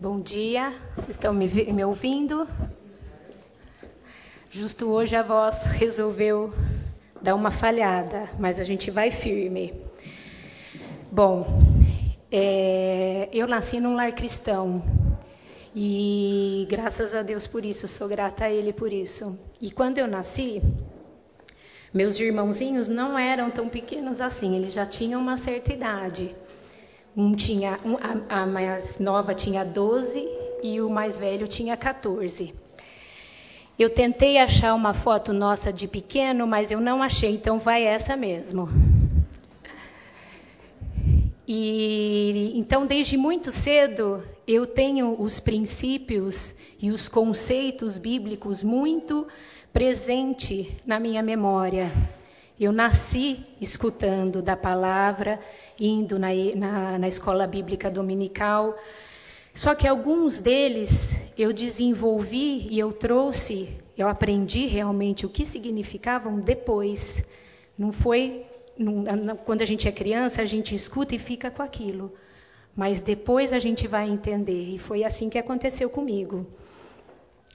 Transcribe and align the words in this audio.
Bom 0.00 0.20
dia, 0.20 0.72
vocês 0.94 1.16
estão 1.16 1.34
me, 1.34 1.48
me, 1.48 1.84
ouvindo? 1.84 2.46
Justo 4.48 4.86
hoje 4.90 5.16
a 5.16 5.24
voz 5.24 5.64
resolveu 5.72 6.52
dar 7.20 7.34
uma 7.34 7.50
falhada, 7.50 8.30
mas 8.38 8.60
a 8.60 8.64
gente 8.64 8.92
vai 8.92 9.10
firme. 9.10 9.74
Bom, 11.10 11.48
é, 12.30 13.28
eu 13.32 13.48
nasci 13.48 13.80
num 13.80 13.96
lar 13.96 14.12
cristão 14.12 14.84
e 15.74 16.64
graças 16.70 17.12
a 17.12 17.22
Deus 17.22 17.48
por 17.48 17.64
isso, 17.64 17.88
sou 17.88 18.06
grata 18.06 18.44
a 18.44 18.50
Ele 18.52 18.72
por 18.72 18.92
isso. 18.92 19.36
E 19.60 19.68
quando 19.68 19.98
eu 19.98 20.06
nasci, 20.06 20.62
meus 21.92 22.20
irmãozinhos 22.20 22.88
não 22.88 23.18
eram 23.18 23.50
tão 23.50 23.68
pequenos 23.68 24.20
assim, 24.20 24.54
eles 24.54 24.74
já 24.74 24.86
tinham 24.86 25.20
uma 25.20 25.36
certa 25.36 25.72
idade. 25.72 26.36
Um 27.20 27.34
tinha, 27.34 27.80
um, 27.84 27.96
a, 27.96 28.42
a, 28.42 28.46
mais 28.46 29.00
nova 29.00 29.34
tinha 29.34 29.64
12 29.64 30.24
e 30.62 30.80
o 30.80 30.88
mais 30.88 31.18
velho 31.18 31.48
tinha 31.48 31.76
14. 31.76 32.54
Eu 33.76 33.90
tentei 33.90 34.38
achar 34.38 34.72
uma 34.72 34.94
foto 34.94 35.32
nossa 35.32 35.72
de 35.72 35.88
pequeno, 35.88 36.46
mas 36.46 36.70
eu 36.70 36.80
não 36.80 37.02
achei, 37.02 37.34
então 37.34 37.58
vai 37.58 37.82
essa 37.82 38.14
mesmo. 38.16 38.68
E 41.44 42.52
então 42.54 42.86
desde 42.86 43.16
muito 43.16 43.50
cedo 43.50 44.22
eu 44.46 44.64
tenho 44.64 45.20
os 45.20 45.40
princípios 45.40 46.54
e 46.80 46.88
os 46.88 47.08
conceitos 47.08 47.98
bíblicos 47.98 48.62
muito 48.62 49.26
presente 49.72 50.72
na 50.86 51.00
minha 51.00 51.20
memória. 51.20 51.90
Eu 52.60 52.72
nasci 52.72 53.46
escutando 53.60 54.42
da 54.42 54.56
palavra, 54.56 55.40
indo 55.78 56.18
na, 56.18 56.28
na, 56.56 56.98
na 56.98 57.08
escola 57.08 57.46
bíblica 57.46 57.90
dominical. 57.90 58.76
Só 59.54 59.74
que 59.74 59.86
alguns 59.88 60.38
deles 60.38 61.20
eu 61.36 61.52
desenvolvi 61.52 62.68
e 62.70 62.78
eu 62.78 62.92
trouxe, 62.92 63.68
eu 63.96 64.08
aprendi 64.08 64.66
realmente 64.66 65.26
o 65.26 65.28
que 65.28 65.44
significavam 65.44 66.40
depois. 66.40 67.28
Não 67.76 67.92
foi 67.92 68.46
não, 68.78 69.36
quando 69.36 69.62
a 69.62 69.64
gente 69.64 69.88
é 69.88 69.92
criança, 69.92 70.40
a 70.40 70.46
gente 70.46 70.74
escuta 70.74 71.14
e 71.14 71.18
fica 71.18 71.50
com 71.50 71.62
aquilo. 71.62 72.12
Mas 72.76 73.02
depois 73.02 73.52
a 73.52 73.58
gente 73.58 73.88
vai 73.88 74.08
entender. 74.08 74.74
E 74.74 74.78
foi 74.78 75.02
assim 75.02 75.28
que 75.28 75.38
aconteceu 75.38 75.90
comigo. 75.90 76.46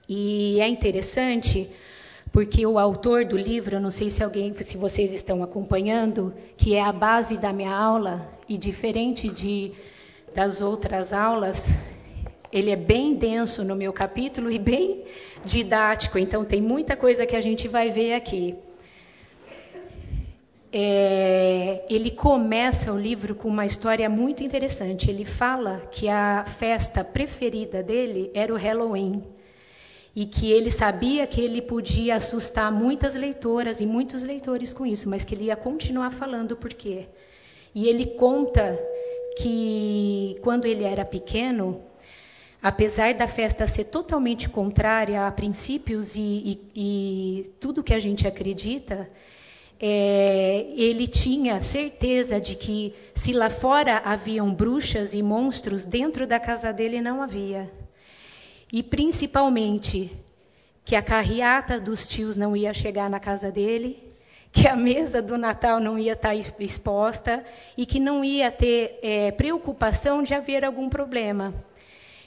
E 0.08 0.60
é 0.60 0.68
interessante 0.68 1.70
porque 2.34 2.66
o 2.66 2.80
autor 2.80 3.26
do 3.26 3.38
livro, 3.38 3.80
não 3.80 3.92
sei 3.92 4.09
se 4.09 4.23
alguém, 4.23 4.52
se 4.56 4.76
vocês 4.76 5.14
estão 5.14 5.44
acompanhando, 5.44 6.34
que 6.58 6.73
é 6.73 6.81
a 6.81 6.92
base 6.92 7.38
da 7.38 7.53
minha 7.53 7.72
aula 7.72 8.28
e 8.50 8.58
diferente 8.58 9.30
de 9.30 9.72
das 10.34 10.59
outras 10.59 11.14
aulas, 11.14 11.70
ele 12.52 12.72
é 12.72 12.75
bem 12.75 13.14
denso 13.14 13.64
no 13.64 13.75
meu 13.75 13.94
capítulo 13.94 14.50
e 14.50 14.58
bem 14.58 15.03
didático, 15.45 16.17
então 16.17 16.44
tem 16.44 16.59
muita 16.59 16.95
coisa 16.95 17.23
que 17.23 17.36
a 17.36 17.42
gente 17.42 17.67
vai 17.67 17.92
ver 17.92 18.14
aqui. 18.14 18.56
É, 20.72 21.86
ele 21.88 22.09
começa 22.09 22.92
o 22.92 23.00
livro 23.00 23.36
com 23.36 23.47
uma 23.47 23.64
história 23.64 24.09
muito 24.09 24.44
interessante. 24.44 25.08
Ele 25.08 25.23
fala 25.23 25.84
que 25.92 26.09
a 26.09 26.44
festa 26.45 27.03
preferida 27.03 27.84
dele 27.84 28.31
era 28.34 28.52
o 28.52 28.58
Halloween 28.58 29.22
e 30.16 30.25
que 30.25 30.52
ele 30.52 30.69
sabia 30.69 31.25
que 31.25 31.42
ele 31.42 31.61
podia 31.61 32.16
assustar 32.16 32.72
muitas 32.72 33.16
leitoras 33.16 33.81
e 33.81 33.86
muitos 33.86 34.22
leitores 34.22 34.72
com 34.72 34.86
isso, 34.86 35.09
mas 35.09 35.23
que 35.23 35.33
ele 35.33 35.45
ia 35.45 35.56
continuar 35.56 36.11
falando 36.11 36.56
por 36.56 36.73
quê. 36.73 37.08
E 37.73 37.88
ele 37.88 38.06
conta 38.06 38.80
que 39.38 40.38
quando 40.41 40.66
ele 40.66 40.84
era 40.84 41.03
pequeno, 41.03 41.81
apesar 42.61 43.16
da 43.16 43.28
festa 43.28 43.66
ser 43.66 43.86
totalmente 43.86 44.47
contrária 44.47 45.25
a 45.25 45.31
princípios 45.31 46.16
e, 46.16 46.22
e, 46.22 47.41
e 47.44 47.50
tudo 47.59 47.84
que 47.84 47.94
a 47.94 48.00
gente 48.00 48.28
acredita, 48.28 49.09
é, 49.79 50.68
ele 50.78 51.07
tinha 51.07 51.59
certeza 51.59 52.40
de 52.40 52.56
que 52.56 52.94
se 53.16 53.34
lá 53.34 53.50
fora 53.50 53.97
haviam 54.06 54.53
bruxas 54.53 55.16
e 55.16 55.23
monstros, 55.23 55.84
dentro 55.84 56.28
da 56.28 56.40
casa 56.40 56.72
dele 56.72 57.02
não 57.02 57.22
havia. 57.22 57.69
E 58.73 58.81
principalmente 58.81 60.11
que 60.84 60.95
a 60.95 61.01
carreata 61.01 61.79
dos 61.79 62.07
tios 62.07 62.35
não 62.35 62.57
ia 62.57 62.73
chegar 62.73 63.07
na 63.07 63.19
casa 63.19 63.51
dele, 63.51 64.01
que 64.51 64.67
a 64.67 64.75
mesa 64.75 65.22
do 65.22 65.38
Natal 65.38 65.79
não 65.79 65.97
ia 65.97 66.13
estar 66.13 66.35
exposta 66.35 67.45
e 67.78 67.85
que 67.85 68.00
não 68.00 68.25
ia 68.25 68.51
ter 68.51 69.00
é, 69.03 69.31
preocupação 69.31 70.23
de 70.23 70.34
haver 70.34 70.66
algum 70.66 70.89
problema. 70.89 71.53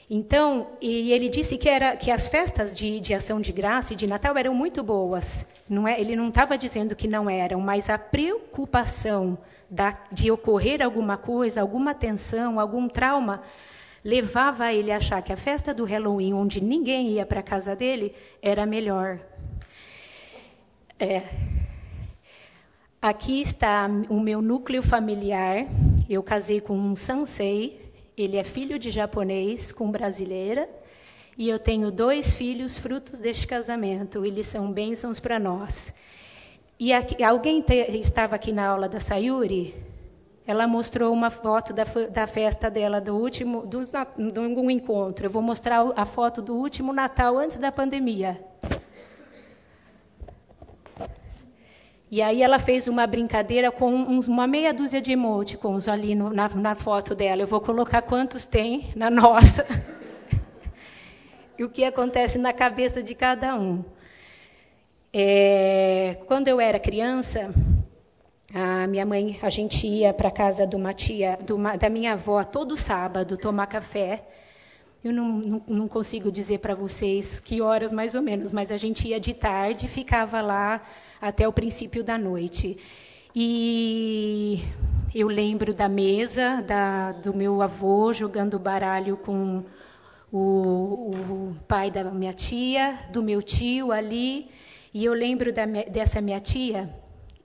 Então, 0.08 0.68
e 0.80 1.10
ele 1.12 1.28
disse 1.28 1.58
que, 1.58 1.68
era, 1.68 1.96
que 1.96 2.12
as 2.12 2.28
festas 2.28 2.72
de, 2.72 3.00
de 3.00 3.12
ação 3.12 3.40
de 3.40 3.50
graça 3.50 3.92
e 3.92 3.96
de 3.96 4.06
Natal 4.06 4.36
eram 4.36 4.54
muito 4.54 4.84
boas. 4.84 5.44
Não 5.68 5.86
é, 5.86 6.00
ele 6.00 6.14
não 6.14 6.28
estava 6.28 6.56
dizendo 6.56 6.94
que 6.94 7.08
não 7.08 7.28
eram, 7.28 7.60
mas 7.60 7.90
a 7.90 7.98
preocupação 7.98 9.36
da, 9.68 9.98
de 10.12 10.30
ocorrer 10.30 10.80
alguma 10.80 11.16
coisa, 11.16 11.60
alguma 11.60 11.92
tensão, 11.92 12.60
algum 12.60 12.88
trauma, 12.88 13.42
levava 14.06 14.72
ele 14.72 14.92
a 14.92 14.98
achar 14.98 15.20
que 15.20 15.32
a 15.32 15.36
festa 15.36 15.74
do 15.74 15.84
Halloween, 15.84 16.32
onde 16.32 16.62
ninguém 16.62 17.08
ia 17.08 17.26
para 17.26 17.40
a 17.40 17.42
casa 17.42 17.74
dele, 17.74 18.14
era 18.40 18.64
melhor. 18.64 19.18
É. 20.96 21.22
Aqui 23.02 23.40
está 23.40 23.90
o 24.08 24.20
meu 24.20 24.40
núcleo 24.40 24.80
familiar. 24.80 25.66
Eu 26.08 26.22
casei 26.22 26.60
com 26.60 26.78
um 26.78 26.94
sansei. 26.94 27.84
Ele 28.16 28.36
é 28.36 28.44
filho 28.44 28.78
de 28.78 28.92
japonês 28.92 29.72
com 29.72 29.90
brasileira. 29.90 30.68
E 31.36 31.48
eu 31.48 31.58
tenho 31.58 31.90
dois 31.90 32.32
filhos 32.32 32.78
frutos 32.78 33.18
deste 33.18 33.44
casamento. 33.44 34.24
Eles 34.24 34.46
são 34.46 34.70
bênçãos 34.70 35.18
para 35.18 35.40
nós. 35.40 35.92
E 36.78 36.92
aqui, 36.92 37.24
alguém 37.24 37.60
te, 37.60 37.74
estava 37.98 38.36
aqui 38.36 38.52
na 38.52 38.68
aula 38.68 38.88
da 38.88 39.00
Sayuri? 39.00 39.74
Ela 40.46 40.66
mostrou 40.66 41.12
uma 41.12 41.28
foto 41.28 41.72
da, 41.72 41.84
da 41.84 42.26
festa 42.26 42.70
dela 42.70 43.00
do 43.00 43.16
último 43.16 43.66
do, 43.66 43.80
do 44.32 44.40
um 44.42 44.70
encontro. 44.70 45.26
Eu 45.26 45.30
vou 45.30 45.42
mostrar 45.42 45.84
a 45.96 46.04
foto 46.04 46.40
do 46.40 46.54
último 46.54 46.92
Natal 46.92 47.36
antes 47.36 47.58
da 47.58 47.72
pandemia. 47.72 48.40
E 52.08 52.22
aí 52.22 52.40
ela 52.40 52.60
fez 52.60 52.86
uma 52.86 53.04
brincadeira 53.04 53.72
com 53.72 53.92
uns, 53.92 54.28
uma 54.28 54.46
meia 54.46 54.72
dúzia 54.72 55.02
de 55.02 55.10
emoticons 55.10 55.88
ali 55.88 56.14
no, 56.14 56.30
na, 56.30 56.48
na 56.48 56.74
foto 56.76 57.16
dela. 57.16 57.42
Eu 57.42 57.48
vou 57.48 57.60
colocar 57.60 58.00
quantos 58.02 58.46
tem 58.46 58.92
na 58.94 59.10
nossa. 59.10 59.66
e 61.58 61.64
o 61.64 61.68
que 61.68 61.82
acontece 61.82 62.38
na 62.38 62.52
cabeça 62.52 63.02
de 63.02 63.12
cada 63.12 63.56
um. 63.56 63.84
É, 65.12 66.18
quando 66.26 66.46
eu 66.46 66.60
era 66.60 66.78
criança, 66.78 67.52
a 68.58 68.86
minha 68.86 69.04
mãe, 69.04 69.38
a 69.42 69.50
gente 69.50 69.86
ia 69.86 70.14
para 70.14 70.28
a 70.28 70.30
casa 70.30 70.66
da 70.66 71.90
minha 71.90 72.14
avó, 72.14 72.42
todo 72.42 72.74
sábado 72.74 73.36
tomar 73.36 73.66
café. 73.66 74.26
Eu 75.04 75.12
não, 75.12 75.28
não, 75.28 75.62
não 75.68 75.88
consigo 75.88 76.32
dizer 76.32 76.60
para 76.60 76.74
vocês 76.74 77.38
que 77.38 77.60
horas 77.60 77.92
mais 77.92 78.14
ou 78.14 78.22
menos, 78.22 78.50
mas 78.50 78.72
a 78.72 78.78
gente 78.78 79.08
ia 79.08 79.20
de 79.20 79.34
tarde 79.34 79.86
ficava 79.86 80.40
lá 80.40 80.80
até 81.20 81.46
o 81.46 81.52
princípio 81.52 82.02
da 82.02 82.16
noite. 82.16 82.78
E 83.34 84.62
eu 85.14 85.28
lembro 85.28 85.74
da 85.74 85.86
mesa 85.86 86.62
da, 86.62 87.12
do 87.12 87.34
meu 87.34 87.60
avô 87.60 88.10
jogando 88.14 88.58
baralho 88.58 89.18
com 89.18 89.64
o, 90.32 91.10
o, 91.10 91.56
pai 91.68 91.90
da 91.90 92.04
minha 92.04 92.32
tia, 92.32 93.00
do 93.12 93.22
meu 93.22 93.42
tio 93.42 93.92
ali. 93.92 94.48
E 94.94 95.04
eu 95.04 95.12
lembro 95.12 95.52
da, 95.52 95.66
dessa 95.66 96.22
minha 96.22 96.40
tia 96.40 96.90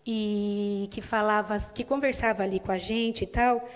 e 0.05 0.87
que 0.91 1.01
falava, 1.01 1.57
que 1.59 1.83
conversava 1.83 2.43
ali 2.43 2.59
com 2.59 2.71
a 2.71 2.77
gente 2.77 3.23
e 3.23 3.27
tal. 3.27 3.67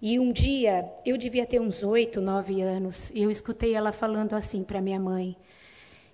E 0.00 0.18
um 0.18 0.32
dia, 0.32 0.90
eu 1.06 1.16
devia 1.16 1.46
ter 1.46 1.60
uns 1.60 1.84
oito, 1.84 2.20
nove 2.20 2.60
anos, 2.60 3.12
eu 3.14 3.30
escutei 3.30 3.74
ela 3.74 3.92
falando 3.92 4.34
assim 4.34 4.64
para 4.64 4.80
minha 4.80 4.98
mãe. 4.98 5.36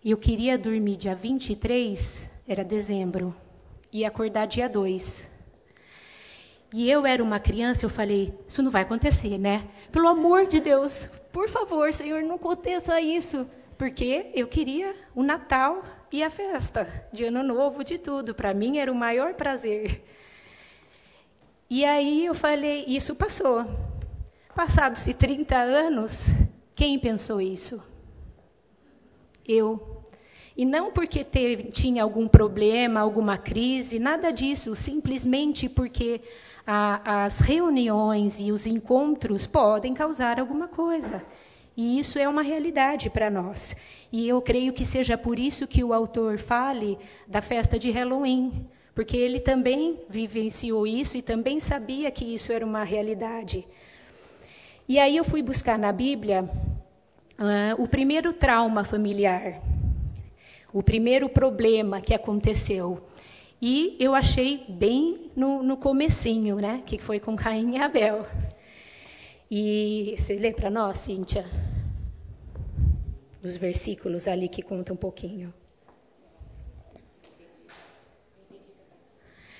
Eu 0.05 0.16
queria 0.16 0.58
dormir 0.58 0.96
dia 0.96 1.14
23, 1.14 2.31
era 2.46 2.62
dezembro, 2.62 3.34
e 3.93 4.05
acordar 4.05 4.46
dia 4.46 4.69
2. 4.69 5.31
E 6.72 6.90
eu 6.90 7.06
era 7.06 7.22
uma 7.22 7.40
criança, 7.40 7.87
eu 7.87 7.90
falei, 7.90 8.34
isso 8.46 8.62
não 8.62 8.70
vai 8.70 8.82
acontecer, 8.82 9.38
né? 9.38 9.66
Pelo 9.90 10.06
amor 10.06 10.46
de 10.46 10.61
Deus, 10.61 11.11
por 11.32 11.49
favor, 11.49 11.93
Senhor, 11.93 12.22
não 12.22 12.34
aconteça 12.34 13.00
isso. 13.00 13.49
Porque 13.78 14.31
eu 14.34 14.49
queria 14.49 14.94
o 15.14 15.22
Natal 15.22 15.82
e 16.10 16.22
a 16.22 16.31
festa 16.31 17.08
de 17.12 17.25
Ano 17.25 17.43
Novo, 17.43 17.84
de 17.84 17.99
tudo. 17.99 18.34
Para 18.34 18.55
mim 18.55 18.78
era 18.78 18.90
o 18.90 18.94
maior 18.94 19.34
prazer. 19.34 20.02
E 21.70 21.84
aí 21.84 22.25
eu 22.25 22.34
falei, 22.34 22.84
isso 22.87 23.14
passou. 23.14 23.64
Passados-se 24.55 25.12
30 25.12 25.56
anos, 25.56 26.28
quem 26.75 26.99
pensou 26.99 27.40
isso? 27.40 27.82
Eu. 29.46 30.05
E 30.56 30.64
não 30.64 30.90
porque 30.90 31.22
teve, 31.22 31.64
tinha 31.64 32.02
algum 32.02 32.26
problema, 32.26 33.00
alguma 33.00 33.38
crise, 33.38 33.99
nada 33.99 34.32
disso, 34.32 34.75
simplesmente 34.75 35.69
porque 35.69 36.20
a, 36.66 37.25
as 37.25 37.38
reuniões 37.40 38.40
e 38.40 38.50
os 38.50 38.66
encontros 38.66 39.46
podem 39.46 39.94
causar 39.94 40.40
alguma 40.40 40.66
coisa. 40.69 41.25
E 41.78 42.00
isso 42.00 42.19
é 42.19 42.28
uma 42.28 42.42
realidade 42.42 43.08
para 43.08 43.30
nós. 43.30 43.76
E 44.10 44.26
eu 44.26 44.42
creio 44.42 44.72
que 44.72 44.84
seja 44.84 45.16
por 45.16 45.38
isso 45.38 45.64
que 45.64 45.84
o 45.84 45.92
autor 45.92 46.36
fale 46.36 46.98
da 47.25 47.40
festa 47.40 47.78
de 47.78 47.88
Halloween, 47.88 48.66
porque 48.96 49.16
ele 49.16 49.38
também 49.38 50.00
vivenciou 50.10 50.88
isso 50.88 51.16
e 51.16 51.22
também 51.22 51.60
sabia 51.60 52.10
que 52.10 52.25
isso 52.25 52.52
era 52.52 52.66
uma 52.66 52.82
realidade. 52.82 53.64
E 54.88 54.98
aí 54.98 55.16
eu 55.16 55.22
fui 55.22 55.40
buscar 55.40 55.78
na 55.78 55.92
Bíblia 55.92 56.50
uh, 57.38 57.80
o 57.80 57.86
primeiro 57.86 58.32
trauma 58.32 58.82
familiar, 58.82 59.62
o 60.72 60.82
primeiro 60.82 61.28
problema 61.28 62.00
que 62.00 62.12
aconteceu. 62.12 63.06
E 63.62 63.96
eu 64.00 64.16
achei 64.16 64.64
bem 64.69 65.30
no, 65.36 65.62
no 65.62 65.76
comecinho, 65.76 66.56
né? 66.56 66.82
Que 66.84 66.98
foi 66.98 67.20
com 67.20 67.36
Caim 67.36 67.76
e 67.76 67.78
Abel. 67.78 68.26
E 69.50 70.15
você 70.15 70.37
lê 70.37 70.53
para 70.53 70.69
nós, 70.69 70.99
Cíntia? 70.99 71.47
Os 73.43 73.56
versículos 73.56 74.29
ali 74.29 74.47
que 74.47 74.61
contam 74.61 74.95
um 74.95 74.99
pouquinho. 74.99 75.55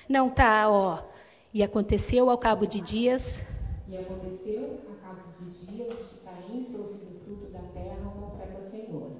Não, 0.07 0.29
tá, 0.29 0.69
ó. 0.69 1.03
E 1.51 1.63
aconteceu 1.63 2.29
ao 2.29 2.37
cabo 2.37 2.67
de 2.67 2.81
dias. 2.81 3.43
E 3.87 3.97
aconteceu 3.97 4.79
ao 4.87 4.95
cabo 4.97 5.31
de 5.39 5.65
dias 5.65 5.93
que 5.93 6.17
Caim 6.23 6.65
trouxe 6.65 7.05
do 7.05 7.19
fruto 7.21 7.51
da 7.51 7.61
terra 7.73 8.11
uma 8.13 8.27
oferta 8.27 8.57
ao 8.57 8.63
Senhor. 8.63 9.11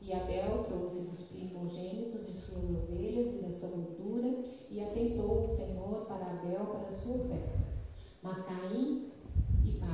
E 0.00 0.12
Abel 0.12 0.64
trouxe 0.64 1.02
dos 1.02 1.22
primogênitos 1.22 2.26
de 2.26 2.32
suas 2.32 2.64
ovelhas 2.64 3.32
e 3.32 3.38
da 3.42 3.52
sua 3.52 3.68
gordura, 3.68 4.42
e 4.70 4.80
atentou 4.80 5.44
o 5.44 5.48
Senhor 5.48 6.06
para 6.06 6.26
Abel 6.26 6.66
para 6.66 6.88
a 6.88 6.92
sua 6.92 7.14
oferta. 7.14 7.58
Mas 8.22 8.44
Caim 8.44 9.12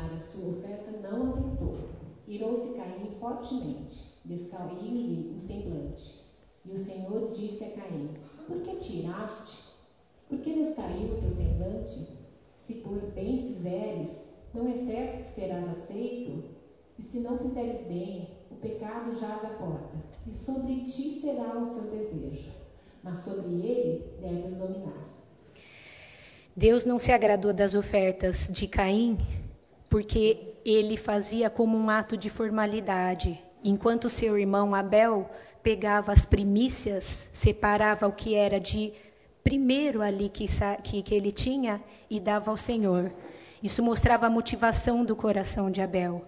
a 0.07 0.19
sua 0.19 0.51
oferta 0.51 0.91
não 1.03 1.31
atentou. 1.31 1.77
Irou-se 2.27 2.75
Caim 2.75 3.11
fortemente, 3.19 4.17
descaiu-lhe 4.25 5.35
o 5.37 5.41
semblante. 5.41 6.23
E 6.65 6.71
o 6.73 6.79
Senhor 6.79 7.33
disse 7.33 7.65
a 7.65 7.71
Caim: 7.71 8.11
Por 8.47 8.61
que 8.63 8.77
tiraste? 8.77 9.65
Por 10.29 10.39
que 10.39 10.55
descaiu 10.55 11.15
o 11.15 11.21
teu 11.21 11.31
semblante? 11.31 12.07
Se 12.57 12.75
por 12.75 13.01
bem 13.13 13.43
fizeres, 13.43 14.39
não 14.55 14.69
é 14.69 14.75
certo 14.75 15.25
que 15.25 15.31
serás 15.31 15.69
aceito? 15.69 16.45
E 16.99 17.03
se 17.03 17.21
não 17.21 17.39
fizeres 17.39 17.87
bem, 17.87 18.29
o 18.51 18.55
pecado 18.57 19.19
jaz 19.19 19.45
à 19.45 19.49
porta, 19.49 19.97
e 20.27 20.33
sobre 20.33 20.85
ti 20.85 21.21
será 21.21 21.59
o 21.59 21.67
seu 21.67 21.91
desejo, 21.91 22.53
mas 23.03 23.19
sobre 23.19 23.51
ele 23.51 24.05
deves 24.21 24.55
dominar. 24.55 25.09
Deus 26.55 26.85
não 26.85 26.99
se 26.99 27.11
agradou 27.11 27.53
das 27.53 27.75
ofertas 27.75 28.49
de 28.51 28.69
Caim, 28.69 29.19
porque 29.93 30.55
ele 30.65 30.97
fazia 30.97 31.49
como 31.49 31.77
um 31.77 31.89
ato 31.89 32.17
de 32.17 32.31
formalidade, 32.31 33.39
enquanto 33.63 34.09
seu 34.09 34.39
irmão 34.39 34.75
Abel 34.75 35.31
pegava 35.63 36.11
as 36.11 36.25
primícias, 36.25 37.05
separava 37.33 38.09
o 38.09 38.13
que 38.13 38.35
era 38.35 38.59
de 38.59 38.93
primeiro 39.45 40.01
ali 40.01 40.29
que, 40.31 40.47
que, 40.83 41.03
que 41.03 41.15
ele 41.15 41.31
tinha 41.31 41.81
e 42.09 42.19
dava 42.19 42.51
ao 42.51 42.57
Senhor. 42.57 43.13
Isso 43.63 43.83
mostrava 43.83 44.27
a 44.27 44.31
motivação 44.31 45.05
do 45.05 45.15
coração 45.15 45.71
de 45.71 45.81
Abel 45.83 46.27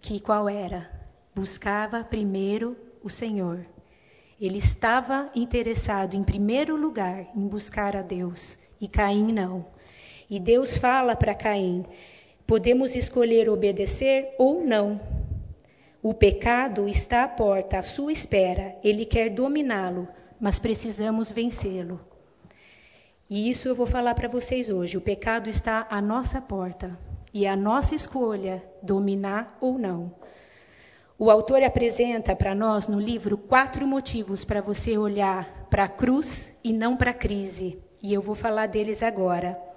que 0.00 0.20
qual 0.20 0.48
era? 0.48 0.90
Buscava 1.34 2.04
primeiro 2.04 2.76
o 3.02 3.10
Senhor. 3.10 3.64
Ele 4.40 4.58
estava 4.58 5.30
interessado 5.34 6.14
em 6.14 6.22
primeiro 6.22 6.76
lugar 6.76 7.26
em 7.34 7.46
buscar 7.46 7.96
a 7.96 8.02
Deus 8.02 8.58
e 8.80 8.86
Caim 8.86 9.32
não. 9.32 9.66
E 10.30 10.38
Deus 10.38 10.76
fala 10.76 11.16
para 11.16 11.34
Caim: 11.34 11.84
podemos 12.48 12.96
escolher 12.96 13.50
obedecer 13.50 14.34
ou 14.38 14.64
não. 14.64 14.98
O 16.02 16.14
pecado 16.14 16.88
está 16.88 17.24
à 17.24 17.28
porta, 17.28 17.76
à 17.76 17.82
sua 17.82 18.10
espera. 18.10 18.74
Ele 18.82 19.04
quer 19.04 19.28
dominá-lo, 19.28 20.08
mas 20.40 20.58
precisamos 20.58 21.30
vencê-lo. 21.30 22.00
E 23.28 23.50
isso 23.50 23.68
eu 23.68 23.74
vou 23.74 23.86
falar 23.86 24.14
para 24.14 24.28
vocês 24.28 24.70
hoje. 24.70 24.96
O 24.96 25.00
pecado 25.02 25.50
está 25.50 25.86
à 25.90 26.00
nossa 26.00 26.40
porta. 26.40 26.98
E 27.34 27.44
é 27.44 27.50
a 27.50 27.56
nossa 27.56 27.94
escolha 27.94 28.64
dominar 28.82 29.58
ou 29.60 29.78
não. 29.78 30.14
O 31.18 31.30
autor 31.30 31.62
apresenta 31.62 32.34
para 32.34 32.54
nós 32.54 32.88
no 32.88 32.98
livro 32.98 33.36
quatro 33.36 33.86
motivos 33.86 34.42
para 34.42 34.62
você 34.62 34.96
olhar 34.96 35.66
para 35.68 35.84
a 35.84 35.88
cruz 35.88 36.58
e 36.64 36.72
não 36.72 36.96
para 36.96 37.10
a 37.10 37.14
crise. 37.14 37.78
E 38.02 38.14
eu 38.14 38.22
vou 38.22 38.34
falar 38.34 38.68
deles 38.68 39.02
agora. 39.02 39.67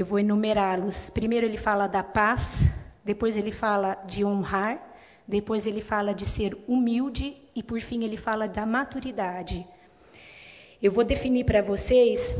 Eu 0.00 0.06
vou 0.06 0.18
enumerá-los. 0.18 1.10
Primeiro 1.10 1.44
ele 1.44 1.58
fala 1.58 1.86
da 1.86 2.02
paz, 2.02 2.70
depois 3.04 3.36
ele 3.36 3.50
fala 3.50 4.02
de 4.06 4.24
honrar, 4.24 4.80
depois 5.28 5.66
ele 5.66 5.82
fala 5.82 6.14
de 6.14 6.24
ser 6.24 6.56
humilde 6.66 7.36
e 7.54 7.62
por 7.62 7.78
fim 7.82 8.02
ele 8.02 8.16
fala 8.16 8.48
da 8.48 8.64
maturidade. 8.64 9.66
Eu 10.82 10.90
vou 10.90 11.04
definir 11.04 11.44
para 11.44 11.60
vocês 11.60 12.34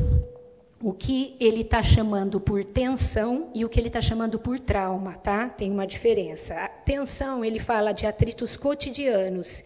o 0.81 0.91
que 0.91 1.35
ele 1.39 1.61
está 1.61 1.83
chamando 1.83 2.41
por 2.41 2.65
tensão 2.65 3.51
e 3.53 3.63
o 3.63 3.69
que 3.69 3.79
ele 3.79 3.89
está 3.89 4.01
chamando 4.01 4.39
por 4.39 4.59
trauma, 4.59 5.13
tá? 5.13 5.47
Tem 5.47 5.69
uma 5.69 5.85
diferença. 5.85 6.55
A 6.55 6.67
tensão, 6.67 7.45
ele 7.45 7.59
fala 7.59 7.91
de 7.91 8.07
atritos 8.07 8.57
cotidianos 8.57 9.63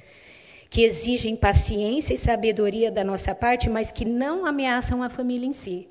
que 0.70 0.82
exigem 0.82 1.34
paciência 1.34 2.14
e 2.14 2.18
sabedoria 2.18 2.92
da 2.92 3.06
nossa 3.06 3.34
parte, 3.34 3.70
mas 3.70 3.90
que 3.90 4.04
não 4.04 4.46
ameaçam 4.46 5.02
a 5.02 5.08
família 5.08 5.48
em 5.48 5.54
si. 5.54 5.88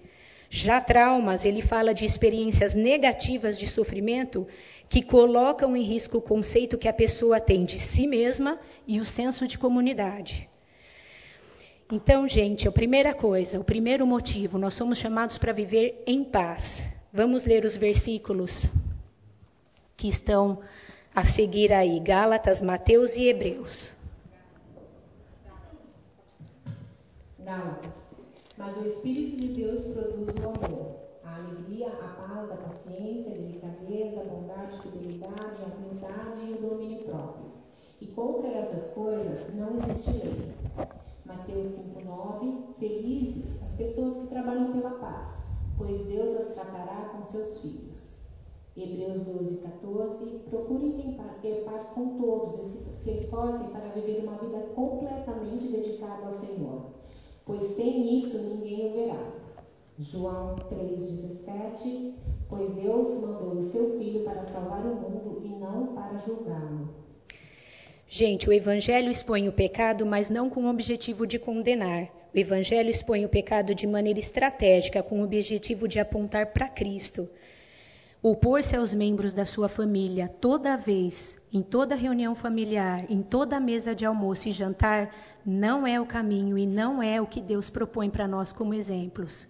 Já 0.56 0.80
traumas, 0.80 1.44
ele 1.44 1.60
fala 1.60 1.92
de 1.92 2.04
experiências 2.04 2.76
negativas 2.76 3.58
de 3.58 3.66
sofrimento 3.66 4.46
que 4.88 5.02
colocam 5.02 5.76
em 5.76 5.82
risco 5.82 6.18
o 6.18 6.22
conceito 6.22 6.78
que 6.78 6.86
a 6.86 6.92
pessoa 6.92 7.40
tem 7.40 7.64
de 7.64 7.76
si 7.76 8.06
mesma 8.06 8.60
e 8.86 9.00
o 9.00 9.04
senso 9.04 9.48
de 9.48 9.58
comunidade. 9.58 10.48
Então, 11.90 12.28
gente, 12.28 12.68
a 12.68 12.70
primeira 12.70 13.12
coisa, 13.12 13.58
o 13.58 13.64
primeiro 13.64 14.06
motivo, 14.06 14.56
nós 14.56 14.74
somos 14.74 14.96
chamados 14.96 15.38
para 15.38 15.52
viver 15.52 16.04
em 16.06 16.22
paz. 16.22 16.88
Vamos 17.12 17.44
ler 17.44 17.64
os 17.64 17.76
versículos 17.76 18.70
que 19.96 20.06
estão 20.06 20.60
a 21.12 21.24
seguir 21.24 21.72
aí, 21.72 21.98
Gálatas, 21.98 22.62
Mateus 22.62 23.16
e 23.16 23.24
Hebreus. 23.24 23.96
Gálatas. 27.40 28.03
Mas 28.56 28.76
o 28.76 28.86
Espírito 28.86 29.36
de 29.36 29.48
Deus 29.48 29.84
produz 29.86 30.28
o 30.28 30.48
amor, 30.48 30.94
a 31.24 31.36
alegria, 31.36 31.88
a 31.88 32.08
paz, 32.08 32.52
a 32.52 32.56
paciência, 32.56 33.32
a 33.32 33.36
delicadeza, 33.36 34.20
a 34.20 34.24
bondade, 34.24 34.76
a 34.76 34.82
fidelidade, 34.82 35.62
a 35.62 35.76
humildade 35.76 36.46
e 36.46 36.52
o 36.52 36.70
domínio 36.70 37.04
próprio. 37.04 37.50
E 38.00 38.06
contra 38.06 38.48
essas 38.48 38.94
coisas 38.94 39.52
não 39.54 39.78
existe 39.82 40.10
lei. 40.10 40.54
Mateus 41.24 41.66
5,9 41.66 42.74
Felizes 42.78 43.62
as 43.62 43.72
pessoas 43.72 44.18
que 44.20 44.26
trabalham 44.28 44.72
pela 44.72 44.90
paz, 44.98 45.42
pois 45.76 46.04
Deus 46.06 46.36
as 46.36 46.54
tratará 46.54 47.10
com 47.12 47.24
seus 47.24 47.58
filhos. 47.58 48.22
Hebreus 48.76 49.22
12, 49.22 49.56
14 49.56 50.26
Procurem 50.50 51.16
ter 51.42 51.64
paz 51.64 51.86
com 51.88 52.18
todos 52.18 52.58
e 52.58 52.94
se 52.96 53.10
esforcem 53.10 53.68
para 53.68 53.88
viver 53.90 54.24
uma 54.24 54.38
vida 54.38 54.58
completamente 54.74 55.68
dedicada 55.68 56.26
ao 56.26 56.32
Senhor, 56.32 56.93
pois 57.44 57.64
sem 57.66 58.18
isso 58.18 58.42
ninguém 58.42 58.86
o 58.86 58.92
verá. 58.92 59.32
João 59.98 60.56
3,17 60.56 62.14
Pois 62.48 62.70
Deus 62.72 63.20
mandou 63.20 63.56
o 63.56 63.62
seu 63.62 63.98
Filho 63.98 64.22
para 64.24 64.44
salvar 64.44 64.84
o 64.86 64.94
mundo 64.94 65.42
e 65.44 65.48
não 65.48 65.94
para 65.94 66.18
julgá-lo. 66.18 66.88
Gente, 68.06 68.48
o 68.48 68.52
Evangelho 68.52 69.10
expõe 69.10 69.48
o 69.48 69.52
pecado, 69.52 70.04
mas 70.06 70.28
não 70.28 70.48
com 70.50 70.64
o 70.64 70.70
objetivo 70.70 71.26
de 71.26 71.38
condenar. 71.38 72.08
O 72.34 72.38
Evangelho 72.38 72.90
expõe 72.90 73.24
o 73.24 73.28
pecado 73.28 73.74
de 73.74 73.86
maneira 73.86 74.18
estratégica, 74.18 75.02
com 75.02 75.20
o 75.20 75.24
objetivo 75.24 75.88
de 75.88 75.98
apontar 75.98 76.52
para 76.52 76.68
Cristo. 76.68 77.28
Opor-se 78.26 78.74
aos 78.74 78.94
membros 78.94 79.34
da 79.34 79.44
sua 79.44 79.68
família 79.68 80.26
toda 80.28 80.78
vez, 80.78 81.38
em 81.52 81.60
toda 81.60 81.94
reunião 81.94 82.34
familiar, 82.34 83.04
em 83.10 83.20
toda 83.20 83.60
mesa 83.60 83.94
de 83.94 84.06
almoço 84.06 84.48
e 84.48 84.52
jantar, 84.52 85.14
não 85.44 85.86
é 85.86 86.00
o 86.00 86.06
caminho 86.06 86.56
e 86.56 86.66
não 86.66 87.02
é 87.02 87.20
o 87.20 87.26
que 87.26 87.38
Deus 87.42 87.68
propõe 87.68 88.08
para 88.08 88.26
nós 88.26 88.50
como 88.50 88.72
exemplos. 88.72 89.46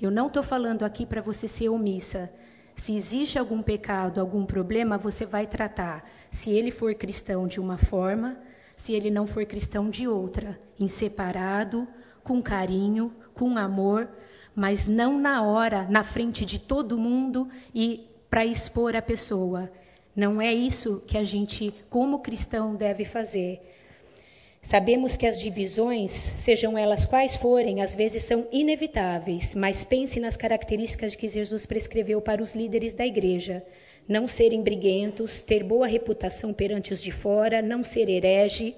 Eu 0.00 0.08
não 0.08 0.28
estou 0.28 0.40
falando 0.40 0.84
aqui 0.84 1.04
para 1.04 1.20
você 1.20 1.48
ser 1.48 1.68
omissa. 1.68 2.32
Se 2.76 2.94
existe 2.94 3.40
algum 3.40 3.60
pecado, 3.60 4.20
algum 4.20 4.46
problema, 4.46 4.96
você 4.96 5.26
vai 5.26 5.44
tratar 5.44 6.04
se 6.30 6.48
ele 6.48 6.70
for 6.70 6.94
cristão 6.94 7.48
de 7.48 7.58
uma 7.58 7.76
forma, 7.76 8.38
se 8.76 8.92
ele 8.92 9.10
não 9.10 9.26
for 9.26 9.44
cristão 9.46 9.90
de 9.90 10.06
outra, 10.06 10.56
em 10.78 10.86
separado, 10.86 11.88
com 12.22 12.40
carinho, 12.40 13.12
com 13.34 13.58
amor, 13.58 14.08
mas 14.54 14.86
não 14.86 15.18
na 15.18 15.42
hora, 15.42 15.88
na 15.90 16.04
frente 16.04 16.44
de 16.44 16.60
todo 16.60 16.96
mundo 16.96 17.48
e 17.74 18.11
para 18.32 18.46
expor 18.46 18.96
a 18.96 19.02
pessoa. 19.02 19.70
Não 20.16 20.40
é 20.40 20.50
isso 20.54 21.02
que 21.06 21.18
a 21.18 21.22
gente, 21.22 21.74
como 21.90 22.20
cristão, 22.20 22.74
deve 22.74 23.04
fazer. 23.04 23.60
Sabemos 24.62 25.18
que 25.18 25.26
as 25.26 25.38
divisões, 25.38 26.10
sejam 26.12 26.78
elas 26.78 27.04
quais 27.04 27.36
forem, 27.36 27.82
às 27.82 27.94
vezes 27.94 28.22
são 28.22 28.48
inevitáveis, 28.50 29.54
mas 29.54 29.84
pense 29.84 30.18
nas 30.18 30.34
características 30.34 31.14
que 31.14 31.28
Jesus 31.28 31.66
prescreveu 31.66 32.22
para 32.22 32.42
os 32.42 32.54
líderes 32.54 32.94
da 32.94 33.06
igreja. 33.06 33.62
não 34.08 34.26
serem 34.26 34.62
briguentos, 34.62 35.42
ter 35.42 35.62
boa 35.62 35.86
reputação 35.86 36.54
perante 36.54 36.94
os 36.94 37.02
de 37.02 37.12
fora, 37.12 37.60
não 37.60 37.84
ser 37.84 38.08
herege, 38.08 38.74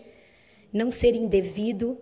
não 0.73 0.91
ser 0.91 1.15
indevido. 1.15 1.97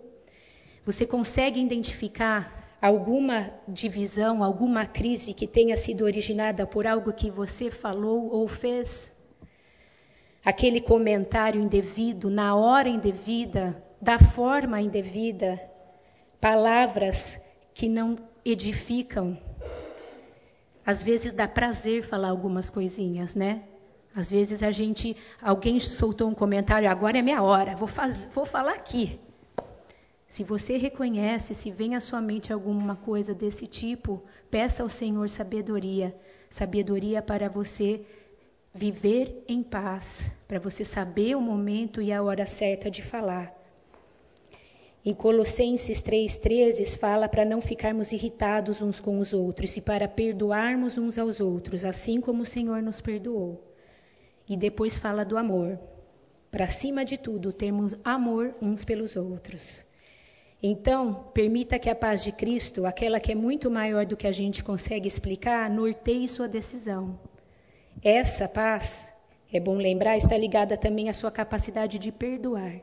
Você 0.86 1.04
consegue 1.04 1.60
identificar 1.60 2.61
alguma 2.82 3.54
divisão, 3.68 4.42
alguma 4.42 4.84
crise 4.84 5.32
que 5.32 5.46
tenha 5.46 5.76
sido 5.76 6.04
originada 6.04 6.66
por 6.66 6.84
algo 6.84 7.12
que 7.12 7.30
você 7.30 7.70
falou 7.70 8.28
ou 8.32 8.48
fez? 8.48 9.16
Aquele 10.44 10.80
comentário 10.80 11.60
indevido, 11.60 12.28
na 12.28 12.56
hora 12.56 12.88
indevida, 12.88 13.80
da 14.00 14.18
forma 14.18 14.80
indevida, 14.80 15.60
palavras 16.40 17.40
que 17.72 17.88
não 17.88 18.18
edificam. 18.44 19.38
Às 20.84 21.04
vezes 21.04 21.32
dá 21.32 21.46
prazer 21.46 22.02
falar 22.02 22.30
algumas 22.30 22.68
coisinhas, 22.68 23.36
né? 23.36 23.62
Às 24.12 24.28
vezes 24.28 24.60
a 24.60 24.72
gente, 24.72 25.16
alguém 25.40 25.78
soltou 25.78 26.28
um 26.28 26.34
comentário, 26.34 26.90
agora 26.90 27.16
é 27.16 27.22
minha 27.22 27.40
hora, 27.40 27.76
vou, 27.76 27.86
faz, 27.86 28.28
vou 28.34 28.44
falar 28.44 28.72
aqui. 28.72 29.20
Se 30.32 30.42
você 30.42 30.78
reconhece, 30.78 31.54
se 31.54 31.70
vem 31.70 31.94
à 31.94 32.00
sua 32.00 32.18
mente 32.18 32.54
alguma 32.54 32.96
coisa 32.96 33.34
desse 33.34 33.66
tipo, 33.66 34.22
peça 34.50 34.82
ao 34.82 34.88
Senhor 34.88 35.28
sabedoria, 35.28 36.16
sabedoria 36.48 37.20
para 37.20 37.50
você 37.50 38.00
viver 38.72 39.44
em 39.46 39.62
paz, 39.62 40.32
para 40.48 40.58
você 40.58 40.86
saber 40.86 41.36
o 41.36 41.40
momento 41.42 42.00
e 42.00 42.10
a 42.10 42.22
hora 42.22 42.46
certa 42.46 42.90
de 42.90 43.02
falar. 43.02 43.54
Em 45.04 45.12
Colossenses 45.12 46.02
3,13 46.02 46.96
fala 46.96 47.28
para 47.28 47.44
não 47.44 47.60
ficarmos 47.60 48.10
irritados 48.10 48.80
uns 48.80 49.00
com 49.00 49.18
os 49.18 49.34
outros 49.34 49.76
e 49.76 49.82
para 49.82 50.08
perdoarmos 50.08 50.96
uns 50.96 51.18
aos 51.18 51.40
outros, 51.40 51.84
assim 51.84 52.22
como 52.22 52.44
o 52.44 52.46
Senhor 52.46 52.80
nos 52.80 53.02
perdoou. 53.02 53.62
E 54.48 54.56
depois 54.56 54.96
fala 54.96 55.26
do 55.26 55.36
amor. 55.36 55.78
Para 56.50 56.68
cima 56.68 57.04
de 57.04 57.18
tudo, 57.18 57.52
termos 57.52 57.94
amor 58.02 58.56
uns 58.62 58.82
pelos 58.82 59.14
outros. 59.14 59.84
Então, 60.64 61.24
permita 61.34 61.76
que 61.76 61.90
a 61.90 61.94
paz 61.94 62.22
de 62.22 62.30
Cristo, 62.30 62.86
aquela 62.86 63.18
que 63.18 63.32
é 63.32 63.34
muito 63.34 63.68
maior 63.68 64.06
do 64.06 64.16
que 64.16 64.28
a 64.28 64.32
gente 64.32 64.62
consegue 64.62 65.08
explicar, 65.08 65.68
norteie 65.68 66.28
sua 66.28 66.46
decisão. 66.46 67.18
Essa 68.00 68.46
paz, 68.46 69.12
é 69.52 69.58
bom 69.58 69.74
lembrar, 69.74 70.16
está 70.16 70.38
ligada 70.38 70.76
também 70.76 71.08
à 71.08 71.12
sua 71.12 71.32
capacidade 71.32 71.98
de 71.98 72.12
perdoar. 72.12 72.80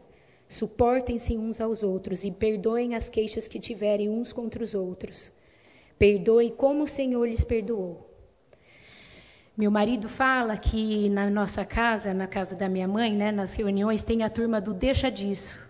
Suportem-se 0.49 1.37
uns 1.37 1.61
aos 1.61 1.81
outros 1.81 2.25
e 2.25 2.31
perdoem 2.31 2.95
as 2.95 3.07
queixas 3.07 3.47
que 3.47 3.61
tiverem 3.61 4.09
uns 4.09 4.33
contra 4.33 4.61
os 4.61 4.75
outros. 4.75 5.31
Perdoe 5.97 6.51
como 6.51 6.83
o 6.83 6.87
Senhor 6.87 7.25
lhes 7.25 7.45
perdoou. 7.45 8.09
Meu 9.55 9.71
marido 9.71 10.09
fala 10.09 10.57
que 10.57 11.09
na 11.09 11.29
nossa 11.29 11.63
casa, 11.63 12.13
na 12.13 12.27
casa 12.27 12.57
da 12.57 12.67
minha 12.67 12.87
mãe, 12.89 13.15
né, 13.15 13.31
nas 13.31 13.55
reuniões, 13.55 14.03
tem 14.03 14.23
a 14.23 14.29
turma 14.29 14.59
do 14.59 14.73
deixa 14.73 15.09
disso. 15.09 15.68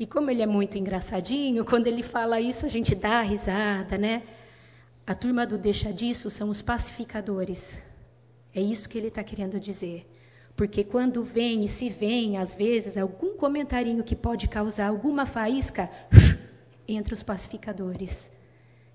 E 0.00 0.06
como 0.06 0.30
ele 0.30 0.40
é 0.40 0.46
muito 0.46 0.78
engraçadinho, 0.78 1.62
quando 1.62 1.86
ele 1.86 2.02
fala 2.02 2.40
isso, 2.40 2.64
a 2.64 2.70
gente 2.70 2.94
dá 2.94 3.20
risada, 3.20 3.98
né? 3.98 4.22
A 5.06 5.14
turma 5.14 5.46
do 5.46 5.58
deixa 5.58 5.92
disso 5.92 6.30
são 6.30 6.48
os 6.48 6.62
pacificadores. 6.62 7.82
É 8.54 8.62
isso 8.62 8.88
que 8.88 8.96
ele 8.96 9.08
está 9.08 9.22
querendo 9.22 9.60
dizer. 9.60 10.10
Porque 10.56 10.82
quando 10.82 11.22
vem 11.22 11.64
e 11.64 11.68
se 11.68 11.90
vem, 11.90 12.38
às 12.38 12.54
vezes, 12.54 12.96
algum 12.96 13.36
comentarinho 13.36 14.02
que 14.02 14.16
pode 14.16 14.48
causar 14.48 14.88
alguma 14.88 15.26
faísca, 15.26 15.90
entra 16.88 17.12
os 17.12 17.22
pacificadores. 17.22 18.32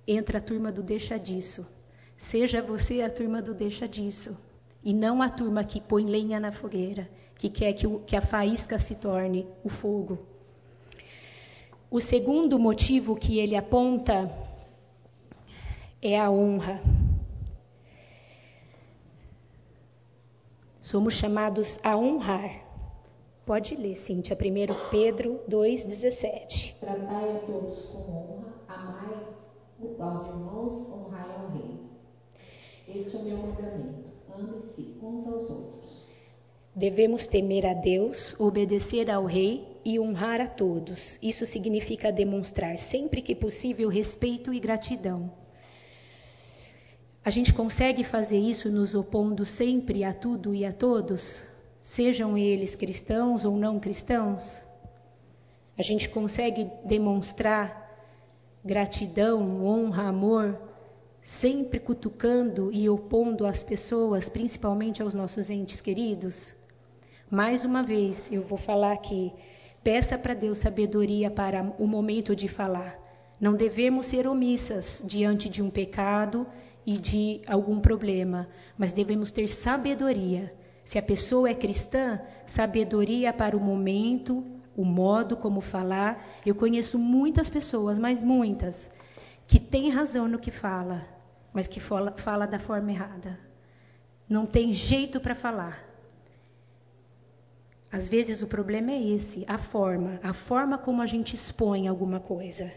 Entra 0.07 0.39
a 0.39 0.41
turma 0.41 0.71
do 0.71 0.81
deixa 0.81 1.19
disso. 1.19 1.67
Seja 2.17 2.63
você 2.63 3.03
a 3.03 3.11
turma 3.11 3.43
do 3.43 3.53
deixa 3.53 3.87
disso. 3.87 4.35
E 4.83 4.91
não 4.91 5.21
a 5.21 5.29
turma 5.29 5.63
que 5.63 5.79
põe 5.79 6.03
lenha 6.03 6.39
na 6.39 6.51
fogueira, 6.51 7.07
que 7.35 7.47
quer 7.47 7.73
que, 7.73 7.85
o, 7.85 7.99
que 7.99 8.15
a 8.15 8.21
faísca 8.21 8.79
se 8.79 8.95
torne 8.95 9.45
o 9.63 9.69
fogo. 9.69 10.33
O 11.95 12.01
segundo 12.01 12.59
motivo 12.59 13.15
que 13.15 13.39
ele 13.39 13.55
aponta 13.55 14.29
é 16.01 16.19
a 16.19 16.29
honra. 16.29 16.83
Somos 20.81 21.13
chamados 21.13 21.79
a 21.85 21.95
honrar. 21.95 22.65
Pode 23.45 23.77
ler, 23.77 23.95
Cíntia, 23.95 24.35
1 24.35 24.89
Pedro 24.91 25.39
2,17. 25.49 26.75
Tratai 26.81 27.37
a 27.37 27.39
todos 27.39 27.85
com 27.85 28.11
honra, 28.11 28.53
amai 28.67 29.27
aos 29.97 30.27
irmãos, 30.27 30.89
honrai 30.91 31.29
ao 31.33 31.47
rei. 31.53 31.79
Este 32.93 33.15
é 33.15 33.19
o 33.21 33.23
meu 33.23 33.37
mandamento. 33.37 34.09
Ame-se 34.37 34.97
uns 35.01 35.25
aos 35.27 35.49
outros. 35.49 36.09
Devemos 36.75 37.25
temer 37.25 37.65
a 37.65 37.73
Deus, 37.73 38.35
obedecer 38.37 39.09
ao 39.09 39.23
rei 39.23 39.74
e 39.85 39.99
honrar 39.99 40.41
a 40.41 40.47
todos. 40.47 41.19
Isso 41.21 41.45
significa 41.45 42.11
demonstrar 42.11 42.75
sempre 42.75 43.21
que 43.21 43.35
possível 43.35 43.87
respeito 43.87 44.51
e 44.51 44.59
gratidão. 44.59 45.31
A 47.23 47.29
gente 47.29 47.53
consegue 47.53 48.03
fazer 48.03 48.39
isso 48.39 48.69
nos 48.69 48.95
opondo 48.95 49.45
sempre 49.45 50.03
a 50.03 50.13
tudo 50.13 50.55
e 50.55 50.65
a 50.65 50.73
todos, 50.73 51.45
sejam 51.79 52.35
eles 52.37 52.75
cristãos 52.75 53.45
ou 53.45 53.55
não 53.55 53.79
cristãos? 53.79 54.61
A 55.77 55.83
gente 55.83 56.09
consegue 56.09 56.69
demonstrar 56.83 57.85
gratidão, 58.63 59.65
honra, 59.65 60.07
amor, 60.07 60.59
sempre 61.21 61.79
cutucando 61.79 62.71
e 62.71 62.89
opondo 62.89 63.45
as 63.45 63.63
pessoas, 63.63 64.29
principalmente 64.29 65.01
aos 65.01 65.13
nossos 65.13 65.49
entes 65.49 65.81
queridos? 65.81 66.55
Mais 67.29 67.65
uma 67.65 67.81
vez, 67.81 68.31
eu 68.31 68.43
vou 68.43 68.57
falar 68.57 68.91
aqui. 68.91 69.33
Peça 69.85 70.17
para 70.17 70.33
Deus 70.33 70.57
sabedoria 70.57 71.29
para 71.29 71.61
o 71.77 71.85
momento 71.85 72.35
de 72.35 72.47
falar. 72.47 72.99
Não 73.39 73.53
devemos 73.53 74.07
ser 74.07 74.25
omissas 74.25 74.99
diante 75.05 75.47
de 75.47 75.61
um 75.61 75.69
pecado 75.69 76.47
e 76.83 76.97
de 76.97 77.41
algum 77.45 77.79
problema, 77.79 78.47
mas 78.75 78.93
devemos 78.93 79.31
ter 79.31 79.47
sabedoria. 79.47 80.51
Se 80.83 80.97
a 80.97 81.03
pessoa 81.03 81.51
é 81.51 81.53
cristã, 81.53 82.19
sabedoria 82.47 83.31
para 83.31 83.55
o 83.55 83.59
momento, 83.59 84.43
o 84.75 84.83
modo 84.83 85.37
como 85.37 85.61
falar. 85.61 86.19
Eu 86.43 86.55
conheço 86.55 86.97
muitas 86.97 87.47
pessoas, 87.47 87.99
mas 87.99 88.23
muitas, 88.23 88.91
que 89.45 89.59
têm 89.59 89.91
razão 89.91 90.27
no 90.27 90.39
que 90.39 90.49
fala, 90.49 91.05
mas 91.53 91.67
que 91.67 91.79
fala, 91.79 92.11
fala 92.17 92.47
da 92.47 92.57
forma 92.57 92.89
errada. 92.89 93.39
Não 94.27 94.47
tem 94.47 94.73
jeito 94.73 95.19
para 95.19 95.35
falar. 95.35 95.94
Às 97.95 98.09
vezes 98.09 98.41
o 98.41 98.47
problema 98.47 98.91
é 98.91 99.01
esse, 99.01 99.45
a 99.47 99.57
forma, 99.57 100.19
a 100.21 100.33
forma 100.33 100.77
como 100.77 101.01
a 101.01 101.05
gente 101.05 101.33
expõe 101.33 101.87
alguma 101.87 102.19
coisa. 102.19 102.69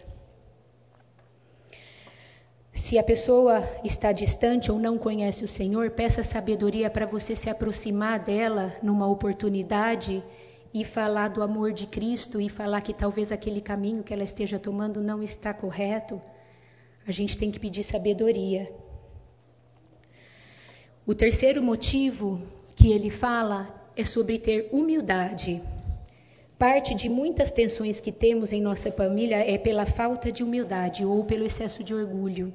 Se 2.72 2.96
a 2.96 3.02
pessoa 3.02 3.68
está 3.82 4.12
distante 4.12 4.70
ou 4.70 4.78
não 4.78 4.96
conhece 4.96 5.42
o 5.42 5.48
Senhor, 5.48 5.90
peça 5.90 6.22
sabedoria 6.22 6.88
para 6.88 7.04
você 7.04 7.34
se 7.34 7.50
aproximar 7.50 8.20
dela 8.20 8.72
numa 8.80 9.08
oportunidade 9.08 10.22
e 10.72 10.84
falar 10.84 11.30
do 11.30 11.42
amor 11.42 11.72
de 11.72 11.88
Cristo 11.88 12.40
e 12.40 12.48
falar 12.48 12.80
que 12.82 12.94
talvez 12.94 13.32
aquele 13.32 13.60
caminho 13.60 14.04
que 14.04 14.14
ela 14.14 14.22
esteja 14.22 14.56
tomando 14.56 15.02
não 15.02 15.20
está 15.20 15.52
correto. 15.52 16.22
A 17.04 17.10
gente 17.10 17.36
tem 17.36 17.50
que 17.50 17.58
pedir 17.58 17.82
sabedoria. 17.82 18.72
O 21.04 21.12
terceiro 21.12 21.60
motivo 21.60 22.40
que 22.76 22.92
ele 22.92 23.10
fala 23.10 23.77
é 23.98 24.04
sobre 24.04 24.38
ter 24.38 24.68
humildade. 24.70 25.60
Parte 26.56 26.94
de 26.94 27.08
muitas 27.08 27.50
tensões 27.50 28.00
que 28.00 28.12
temos 28.12 28.52
em 28.52 28.60
nossa 28.60 28.92
família 28.92 29.38
é 29.38 29.58
pela 29.58 29.84
falta 29.84 30.30
de 30.30 30.44
humildade 30.44 31.04
ou 31.04 31.24
pelo 31.24 31.44
excesso 31.44 31.82
de 31.82 31.92
orgulho. 31.92 32.54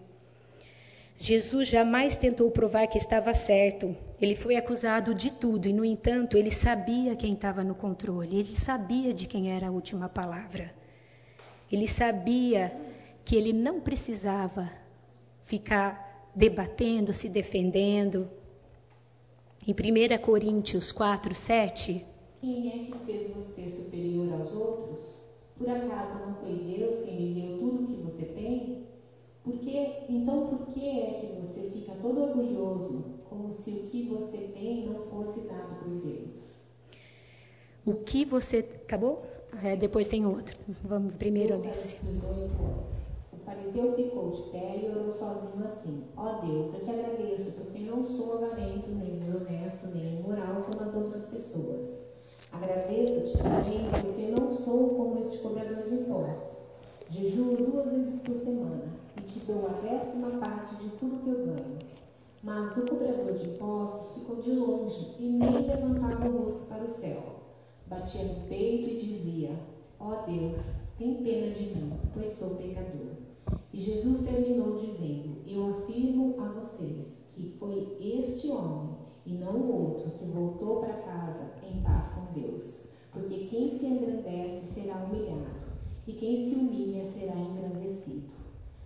Jesus 1.18 1.68
jamais 1.68 2.16
tentou 2.16 2.50
provar 2.50 2.88
que 2.88 2.98
estava 2.98 3.34
certo. 3.34 3.94
Ele 4.22 4.36
foi 4.36 4.56
acusado 4.56 5.14
de 5.14 5.32
tudo 5.32 5.68
e, 5.68 5.74
no 5.74 5.84
entanto, 5.84 6.38
ele 6.38 6.50
sabia 6.50 7.14
quem 7.14 7.34
estava 7.34 7.62
no 7.62 7.76
controle, 7.76 8.40
ele 8.40 8.56
sabia 8.56 9.14
de 9.14 9.28
quem 9.28 9.52
era 9.52 9.68
a 9.68 9.72
última 9.72 10.08
palavra. 10.08 10.74
Ele 11.70 11.88
sabia 11.88 12.74
que 13.26 13.36
ele 13.36 13.52
não 13.52 13.82
precisava 13.82 14.72
ficar 15.44 16.32
debatendo, 16.34 17.12
se 17.12 17.28
defendendo. 17.28 18.30
Em 19.65 19.72
1 19.72 20.17
Coríntios 20.22 20.91
4, 20.91 21.34
7. 21.34 22.05
Quem 22.41 22.67
é 22.67 22.91
que 22.91 23.05
fez 23.05 23.34
você 23.34 23.70
superior 23.70 24.34
aos 24.34 24.51
outros? 24.51 25.15
Por 25.58 25.70
acaso 25.70 26.20
não 26.20 26.36
foi 26.36 26.53
Deus 26.55 27.05
quem 27.05 27.15
lhe 27.15 27.41
deu 27.41 27.60
tudo 27.60 27.84
o 27.84 27.88
que 27.88 28.03
você 28.03 28.25
tem? 28.25 28.88
Porque, 29.41 30.03
então, 30.10 30.48
por 30.48 30.74
que 30.74 30.86
é 30.86 31.13
que 31.13 31.41
você 31.41 31.70
fica 31.70 31.93
todo 32.01 32.24
orgulhoso, 32.24 33.05
como 33.29 33.53
se 33.53 33.72
o 33.72 33.84
que 33.84 34.03
você 34.03 34.38
tem 34.53 34.86
não 34.86 35.05
fosse 35.05 35.48
dado 35.48 35.75
por 35.82 36.10
Deus? 36.10 36.55
O 37.86 37.93
que 37.93 38.25
você. 38.25 38.67
Acabou? 38.84 39.25
É, 39.63 39.77
depois 39.77 40.10
tem 40.10 40.25
outro. 40.25 40.58
Vamos 40.84 41.15
primeiro 41.15 41.58
nesse. 41.58 41.96
18 41.96 43.03
Fariseu 43.74 43.94
ficou 43.94 44.30
de 44.30 44.42
pé 44.51 44.82
e 44.84 44.89
orou 44.89 45.12
sozinho 45.12 45.65
assim: 45.65 46.03
Ó 46.15 46.27
oh 46.27 46.46
Deus, 46.46 46.74
eu 46.75 46.84
te 46.84 46.92
agradeço 46.92 47.53
porque 47.53 47.80
não 47.80 48.03
sou 48.03 48.36
avarento, 48.36 48.88
nem 48.89 49.15
desonesto, 49.15 49.88
nem 49.88 50.20
imoral 50.20 50.63
como 50.63 50.88
as 50.88 50.94
outras 50.94 51.25
pessoas. 51.25 52.06
Agradeço-te 52.51 53.36
também 53.39 53.89
porque 53.89 54.27
não 54.27 54.48
sou 54.48 54.89
como 54.89 55.18
este 55.18 55.39
cobrador 55.39 55.89
de 55.89 55.96
impostos. 55.96 56.68
Jejuo 57.10 57.58
duas 57.58 57.92
vezes 57.92 58.22
por 58.22 58.36
semana 58.36 58.94
e 59.18 59.22
te 59.22 59.39
dou 59.39 59.68
a 59.68 59.82
décima 59.82 60.30
parte 60.39 60.75
de 60.75 60.89
tudo 60.98 61.24
que 61.24 61.30
eu 61.30 61.46
ganho. 61.46 61.80
Mas 62.44 62.77
o 62.77 62.86
cobrador 62.86 63.34
de 63.34 63.50
impostos 63.50 64.13
ficou 64.13 64.36
de 64.36 64.51
longe 64.51 65.15
e 65.20 65.24
nem 65.24 65.65
levantava 65.65 66.27
o 66.27 66.44
rosto 66.44 66.68
para 66.68 66.84
o 66.84 66.88
céu. 66.88 67.24
Batia 67.88 68.24
no 68.24 68.48
peito 68.48 68.88
e 68.88 69.00
dizia: 69.00 69.50
Ó 70.00 70.10
oh 70.10 70.32
Deus, 70.32 70.60
tem 71.00 71.15
pena 71.24 71.51
de 71.53 71.65
mim, 71.65 71.94
pois 72.13 72.30
sou 72.30 72.51
pecador. 72.51 73.12
E 73.74 73.80
Jesus 73.80 74.22
terminou 74.22 74.80
dizendo: 74.80 75.36
Eu 75.48 75.77
afirmo 75.77 76.39
a 76.39 76.50
vocês 76.50 77.24
que 77.34 77.56
foi 77.58 77.98
este 78.00 78.50
homem 78.50 78.96
e 79.25 79.34
não 79.34 79.56
o 79.56 79.82
outro 79.82 80.12
que 80.12 80.25
voltou 80.25 80.82
para 80.82 80.94
casa 81.01 81.50
em 81.63 81.82
paz 81.82 82.12
com 82.12 82.39
Deus. 82.39 82.88
Porque 83.12 83.48
quem 83.48 83.70
se 83.70 83.88
engrandece 83.88 84.68
será 84.68 84.98
humilhado, 84.98 85.65
e 86.08 86.13
quem 86.13 86.48
se 86.48 86.56
humilha 86.56 87.03
será 87.03 87.36
engrandecido. 87.36 88.32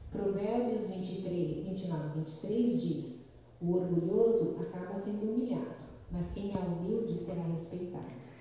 Provérbios 0.10 0.88
23, 0.88 1.66
29 1.66 2.20
23 2.20 2.82
diz: 2.82 3.34
O 3.62 3.74
orgulhoso 3.74 4.56
acaba 4.62 5.02
sendo 5.02 5.30
humilhado, 5.30 5.84
mas 6.12 6.32
quem 6.32 6.54
é 6.54 6.60
humilde 6.60 7.18
será 7.18 7.44
respeitado. 7.44 8.37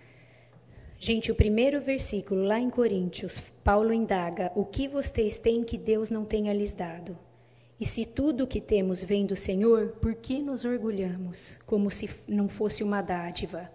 Gente, 0.99 1.31
o 1.31 1.35
primeiro 1.35 1.81
versículo 1.81 2.43
lá 2.43 2.59
em 2.59 2.71
Coríntios, 2.71 3.39
Paulo 3.63 3.93
indaga: 3.93 4.51
O 4.55 4.65
que 4.65 4.89
vocês 4.89 5.39
têm 5.39 5.63
que 5.63 5.77
Deus 5.77 6.09
não 6.09 6.25
tenha 6.25 6.53
lhes 6.53 6.73
dado? 6.73 7.17
E 7.79 7.85
se 7.85 8.07
tudo 8.07 8.45
o 8.45 8.47
que 8.47 8.61
temos 8.61 9.05
vem 9.05 9.27
do 9.27 9.37
Senhor, 9.37 9.89
por 10.01 10.15
que 10.15 10.41
nos 10.41 10.65
orgulhamos, 10.65 11.61
como 11.67 11.91
se 11.91 12.09
não 12.27 12.49
fosse 12.49 12.83
uma 12.83 13.03
dádiva? 13.03 13.71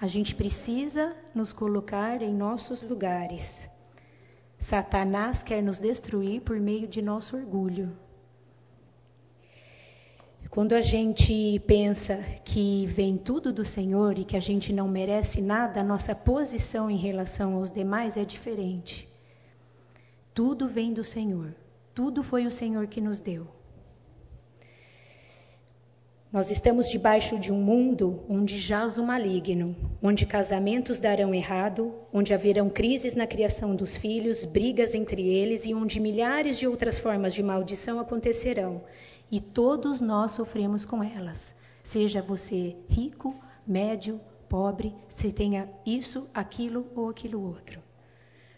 A 0.00 0.08
gente 0.08 0.34
precisa 0.34 1.14
nos 1.34 1.52
colocar 1.52 2.22
em 2.22 2.32
nossos 2.32 2.82
lugares. 2.82 3.68
Satanás 4.58 5.42
quer 5.42 5.62
nos 5.62 5.78
destruir 5.78 6.40
por 6.40 6.58
meio 6.58 6.88
de 6.88 7.02
nosso 7.02 7.36
orgulho. 7.36 7.94
Quando 10.50 10.72
a 10.72 10.80
gente 10.80 11.62
pensa 11.66 12.24
que 12.42 12.86
vem 12.86 13.18
tudo 13.18 13.52
do 13.52 13.66
Senhor 13.66 14.18
e 14.18 14.24
que 14.24 14.36
a 14.36 14.40
gente 14.40 14.72
não 14.72 14.88
merece 14.88 15.42
nada, 15.42 15.80
a 15.80 15.84
nossa 15.84 16.14
posição 16.14 16.90
em 16.90 16.96
relação 16.96 17.56
aos 17.56 17.70
demais 17.70 18.16
é 18.16 18.24
diferente. 18.24 19.06
Tudo 20.32 20.66
vem 20.66 20.94
do 20.94 21.04
Senhor, 21.04 21.54
tudo 21.94 22.22
foi 22.22 22.46
o 22.46 22.50
Senhor 22.50 22.86
que 22.86 22.98
nos 23.00 23.20
deu. 23.20 23.46
Nós 26.32 26.50
estamos 26.50 26.88
debaixo 26.88 27.38
de 27.38 27.52
um 27.52 27.60
mundo 27.60 28.22
onde 28.28 28.58
jaz 28.58 28.96
o 28.96 29.02
maligno, 29.02 29.76
onde 30.02 30.24
casamentos 30.24 30.98
darão 30.98 31.34
errado, 31.34 31.94
onde 32.12 32.32
haverão 32.32 32.70
crises 32.70 33.14
na 33.14 33.26
criação 33.26 33.76
dos 33.76 33.98
filhos, 33.98 34.46
brigas 34.46 34.94
entre 34.94 35.26
eles 35.28 35.66
e 35.66 35.74
onde 35.74 36.00
milhares 36.00 36.58
de 36.58 36.66
outras 36.66 36.98
formas 36.98 37.34
de 37.34 37.42
maldição 37.42 38.00
acontecerão 38.00 38.82
e 39.30 39.40
todos 39.40 40.00
nós 40.00 40.32
sofremos 40.32 40.84
com 40.84 41.02
elas. 41.02 41.54
Seja 41.82 42.22
você 42.22 42.76
rico, 42.88 43.34
médio, 43.66 44.20
pobre, 44.48 44.94
se 45.08 45.32
tenha 45.32 45.68
isso, 45.84 46.26
aquilo 46.32 46.86
ou 46.94 47.08
aquilo 47.10 47.42
outro. 47.42 47.82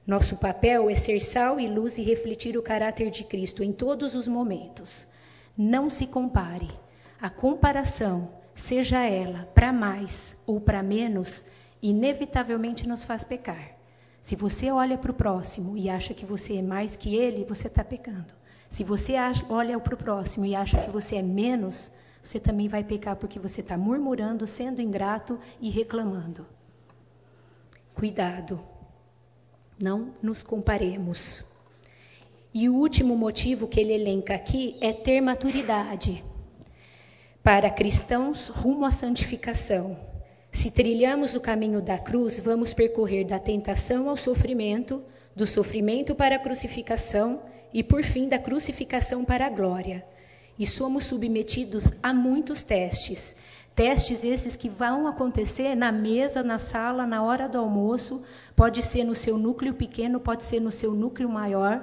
Nosso 0.07 0.37
papel 0.37 0.89
é 0.89 0.95
ser 0.95 1.21
sal 1.21 1.61
e 1.61 1.69
luz 1.69 1.99
e 1.99 2.03
refletir 2.03 2.57
o 2.57 2.63
caráter 2.63 3.11
de 3.11 3.23
Cristo 3.23 3.63
em 3.63 3.73
todos 3.73 4.15
os 4.15 4.27
momentos. 4.27 5.07
Não 5.57 5.91
se 5.91 6.07
compare. 6.07 6.71
A 7.21 7.29
comparação, 7.29 8.31
seja 8.55 9.05
ela 9.05 9.49
para 9.55 9.73
mais 9.73 10.43
ou 10.47 10.61
para 10.61 10.83
menos, 10.83 11.45
inevitavelmente 11.83 12.89
nos 12.89 13.05
faz 13.05 13.23
pecar. 13.23 13.77
Se 14.21 14.35
você 14.35 14.71
olha 14.71 14.99
para 14.99 15.11
o 15.11 15.15
próximo 15.15 15.77
e 15.77 15.89
acha 15.89 16.15
que 16.15 16.27
você 16.27 16.57
é 16.57 16.63
mais 16.63 16.97
que 16.97 17.15
ele, 17.15 17.45
você 17.45 17.69
está 17.69 17.85
pecando. 17.85 18.40
Se 18.71 18.85
você 18.85 19.15
olha 19.49 19.79
para 19.81 19.95
o 19.95 19.99
próximo 19.99 20.47
e 20.47 20.55
acha 20.55 20.81
que 20.81 20.91
você 20.91 21.17
é 21.17 21.23
menos, 21.23 21.91
você 22.23 22.39
também 22.39 22.69
vai 22.69 22.85
pecar 22.85 23.17
porque 23.17 23.39
você 23.39 23.61
está 23.61 23.77
murmurando, 23.77 24.47
sendo 24.47 24.81
ingrato 24.81 25.39
e 25.61 25.69
reclamando. 25.69 26.47
Cuidado, 27.93 28.61
não 29.79 30.15
nos 30.23 30.43
comparemos. 30.45 31.45
E 32.55 32.69
o 32.69 32.75
último 32.75 33.17
motivo 33.17 33.67
que 33.67 33.81
ele 33.81 33.93
elenca 33.93 34.35
aqui 34.35 34.77
é 34.81 34.93
ter 34.93 35.21
maturidade. 35.21 36.25
Para 37.43 37.71
cristãos 37.71 38.49
rumo 38.49 38.85
à 38.85 38.91
santificação. 38.93 39.99
Se 40.53 40.71
trilhamos 40.71 41.35
o 41.35 41.41
caminho 41.41 41.83
da 41.83 41.99
cruz, 41.99 42.39
vamos 42.39 42.73
percorrer 42.73 43.25
da 43.25 43.39
tentação 43.39 44.09
ao 44.09 44.17
sofrimento, 44.17 45.03
do 45.35 45.47
sofrimento 45.47 46.15
para 46.15 46.37
a 46.37 46.39
crucificação 46.39 47.43
e, 47.73 47.83
por 47.83 48.03
fim, 48.03 48.29
da 48.29 48.39
crucificação 48.39 49.25
para 49.25 49.47
a 49.47 49.51
glória. 49.51 50.05
E 50.59 50.67
somos 50.67 51.05
submetidos 51.05 51.93
a 52.03 52.13
muitos 52.13 52.63
testes. 52.63 53.37
Testes 53.75 54.25
esses 54.25 54.57
que 54.57 54.69
vão 54.69 55.07
acontecer 55.07 55.75
na 55.75 55.91
mesa, 55.91 56.43
na 56.43 56.59
sala, 56.59 57.07
na 57.07 57.23
hora 57.23 57.49
do 57.49 57.59
almoço, 57.59 58.23
pode 58.55 58.83
ser 58.83 59.05
no 59.05 59.15
seu 59.15 59.39
núcleo 59.39 59.75
pequeno, 59.75 60.21
pode 60.21 60.43
ser 60.43 60.61
no 60.61 60.73
seu 60.73 60.93
núcleo 60.93 61.29
maior. 61.29 61.83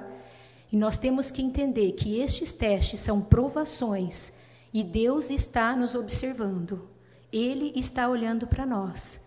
E 0.70 0.76
nós 0.76 0.98
temos 0.98 1.30
que 1.30 1.42
entender 1.42 1.92
que 1.92 2.20
estes 2.20 2.52
testes 2.52 3.00
são 3.00 3.20
provações 3.20 4.32
e 4.72 4.84
Deus 4.84 5.30
está 5.30 5.74
nos 5.74 5.94
observando. 5.94 6.88
Ele 7.32 7.72
está 7.74 8.08
olhando 8.08 8.46
para 8.46 8.66
nós. 8.66 9.20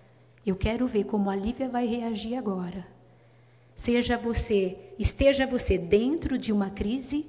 Eu 0.45 0.55
quero 0.55 0.87
ver 0.87 1.05
como 1.05 1.29
a 1.29 1.35
Lívia 1.35 1.67
vai 1.67 1.85
reagir 1.85 2.35
agora. 2.35 2.85
Seja 3.81 4.15
você, 4.15 4.77
esteja 4.99 5.47
você 5.47 5.75
dentro 5.75 6.37
de 6.37 6.53
uma 6.53 6.69
crise, 6.69 7.25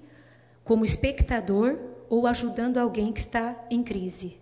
como 0.63 0.85
espectador 0.85 1.79
ou 2.11 2.27
ajudando 2.27 2.77
alguém 2.77 3.11
que 3.11 3.21
está 3.21 3.59
em 3.71 3.83
crise. 3.83 4.37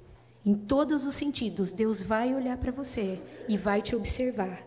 Em 0.44 0.52
todos 0.52 1.06
os 1.06 1.14
sentidos, 1.14 1.70
Deus 1.70 2.02
vai 2.02 2.34
olhar 2.34 2.58
para 2.58 2.72
você 2.72 3.20
e 3.48 3.56
vai 3.56 3.80
te 3.80 3.94
observar. 3.94 4.60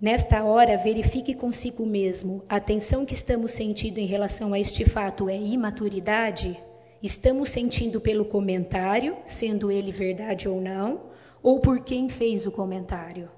Nesta 0.00 0.42
hora, 0.42 0.76
verifique 0.76 1.34
consigo 1.34 1.86
mesmo: 1.86 2.42
a 2.48 2.58
tensão 2.58 3.06
que 3.06 3.14
estamos 3.14 3.52
sentindo 3.52 3.98
em 3.98 4.06
relação 4.06 4.52
a 4.52 4.58
este 4.58 4.84
fato 4.84 5.28
é 5.28 5.36
imaturidade? 5.36 6.58
Estamos 7.00 7.50
sentindo 7.50 8.00
pelo 8.00 8.24
comentário, 8.24 9.16
sendo 9.24 9.70
ele 9.70 9.92
verdade 9.92 10.48
ou 10.48 10.60
não, 10.60 11.02
ou 11.40 11.60
por 11.60 11.78
quem 11.78 12.08
fez 12.08 12.44
o 12.44 12.50
comentário? 12.50 13.30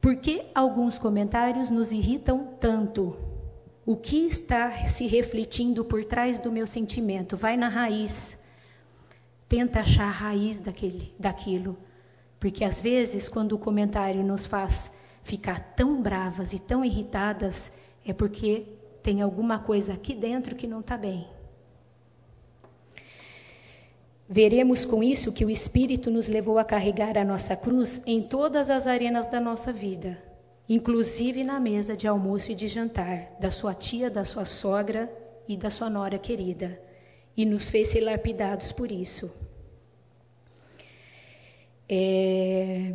Por 0.00 0.16
que 0.16 0.46
alguns 0.54 0.98
comentários 0.98 1.68
nos 1.68 1.92
irritam 1.92 2.54
tanto? 2.58 3.16
O 3.84 3.96
que 3.96 4.26
está 4.26 4.72
se 4.88 5.06
refletindo 5.06 5.84
por 5.84 6.04
trás 6.04 6.38
do 6.38 6.50
meu 6.50 6.66
sentimento? 6.66 7.36
Vai 7.36 7.56
na 7.56 7.68
raiz. 7.68 8.42
Tenta 9.46 9.80
achar 9.80 10.08
a 10.08 10.10
raiz 10.10 10.58
daquele, 10.58 11.12
daquilo. 11.18 11.76
Porque 12.38 12.64
às 12.64 12.80
vezes, 12.80 13.28
quando 13.28 13.52
o 13.52 13.58
comentário 13.58 14.22
nos 14.24 14.46
faz 14.46 14.96
ficar 15.22 15.74
tão 15.74 16.00
bravas 16.00 16.54
e 16.54 16.58
tão 16.58 16.82
irritadas, 16.82 17.70
é 18.06 18.14
porque 18.14 18.66
tem 19.02 19.20
alguma 19.20 19.58
coisa 19.58 19.92
aqui 19.92 20.14
dentro 20.14 20.56
que 20.56 20.66
não 20.66 20.80
está 20.80 20.96
bem. 20.96 21.28
Veremos 24.32 24.86
com 24.86 25.02
isso 25.02 25.32
que 25.32 25.44
o 25.44 25.50
Espírito 25.50 26.08
nos 26.08 26.28
levou 26.28 26.56
a 26.56 26.64
carregar 26.64 27.18
a 27.18 27.24
nossa 27.24 27.56
cruz 27.56 28.00
em 28.06 28.22
todas 28.22 28.70
as 28.70 28.86
arenas 28.86 29.26
da 29.26 29.40
nossa 29.40 29.72
vida, 29.72 30.16
inclusive 30.68 31.42
na 31.42 31.58
mesa 31.58 31.96
de 31.96 32.06
almoço 32.06 32.52
e 32.52 32.54
de 32.54 32.68
jantar, 32.68 33.36
da 33.40 33.50
sua 33.50 33.74
tia, 33.74 34.08
da 34.08 34.22
sua 34.22 34.44
sogra 34.44 35.12
e 35.48 35.56
da 35.56 35.68
sua 35.68 35.90
nora 35.90 36.16
querida, 36.16 36.80
e 37.36 37.44
nos 37.44 37.68
fez 37.68 37.88
ser 37.88 38.02
lapidados 38.02 38.70
por 38.70 38.92
isso. 38.92 39.28
É... 41.88 42.94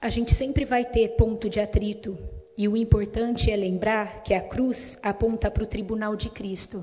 A 0.00 0.08
gente 0.08 0.32
sempre 0.32 0.64
vai 0.64 0.86
ter 0.86 1.16
ponto 1.16 1.50
de 1.50 1.60
atrito, 1.60 2.16
e 2.56 2.66
o 2.66 2.78
importante 2.78 3.50
é 3.50 3.56
lembrar 3.56 4.22
que 4.22 4.32
a 4.32 4.40
cruz 4.40 4.98
aponta 5.02 5.50
para 5.50 5.64
o 5.64 5.66
tribunal 5.66 6.16
de 6.16 6.30
Cristo 6.30 6.82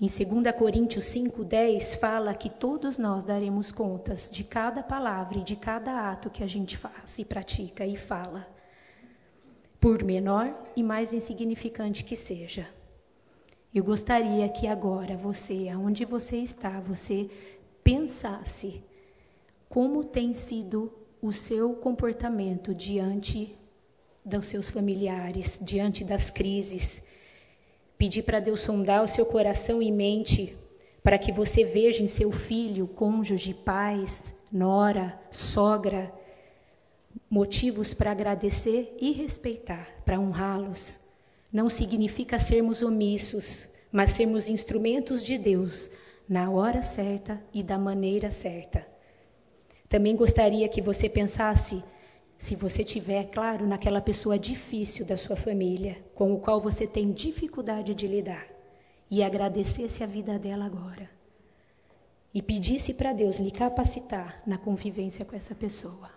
em 0.00 0.06
2 0.06 0.56
Coríntios 0.56 1.04
5,10 1.04 1.98
fala 1.98 2.32
que 2.32 2.48
todos 2.48 2.96
nós 2.96 3.22
daremos 3.22 3.70
contas 3.70 4.30
de 4.30 4.42
cada 4.42 4.82
palavra 4.82 5.40
e 5.40 5.44
de 5.44 5.54
cada 5.54 6.10
ato 6.10 6.30
que 6.30 6.42
a 6.42 6.46
gente 6.46 6.78
faz 6.78 7.18
e 7.18 7.24
pratica 7.24 7.84
e 7.84 7.96
fala, 7.96 8.48
por 9.78 10.02
menor 10.02 10.56
e 10.74 10.82
mais 10.82 11.12
insignificante 11.12 12.02
que 12.02 12.16
seja. 12.16 12.66
Eu 13.74 13.84
gostaria 13.84 14.48
que 14.48 14.66
agora 14.66 15.18
você, 15.18 15.68
aonde 15.68 16.06
você 16.06 16.38
está, 16.38 16.80
você 16.80 17.28
pensasse 17.84 18.82
como 19.68 20.02
tem 20.02 20.32
sido 20.32 20.90
o 21.20 21.30
seu 21.30 21.74
comportamento 21.74 22.74
diante 22.74 23.54
dos 24.24 24.46
seus 24.46 24.66
familiares, 24.66 25.60
diante 25.62 26.04
das 26.04 26.30
crises 26.30 27.02
Pedir 28.00 28.22
para 28.22 28.40
Deus 28.40 28.60
sondar 28.60 29.04
o 29.04 29.06
seu 29.06 29.26
coração 29.26 29.82
e 29.82 29.92
mente 29.92 30.56
para 31.02 31.18
que 31.18 31.30
você 31.30 31.64
veja 31.64 32.02
em 32.02 32.06
seu 32.06 32.32
filho, 32.32 32.88
cônjuge, 32.88 33.52
pais, 33.52 34.34
nora, 34.50 35.20
sogra, 35.30 36.10
motivos 37.28 37.92
para 37.92 38.10
agradecer 38.10 38.96
e 38.98 39.12
respeitar, 39.12 39.86
para 40.02 40.18
honrá-los. 40.18 40.98
Não 41.52 41.68
significa 41.68 42.38
sermos 42.38 42.80
omissos, 42.80 43.68
mas 43.92 44.12
sermos 44.12 44.48
instrumentos 44.48 45.22
de 45.22 45.36
Deus 45.36 45.90
na 46.26 46.50
hora 46.50 46.80
certa 46.80 47.38
e 47.52 47.62
da 47.62 47.76
maneira 47.76 48.30
certa. 48.30 48.82
Também 49.90 50.16
gostaria 50.16 50.66
que 50.70 50.80
você 50.80 51.06
pensasse, 51.06 51.84
se 52.40 52.56
você 52.56 52.82
tiver, 52.82 53.24
claro, 53.24 53.66
naquela 53.66 54.00
pessoa 54.00 54.38
difícil 54.38 55.04
da 55.04 55.14
sua 55.14 55.36
família, 55.36 56.02
com 56.14 56.32
o 56.32 56.40
qual 56.40 56.58
você 56.58 56.86
tem 56.86 57.12
dificuldade 57.12 57.94
de 57.94 58.06
lidar, 58.06 58.46
e 59.10 59.22
agradecesse 59.22 60.02
a 60.02 60.06
vida 60.06 60.38
dela 60.38 60.64
agora. 60.64 61.10
E 62.32 62.40
pedisse 62.40 62.94
para 62.94 63.12
Deus 63.12 63.38
lhe 63.38 63.50
capacitar 63.50 64.42
na 64.46 64.56
convivência 64.56 65.22
com 65.22 65.36
essa 65.36 65.54
pessoa. 65.54 66.10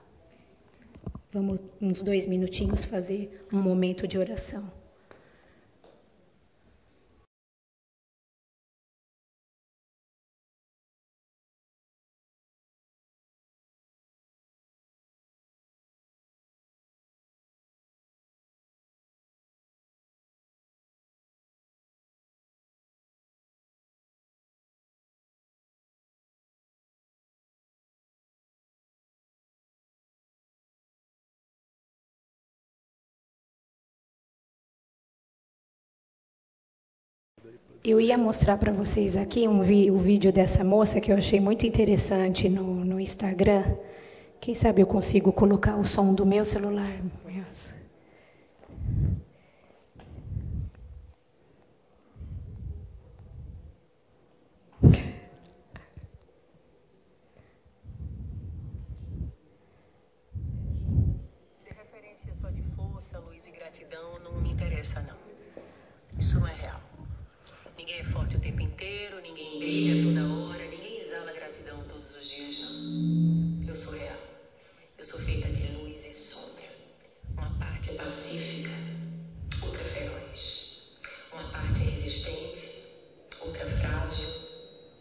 Vamos, 1.29 1.59
uns 1.81 2.01
dois 2.01 2.25
minutinhos, 2.25 2.85
fazer 2.85 3.45
um 3.51 3.61
momento 3.61 4.07
de 4.07 4.17
oração. 4.17 4.71
Eu 37.85 37.99
ia 37.99 38.17
mostrar 38.17 38.57
para 38.57 38.71
vocês 38.71 39.17
aqui 39.17 39.45
um 39.45 39.61
vi, 39.61 39.91
o 39.91 39.97
vídeo 39.97 40.31
dessa 40.31 40.63
moça 40.63 41.01
que 41.01 41.11
eu 41.11 41.17
achei 41.17 41.41
muito 41.41 41.65
interessante 41.65 42.47
no, 42.47 42.63
no 42.85 42.97
Instagram. 42.97 43.75
Quem 44.39 44.53
sabe 44.53 44.81
eu 44.81 44.87
consigo 44.87 45.33
colocar 45.33 45.75
o 45.75 45.83
som 45.83 46.13
do 46.13 46.25
meu 46.25 46.45
celular. 46.45 46.97
Ser 61.59 61.73
referência 61.73 62.33
só 62.33 62.49
de 62.49 62.61
força, 62.77 63.19
luz 63.19 63.45
e 63.45 63.51
gratidão 63.51 64.19
não 64.23 64.39
me 64.39 64.53
interessa, 64.53 65.01
não. 65.01 65.17
Isso 66.17 66.39
não 66.39 66.47
é 66.47 66.53
real. 66.53 66.82
Ninguém 67.83 67.99
é 67.99 68.03
forte 68.05 68.37
o 68.37 68.39
tempo 68.39 68.61
inteiro, 68.61 69.19
ninguém 69.19 69.59
brilha 69.59 70.03
toda 70.07 70.33
hora, 70.33 70.65
ninguém 70.69 71.01
exala 71.01 71.33
gratidão 71.33 71.83
todos 71.89 72.15
os 72.15 72.29
dias, 72.29 72.57
não. 72.61 73.67
Eu 73.67 73.75
sou 73.75 73.91
real. 73.91 74.21
Eu 74.97 75.03
sou 75.03 75.19
feita 75.19 75.49
de 75.49 75.67
luz 75.73 76.05
e 76.05 76.13
sombra. 76.13 76.63
Uma 77.35 77.59
parte 77.59 77.89
é 77.89 77.95
pacífica, 77.95 78.69
outra 79.61 79.81
é 79.81 79.83
feroz. 79.83 80.93
Uma 81.33 81.43
parte 81.51 81.81
é 81.81 81.83
resistente, 81.89 82.85
outra 83.41 83.63
é 83.63 83.67
frágil. 83.67 84.29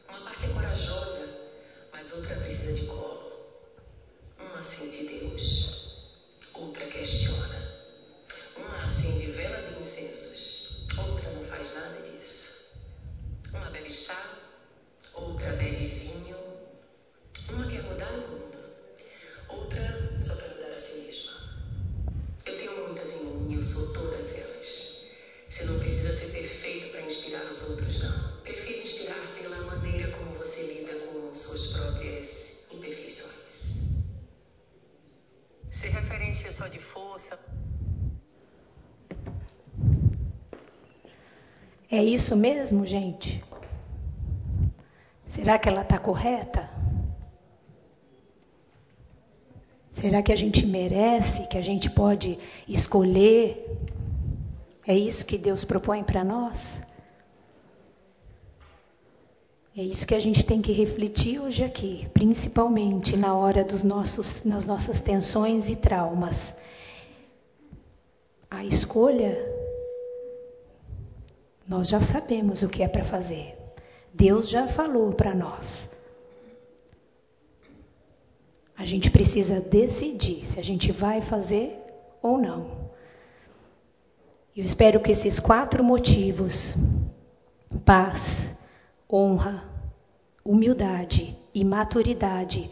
Uma 0.09 0.25
parte 0.25 0.47
é 0.47 0.49
corajosa, 0.49 1.53
mas 1.92 2.12
outra 2.12 2.35
precisa 2.35 2.73
de 2.73 2.83
colo. 2.87 3.31
Uma 4.40 4.61
sente 4.61 5.05
Deus, 5.05 5.95
outra 6.53 6.85
questiona. 6.88 7.62
Uma 8.57 8.83
acende 8.83 9.31
velas 9.31 9.68
e 9.68 9.79
incensos, 9.79 10.88
outra 10.99 11.31
não 11.31 11.45
faz 11.45 11.75
nada 11.75 12.03
disso. 12.03 12.41
Uma 13.55 13.71
bebe 13.71 13.91
chá, 13.91 14.38
outra 15.15 15.51
bebe 15.51 15.87
vinho. 15.87 16.37
Uma 17.51 17.69
quer 17.69 17.83
mudar 17.83 18.11
o 18.12 18.21
mundo, 18.29 18.59
outra 19.49 20.23
só 20.23 20.35
quer 20.37 20.55
mudar 20.57 20.75
a 20.75 20.79
si 20.79 21.03
mesma. 21.03 21.33
Eu 22.47 22.57
tenho 22.57 22.87
muitas 22.87 23.12
em 23.12 23.25
mim 23.25 23.53
e 23.53 23.57
eu 23.57 23.62
sou 23.62 23.93
todas 23.93 24.38
elas. 24.38 25.07
Você 25.49 25.65
não 25.65 25.79
precisa 25.79 26.12
ser 26.12 26.33
perfeito 26.33 26.91
para 26.93 27.03
inspirar 27.03 27.45
os 27.51 27.69
outros, 27.69 28.03
não. 28.03 28.41
Prefiro 28.43 28.81
inspirar 28.81 29.21
pela 29.38 29.59
maneira 29.67 30.11
como 30.17 30.35
você 30.35 30.62
lida 30.73 30.99
com 31.07 31.31
suas 31.33 31.67
próprias 31.69 32.67
imperfeições. 32.73 33.93
Ser 35.71 35.88
referência 35.88 36.51
só 36.53 36.69
de 36.69 36.79
força. 36.79 37.38
É 41.92 42.02
isso 42.02 42.35
mesmo, 42.35 42.87
gente? 42.87 43.44
Será 45.26 45.59
que 45.59 45.68
ela 45.68 45.83
está 45.83 45.98
correta? 45.98 46.66
Será 49.90 50.22
que 50.22 50.33
a 50.33 50.37
gente 50.37 50.64
merece, 50.66 51.46
que 51.48 51.59
a 51.59 51.61
gente 51.61 51.90
pode 51.90 52.38
escolher? 52.66 53.78
É 54.87 54.96
isso 54.96 55.26
que 55.26 55.37
Deus 55.37 55.66
propõe 55.66 56.02
para 56.02 56.24
nós? 56.24 56.81
É 59.76 59.83
isso 59.83 60.07
que 60.07 60.14
a 60.14 60.18
gente 60.18 60.46
tem 60.46 60.62
que 60.62 60.72
refletir 60.72 61.40
hoje 61.40 61.62
aqui, 61.62 62.09
principalmente 62.14 63.18
na 63.18 63.35
hora 63.35 63.62
dos 63.62 63.83
nossos, 63.83 64.44
nas 64.44 64.64
nossas 64.64 64.98
tensões 65.02 65.68
e 65.68 65.76
traumas. 65.76 66.57
A 68.50 68.64
escolha, 68.64 69.52
nós 71.66 71.88
já 71.88 72.01
sabemos 72.01 72.62
o 72.62 72.68
que 72.68 72.83
é 72.83 72.88
para 72.88 73.05
fazer. 73.05 73.57
Deus 74.12 74.48
já 74.48 74.66
falou 74.66 75.12
para 75.12 75.35
nós. 75.35 75.90
A 78.77 78.85
gente 78.85 79.11
precisa 79.11 79.61
decidir 79.61 80.44
se 80.44 80.59
a 80.59 80.62
gente 80.62 80.90
vai 80.90 81.20
fazer 81.20 81.79
ou 82.22 82.38
não. 82.38 82.90
Eu 84.57 84.64
espero 84.64 85.01
que 85.01 85.12
esses 85.12 85.40
quatro 85.40 85.83
motivos 85.83 86.75
paz, 87.85 88.59
honra, 89.11 89.64
humildade 90.44 91.37
e 91.55 91.64
maturidade 91.64 92.70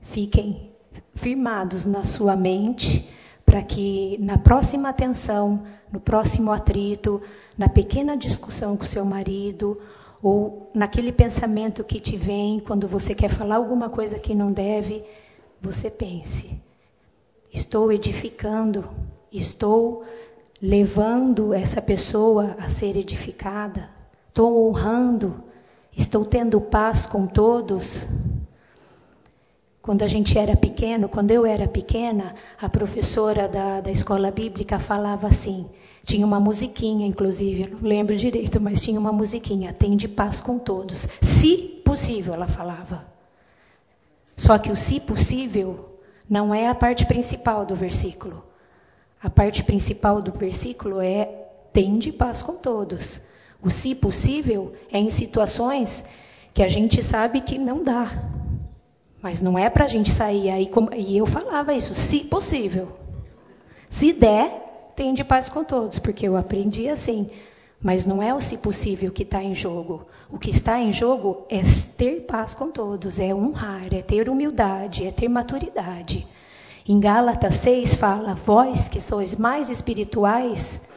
fiquem 0.00 0.72
firmados 1.14 1.84
na 1.84 2.02
sua 2.02 2.36
mente 2.36 3.08
para 3.44 3.62
que 3.62 4.16
na 4.20 4.38
próxima 4.38 4.88
atenção, 4.88 5.64
no 5.90 6.00
próximo 6.00 6.52
atrito, 6.52 7.20
na 7.56 7.68
pequena 7.68 8.16
discussão 8.16 8.76
com 8.76 8.84
seu 8.84 9.04
marido 9.04 9.80
ou 10.22 10.70
naquele 10.72 11.12
pensamento 11.12 11.82
que 11.82 12.00
te 12.00 12.16
vem 12.16 12.60
quando 12.60 12.86
você 12.86 13.14
quer 13.14 13.28
falar 13.28 13.56
alguma 13.56 13.88
coisa 13.88 14.18
que 14.18 14.34
não 14.34 14.52
deve, 14.52 15.04
você 15.60 15.90
pense: 15.90 16.60
estou 17.52 17.92
edificando, 17.92 18.88
estou 19.30 20.04
levando 20.60 21.52
essa 21.52 21.82
pessoa 21.82 22.56
a 22.58 22.68
ser 22.68 22.96
edificada, 22.96 23.90
estou 24.28 24.68
honrando, 24.68 25.42
estou 25.96 26.24
tendo 26.24 26.60
paz 26.60 27.04
com 27.04 27.26
todos. 27.26 28.06
Quando 29.82 30.02
a 30.02 30.06
gente 30.06 30.38
era 30.38 30.54
pequeno, 30.54 31.08
quando 31.08 31.32
eu 31.32 31.44
era 31.44 31.66
pequena, 31.66 32.36
a 32.60 32.68
professora 32.68 33.48
da, 33.48 33.80
da 33.80 33.90
escola 33.90 34.30
bíblica 34.30 34.78
falava 34.78 35.26
assim: 35.26 35.68
tinha 36.04 36.26
uma 36.26 36.40
musiquinha, 36.40 37.06
inclusive, 37.06 37.62
eu 37.62 37.70
não 37.70 37.88
lembro 37.88 38.16
direito, 38.16 38.60
mas 38.60 38.80
tinha 38.80 38.98
uma 38.98 39.12
musiquinha, 39.12 39.72
tem 39.72 39.96
de 39.96 40.08
paz 40.08 40.40
com 40.40 40.58
todos. 40.58 41.06
Se 41.20 41.56
possível, 41.84 42.34
ela 42.34 42.48
falava. 42.48 43.06
Só 44.36 44.58
que 44.58 44.72
o 44.72 44.76
se 44.76 44.98
possível 44.98 45.98
não 46.28 46.54
é 46.54 46.68
a 46.68 46.74
parte 46.74 47.06
principal 47.06 47.64
do 47.64 47.76
versículo. 47.76 48.42
A 49.22 49.30
parte 49.30 49.62
principal 49.62 50.20
do 50.20 50.32
versículo 50.32 51.00
é 51.00 51.26
tem 51.72 51.98
de 51.98 52.10
paz 52.10 52.42
com 52.42 52.54
todos. 52.54 53.20
O 53.62 53.70
se 53.70 53.94
possível 53.94 54.72
é 54.90 54.98
em 54.98 55.08
situações 55.08 56.04
que 56.52 56.62
a 56.62 56.68
gente 56.68 57.02
sabe 57.02 57.40
que 57.40 57.58
não 57.58 57.82
dá. 57.82 58.10
Mas 59.22 59.40
não 59.40 59.56
é 59.56 59.70
para 59.70 59.84
a 59.84 59.88
gente 59.88 60.10
sair 60.10 60.50
aí. 60.50 60.70
E 60.96 61.16
eu 61.16 61.26
falava 61.26 61.72
isso, 61.72 61.94
se 61.94 62.24
possível. 62.24 62.88
Se 63.88 64.12
der, 64.12 64.61
tem 64.94 65.14
de 65.14 65.24
paz 65.24 65.48
com 65.48 65.64
todos, 65.64 65.98
porque 65.98 66.26
eu 66.26 66.36
aprendi 66.36 66.88
assim. 66.88 67.30
Mas 67.80 68.06
não 68.06 68.22
é 68.22 68.32
o 68.32 68.40
se 68.40 68.58
possível 68.58 69.10
que 69.10 69.24
está 69.24 69.42
em 69.42 69.54
jogo. 69.54 70.06
O 70.30 70.38
que 70.38 70.50
está 70.50 70.78
em 70.80 70.92
jogo 70.92 71.44
é 71.50 71.60
ter 71.96 72.20
paz 72.22 72.54
com 72.54 72.70
todos, 72.70 73.18
é 73.18 73.34
honrar, 73.34 73.92
é 73.92 74.02
ter 74.02 74.28
humildade, 74.28 75.06
é 75.06 75.10
ter 75.10 75.28
maturidade. 75.28 76.26
Em 76.88 77.00
Gálatas 77.00 77.56
6 77.56 77.96
fala: 77.96 78.34
Vós 78.34 78.88
que 78.88 79.00
sois 79.00 79.34
mais 79.34 79.68
espirituais, 79.68 80.88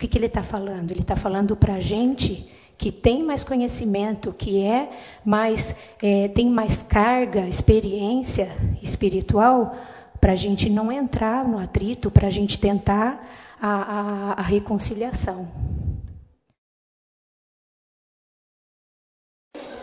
que, 0.00 0.08
que 0.08 0.16
ele 0.16 0.26
está 0.26 0.42
falando? 0.42 0.90
Ele 0.90 1.02
está 1.02 1.14
falando 1.14 1.54
para 1.54 1.74
a 1.74 1.80
gente 1.80 2.50
que 2.78 2.90
tem 2.90 3.22
mais 3.22 3.44
conhecimento, 3.44 4.32
que 4.32 4.62
é 4.62 4.88
mais 5.22 5.76
é, 6.02 6.28
tem 6.28 6.48
mais 6.48 6.82
carga, 6.82 7.46
experiência 7.46 8.50
espiritual, 8.82 9.76
para 10.20 10.32
a 10.32 10.36
gente 10.36 10.68
não 10.68 10.92
entrar 10.92 11.44
no 11.46 11.58
atrito, 11.58 12.10
para 12.10 12.26
a 12.26 12.30
gente 12.30 12.58
tentar 12.58 13.24
a, 13.60 13.68
a, 13.68 14.32
a 14.34 14.42
reconciliação. 14.42 15.48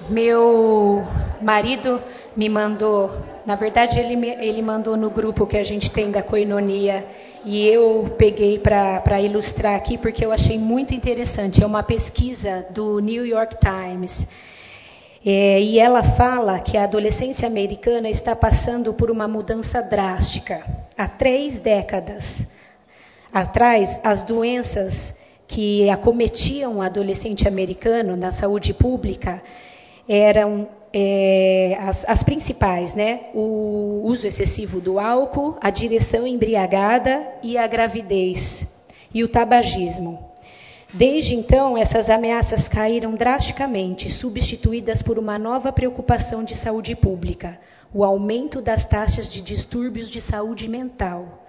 Meu 0.09 1.05
marido 1.41 2.01
me 2.35 2.47
mandou, 2.47 3.11
na 3.45 3.55
verdade 3.55 3.99
ele, 3.99 4.15
me, 4.15 4.29
ele 4.29 4.61
mandou 4.61 4.95
no 4.95 5.09
grupo 5.09 5.45
que 5.45 5.57
a 5.57 5.63
gente 5.63 5.91
tem 5.91 6.11
da 6.11 6.21
coinonia 6.21 7.05
e 7.43 7.67
eu 7.67 8.15
peguei 8.17 8.59
para 8.59 9.21
ilustrar 9.21 9.75
aqui 9.75 9.97
porque 9.97 10.23
eu 10.23 10.31
achei 10.31 10.57
muito 10.57 10.93
interessante. 10.93 11.61
É 11.61 11.65
uma 11.65 11.83
pesquisa 11.83 12.65
do 12.69 12.99
New 12.99 13.25
York 13.25 13.57
Times. 13.59 14.29
É, 15.29 15.61
e 15.61 15.77
ela 15.77 16.03
fala 16.03 16.57
que 16.57 16.77
a 16.77 16.85
adolescência 16.85 17.45
americana 17.49 18.09
está 18.09 18.33
passando 18.33 18.93
por 18.93 19.11
uma 19.11 19.27
mudança 19.27 19.81
drástica. 19.81 20.65
Há 20.97 21.05
três 21.05 21.59
décadas 21.59 22.47
atrás, 23.33 23.99
as 24.05 24.23
doenças 24.23 25.17
que 25.45 25.89
acometiam 25.89 26.77
o 26.77 26.81
adolescente 26.81 27.45
americano 27.45 28.15
na 28.15 28.31
saúde 28.31 28.73
pública 28.73 29.43
eram 30.07 30.69
é, 30.93 31.77
as, 31.81 32.07
as, 32.07 32.23
principais, 32.23 32.95
né? 32.95 33.23
O 33.33 34.03
uso 34.05 34.25
excessivo 34.27 34.79
do 34.79 34.97
álcool, 34.97 35.57
a 35.59 35.69
direção 35.69 36.25
embriagada 36.25 37.21
e 37.43 37.57
a 37.57 37.67
gravidez 37.67 38.77
e 39.13 39.25
o 39.25 39.27
tabagismo. 39.27 40.26
Desde 40.97 41.35
então, 41.35 41.77
essas 41.77 42.09
ameaças 42.09 42.67
caíram 42.67 43.13
drasticamente, 43.13 44.09
substituídas 44.09 44.99
por 44.99 45.19
uma 45.19 45.37
nova 45.37 45.71
preocupação 45.71 46.43
de 46.43 46.55
saúde 46.55 46.95
pública, 46.95 47.59
o 47.93 48.03
aumento 48.03 48.59
das 48.59 48.83
taxas 48.83 49.29
de 49.29 49.39
distúrbios 49.39 50.09
de 50.09 50.19
saúde 50.19 50.67
mental. 50.67 51.45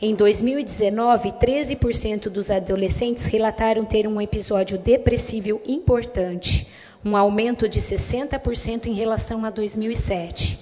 Em 0.00 0.14
2019, 0.14 1.32
13% 1.32 2.30
dos 2.30 2.50
adolescentes 2.50 3.26
relataram 3.26 3.84
ter 3.84 4.08
um 4.08 4.18
episódio 4.18 4.78
depressivo 4.78 5.60
importante, 5.66 6.66
um 7.04 7.14
aumento 7.14 7.68
de 7.68 7.82
60% 7.82 8.86
em 8.86 8.94
relação 8.94 9.44
a 9.44 9.50
2007. 9.50 10.58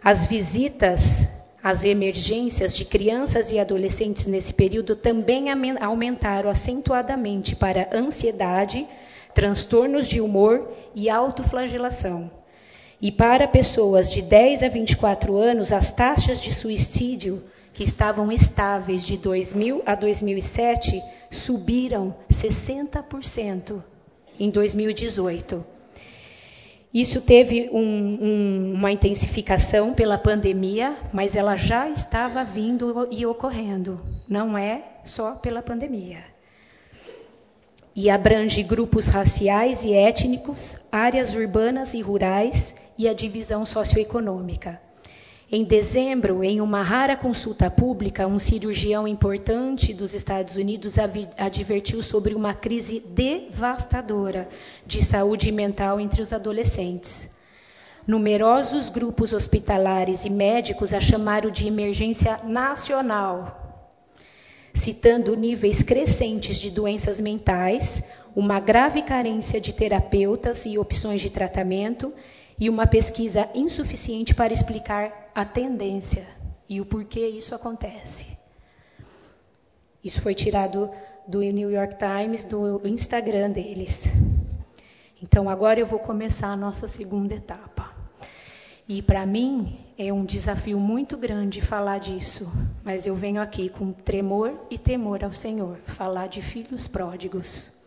As 0.00 0.26
visitas 0.26 1.26
às 1.62 1.84
emergências 1.84 2.74
de 2.74 2.84
crianças 2.84 3.52
e 3.52 3.58
adolescentes 3.58 4.26
nesse 4.26 4.52
período 4.52 4.96
também 4.96 5.46
aumentaram 5.80 6.50
acentuadamente 6.50 7.54
para 7.54 7.88
ansiedade, 7.92 8.86
transtornos 9.32 10.08
de 10.08 10.20
humor 10.20 10.68
e 10.94 11.08
autoflagelação. 11.08 12.30
E 13.00 13.10
para 13.10 13.48
pessoas 13.48 14.10
de 14.10 14.22
10 14.22 14.62
a 14.62 14.68
24 14.68 15.36
anos, 15.36 15.72
as 15.72 15.92
taxas 15.92 16.40
de 16.40 16.52
suicídio, 16.52 17.42
que 17.72 17.82
estavam 17.82 18.30
estáveis 18.30 19.04
de 19.04 19.16
2000 19.16 19.82
a 19.86 19.94
2007, 19.94 21.02
subiram 21.30 22.14
60% 22.30 23.82
em 24.38 24.50
2018. 24.50 25.71
Isso 26.92 27.22
teve 27.22 27.70
um, 27.72 27.78
um, 27.80 28.72
uma 28.74 28.92
intensificação 28.92 29.94
pela 29.94 30.18
pandemia, 30.18 30.94
mas 31.10 31.34
ela 31.34 31.56
já 31.56 31.88
estava 31.88 32.44
vindo 32.44 33.08
e 33.10 33.24
ocorrendo, 33.24 33.98
não 34.28 34.58
é 34.58 34.82
só 35.02 35.34
pela 35.34 35.62
pandemia. 35.62 36.18
E 37.96 38.10
abrange 38.10 38.62
grupos 38.62 39.08
raciais 39.08 39.84
e 39.84 39.94
étnicos, 39.94 40.76
áreas 40.90 41.34
urbanas 41.34 41.94
e 41.94 42.02
rurais 42.02 42.76
e 42.98 43.08
a 43.08 43.14
divisão 43.14 43.64
socioeconômica. 43.64 44.78
Em 45.54 45.64
dezembro, 45.64 46.42
em 46.42 46.62
uma 46.62 46.82
rara 46.82 47.14
consulta 47.14 47.70
pública, 47.70 48.26
um 48.26 48.38
cirurgião 48.38 49.06
importante 49.06 49.92
dos 49.92 50.14
Estados 50.14 50.56
Unidos 50.56 50.94
advertiu 51.36 52.02
sobre 52.02 52.34
uma 52.34 52.54
crise 52.54 53.00
devastadora 53.00 54.48
de 54.86 55.04
saúde 55.04 55.52
mental 55.52 56.00
entre 56.00 56.22
os 56.22 56.32
adolescentes. 56.32 57.36
Numerosos 58.06 58.88
grupos 58.88 59.34
hospitalares 59.34 60.24
e 60.24 60.30
médicos 60.30 60.94
a 60.94 61.02
chamaram 61.02 61.50
de 61.50 61.66
emergência 61.66 62.40
nacional, 62.44 63.84
citando 64.72 65.36
níveis 65.36 65.82
crescentes 65.82 66.56
de 66.56 66.70
doenças 66.70 67.20
mentais, 67.20 68.04
uma 68.34 68.58
grave 68.58 69.02
carência 69.02 69.60
de 69.60 69.74
terapeutas 69.74 70.64
e 70.64 70.78
opções 70.78 71.20
de 71.20 71.28
tratamento 71.28 72.10
e 72.62 72.70
uma 72.70 72.86
pesquisa 72.86 73.50
insuficiente 73.56 74.36
para 74.36 74.52
explicar 74.52 75.32
a 75.34 75.44
tendência 75.44 76.24
e 76.68 76.80
o 76.80 76.86
porquê 76.86 77.26
isso 77.26 77.56
acontece. 77.56 78.38
Isso 80.04 80.22
foi 80.22 80.32
tirado 80.32 80.88
do 81.26 81.40
New 81.40 81.72
York 81.72 81.96
Times, 81.98 82.44
do 82.44 82.80
Instagram 82.86 83.50
deles. 83.50 84.12
Então 85.20 85.50
agora 85.50 85.80
eu 85.80 85.86
vou 85.86 85.98
começar 85.98 86.52
a 86.52 86.56
nossa 86.56 86.86
segunda 86.86 87.34
etapa. 87.34 87.92
E 88.88 89.02
para 89.02 89.26
mim 89.26 89.80
é 89.98 90.12
um 90.12 90.24
desafio 90.24 90.78
muito 90.78 91.16
grande 91.16 91.60
falar 91.60 91.98
disso, 91.98 92.48
mas 92.84 93.08
eu 93.08 93.16
venho 93.16 93.42
aqui 93.42 93.70
com 93.70 93.90
tremor 93.90 94.56
e 94.70 94.78
temor 94.78 95.24
ao 95.24 95.32
Senhor, 95.32 95.78
falar 95.84 96.28
de 96.28 96.40
filhos 96.40 96.86
pródigos. 96.86 97.81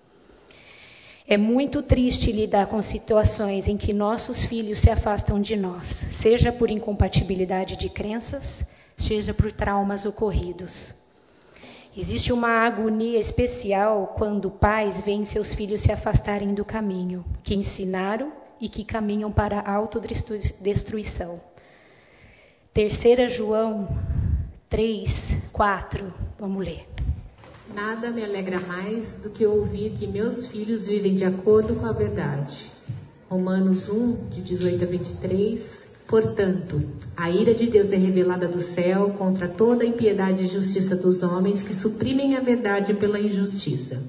É 1.28 1.38
muito 1.38 1.82
triste 1.82 2.32
lidar 2.32 2.68
com 2.68 2.84
situações 2.84 3.68
em 3.68 3.76
que 3.76 3.92
nossos 3.92 4.44
filhos 4.44 4.78
se 4.78 4.92
afastam 4.92 5.42
de 5.42 5.56
nós, 5.56 5.88
seja 5.88 6.52
por 6.52 6.70
incompatibilidade 6.70 7.76
de 7.78 7.90
crenças, 7.90 8.70
seja 8.96 9.34
por 9.34 9.52
traumas 9.52 10.06
ocorridos. 10.06 10.94
Existe 11.98 12.32
uma 12.32 12.66
agonia 12.68 13.20
especial 13.20 14.14
quando 14.16 14.52
pais 14.52 15.02
veem 15.02 15.26
seus 15.26 15.52
filhos 15.52 15.82
se 15.82 15.92
afastarem 15.92 16.54
do 16.54 16.64
caminho 16.64 17.26
que 17.44 17.56
ensinaram 17.56 18.32
e 18.62 18.70
que 18.70 18.86
caminham 18.86 19.32
para 19.32 19.62
a 19.62 19.74
autodestruição. 19.74 21.42
Terceira 22.72 23.28
João 23.28 23.88
3, 24.70 25.50
4. 25.52 26.14
Vamos 26.38 26.64
ler. 26.64 26.95
Nada 27.74 28.12
me 28.12 28.24
alegra 28.24 28.60
mais 28.60 29.16
do 29.22 29.30
que 29.30 29.46
ouvir 29.46 29.92
que 29.92 30.08
meus 30.08 30.48
filhos 30.48 30.86
vivem 30.86 31.16
de 31.16 31.26
acordo 31.26 31.76
com 31.76 31.86
a 31.86 31.92
verdade. 31.92 32.72
Romanos 33.30 33.90
1, 33.90 34.30
de 34.30 34.42
18 34.42 34.84
a 34.84 34.88
23. 34.88 35.86
Portanto, 36.08 36.82
a 37.18 37.30
ira 37.30 37.54
de 37.54 37.68
Deus 37.68 37.92
é 37.92 37.98
revelada 37.98 38.48
do 38.48 38.62
céu 38.62 39.16
contra 39.18 39.48
toda 39.48 39.84
a 39.84 39.88
impiedade 39.88 40.44
e 40.44 40.48
justiça 40.48 40.96
dos 40.96 41.24
homens 41.24 41.62
que 41.62 41.74
suprimem 41.74 42.38
a 42.38 42.42
verdade 42.42 42.94
pela 42.94 43.20
injustiça. 43.20 44.02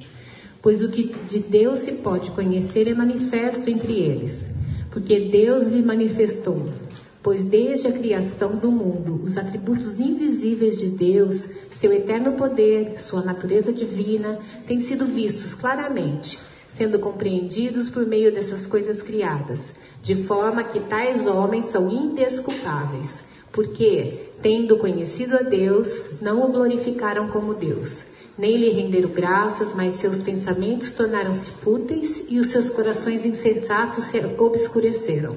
Pois 0.60 0.82
o 0.82 0.90
que 0.90 1.14
de 1.28 1.38
Deus 1.38 1.80
se 1.80 1.92
pode 1.92 2.30
conhecer 2.32 2.86
é 2.88 2.94
manifesto 2.94 3.70
entre 3.70 3.94
eles, 3.94 4.48
porque 4.90 5.20
Deus 5.20 5.66
lhe 5.66 5.82
manifestou 5.82 6.66
pois 7.26 7.42
desde 7.42 7.88
a 7.88 7.92
criação 7.92 8.56
do 8.56 8.70
mundo, 8.70 9.20
os 9.24 9.36
atributos 9.36 9.98
invisíveis 9.98 10.78
de 10.78 10.90
Deus, 10.90 11.55
seu 11.70 11.92
eterno 11.92 12.32
poder, 12.32 13.00
sua 13.00 13.22
natureza 13.22 13.72
divina, 13.72 14.38
têm 14.66 14.80
sido 14.80 15.06
vistos 15.06 15.54
claramente, 15.54 16.38
sendo 16.68 16.98
compreendidos 16.98 17.88
por 17.88 18.06
meio 18.06 18.32
dessas 18.32 18.66
coisas 18.66 19.02
criadas, 19.02 19.74
de 20.02 20.14
forma 20.24 20.64
que 20.64 20.80
tais 20.80 21.26
homens 21.26 21.66
são 21.66 21.90
indesculpáveis, 21.90 23.24
porque, 23.50 24.30
tendo 24.42 24.76
conhecido 24.76 25.36
a 25.36 25.42
Deus, 25.42 26.20
não 26.20 26.44
o 26.44 26.52
glorificaram 26.52 27.28
como 27.28 27.54
Deus, 27.54 28.04
nem 28.36 28.56
lhe 28.56 28.70
renderam 28.70 29.08
graças, 29.08 29.74
mas 29.74 29.94
seus 29.94 30.22
pensamentos 30.22 30.92
tornaram-se 30.92 31.46
fúteis 31.46 32.26
e 32.28 32.38
os 32.38 32.48
seus 32.48 32.68
corações 32.68 33.24
insensatos 33.24 34.04
se 34.04 34.18
obscureceram. 34.38 35.36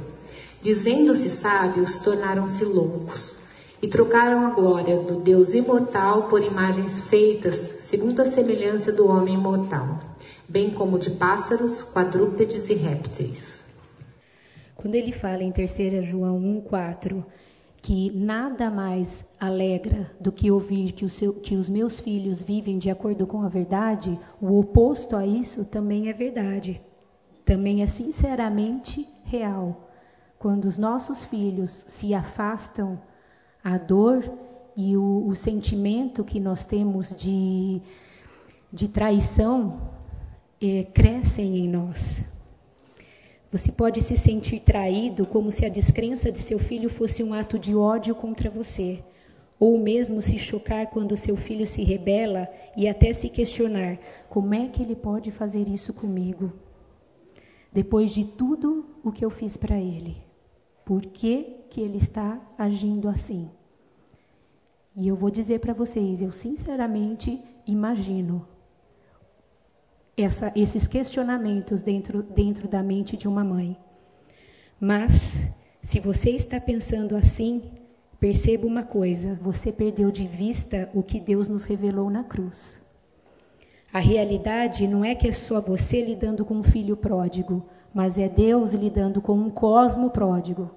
Dizendo-se 0.62 1.30
sábios, 1.30 1.98
tornaram-se 2.00 2.66
loucos 2.66 3.39
e 3.82 3.88
trocaram 3.88 4.46
a 4.46 4.50
glória 4.50 5.00
do 5.02 5.22
Deus 5.22 5.54
imortal 5.54 6.28
por 6.28 6.44
imagens 6.44 7.10
feitas 7.10 7.56
segundo 7.56 8.22
a 8.22 8.26
semelhança 8.26 8.92
do 8.92 9.08
homem 9.08 9.38
mortal, 9.38 10.00
bem 10.48 10.72
como 10.72 11.00
de 11.00 11.12
pássaros, 11.12 11.82
quadrúpedes 11.82 12.70
e 12.70 12.74
répteis. 12.74 13.66
Quando 14.76 14.96
ele 14.96 15.12
fala 15.12 15.44
em 15.44 15.52
3 15.52 16.04
João 16.06 16.40
1,4 16.70 17.24
que 17.82 18.12
nada 18.12 18.70
mais 18.70 19.26
alegra 19.40 20.12
do 20.20 20.32
que 20.32 20.52
ouvir 20.52 20.92
que, 20.92 21.08
seu, 21.08 21.34
que, 21.34 21.56
os 21.56 21.70
meus 21.70 22.00
filhos 22.00 22.42
vivem 22.42 22.78
de 22.78 22.90
acordo 22.90 23.26
com 23.26 23.42
a 23.42 23.50
verdade, 23.50 24.20
o 24.42 24.60
oposto 24.60 25.16
a 25.16 25.26
isso 25.26 25.66
também 25.66 26.10
é 26.10 26.14
verdade. 26.14 26.82
Também 27.46 27.82
é 27.82 27.88
sinceramente 27.88 29.08
real. 29.24 29.90
Quando 30.38 30.66
os 30.66 30.78
nossos 30.78 31.24
filhos 31.26 31.84
se 31.88 32.14
afastam, 32.14 33.00
a 33.70 33.78
dor 33.78 34.28
e 34.76 34.98
o, 34.98 35.28
o 35.28 35.36
sentimento 35.36 36.24
que 36.24 36.40
nós 36.40 36.66
temos 36.66 37.14
de, 37.14 37.80
de 38.74 38.88
traição 38.88 39.92
é, 40.60 40.86
crescem 40.86 41.58
em 41.58 41.70
nós. 41.70 42.26
Você 43.52 43.72
pode 43.72 44.02
se 44.02 44.18
sentir 44.18 44.62
traído 44.62 45.24
como 45.26 45.52
se 45.52 45.66
a 45.66 45.70
descrença 45.70 46.32
de 46.32 46.40
seu 46.40 46.58
filho 46.58 46.90
fosse 46.90 47.22
um 47.22 47.32
ato 47.32 47.60
de 47.60 47.76
ódio 47.76 48.16
contra 48.16 48.50
você, 48.50 49.04
ou 49.60 49.78
mesmo 49.78 50.20
se 50.20 50.40
chocar 50.40 50.88
quando 50.88 51.16
seu 51.16 51.36
filho 51.36 51.68
se 51.68 51.84
rebela 51.84 52.48
e 52.76 52.88
até 52.88 53.14
se 53.14 53.30
questionar: 53.30 54.00
como 54.30 54.56
é 54.56 54.68
que 54.68 54.82
ele 54.82 54.96
pode 54.96 55.30
fazer 55.30 55.70
isso 55.70 55.94
comigo? 55.94 56.52
Depois 57.72 58.12
de 58.12 58.26
tudo 58.26 58.86
o 59.04 59.12
que 59.12 59.24
eu 59.24 59.30
fiz 59.30 59.56
para 59.56 59.78
ele, 59.78 60.18
por 60.84 61.02
que, 61.02 61.58
que 61.70 61.82
ele 61.82 61.98
está 61.98 62.42
agindo 62.58 63.08
assim? 63.08 63.48
E 65.00 65.08
eu 65.08 65.16
vou 65.16 65.32
dizer 65.32 65.62
para 65.62 65.74
vocês, 65.74 66.22
eu 66.22 66.34
sinceramente 66.34 67.42
imagino 67.66 68.46
essa, 70.18 70.52
esses 70.54 70.88
questionamentos 70.88 71.82
dentro, 71.82 72.22
dentro 72.22 72.68
da 72.68 72.84
mente 72.84 73.16
de 73.16 73.26
uma 73.26 73.42
mãe. 73.42 73.78
Mas, 74.78 75.56
se 75.82 76.02
você 76.02 76.32
está 76.32 76.60
pensando 76.60 77.16
assim, 77.16 77.72
perceba 78.20 78.68
uma 78.68 78.84
coisa: 78.84 79.40
você 79.42 79.72
perdeu 79.72 80.12
de 80.12 80.28
vista 80.28 80.90
o 80.94 81.02
que 81.02 81.22
Deus 81.22 81.48
nos 81.48 81.64
revelou 81.64 82.10
na 82.10 82.26
cruz. 82.26 82.86
A 83.94 84.00
realidade 84.00 84.86
não 84.86 85.06
é 85.06 85.16
que 85.16 85.30
é 85.30 85.32
só 85.32 85.62
você 85.62 86.04
lidando 86.04 86.44
com 86.44 86.56
um 86.56 86.64
filho 86.64 86.98
pródigo, 86.98 87.66
mas 87.94 88.20
é 88.20 88.28
Deus 88.28 88.74
lidando 88.74 89.22
com 89.22 89.40
um 89.40 89.50
cosmo 89.50 90.10
pródigo. 90.10 90.70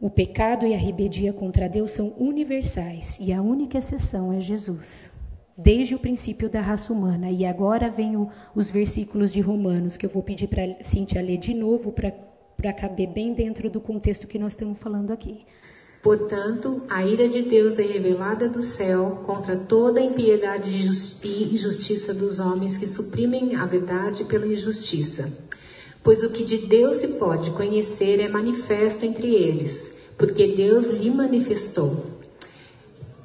O 0.00 0.08
pecado 0.08 0.64
e 0.64 0.74
a 0.74 0.78
rebeldia 0.78 1.32
contra 1.32 1.68
Deus 1.68 1.90
são 1.90 2.14
universais 2.16 3.18
e 3.20 3.32
a 3.32 3.42
única 3.42 3.78
exceção 3.78 4.32
é 4.32 4.40
Jesus 4.40 5.10
desde 5.58 5.96
o 5.96 5.98
princípio 5.98 6.48
da 6.48 6.60
raça 6.60 6.92
humana. 6.92 7.32
E 7.32 7.44
agora 7.44 7.90
vem 7.90 8.16
o, 8.16 8.28
os 8.54 8.70
versículos 8.70 9.32
de 9.32 9.40
Romanos, 9.40 9.96
que 9.96 10.06
eu 10.06 10.10
vou 10.10 10.22
pedir 10.22 10.46
para 10.46 10.62
a 10.62 10.84
Cíntia 10.84 11.20
ler 11.20 11.36
de 11.36 11.52
novo, 11.52 11.92
para 11.92 12.72
caber 12.72 13.08
bem 13.08 13.34
dentro 13.34 13.68
do 13.68 13.80
contexto 13.80 14.28
que 14.28 14.38
nós 14.38 14.52
estamos 14.52 14.78
falando 14.78 15.10
aqui. 15.10 15.44
Portanto, 16.00 16.82
a 16.88 17.04
ira 17.04 17.28
de 17.28 17.42
Deus 17.42 17.76
é 17.76 17.82
revelada 17.82 18.48
do 18.48 18.62
céu 18.62 19.24
contra 19.26 19.56
toda 19.56 19.98
a 19.98 20.04
impiedade 20.04 20.70
e 20.70 21.52
injustiça 21.52 22.14
dos 22.14 22.38
homens 22.38 22.76
que 22.76 22.86
suprimem 22.86 23.56
a 23.56 23.66
verdade 23.66 24.24
pela 24.24 24.46
injustiça. 24.46 25.32
Pois 26.02 26.22
o 26.22 26.30
que 26.30 26.44
de 26.44 26.66
Deus 26.66 26.98
se 26.98 27.08
pode 27.08 27.50
conhecer 27.50 28.20
é 28.20 28.28
manifesto 28.28 29.04
entre 29.04 29.34
eles, 29.34 29.92
porque 30.16 30.54
Deus 30.54 30.88
lhe 30.88 31.10
manifestou. 31.10 32.18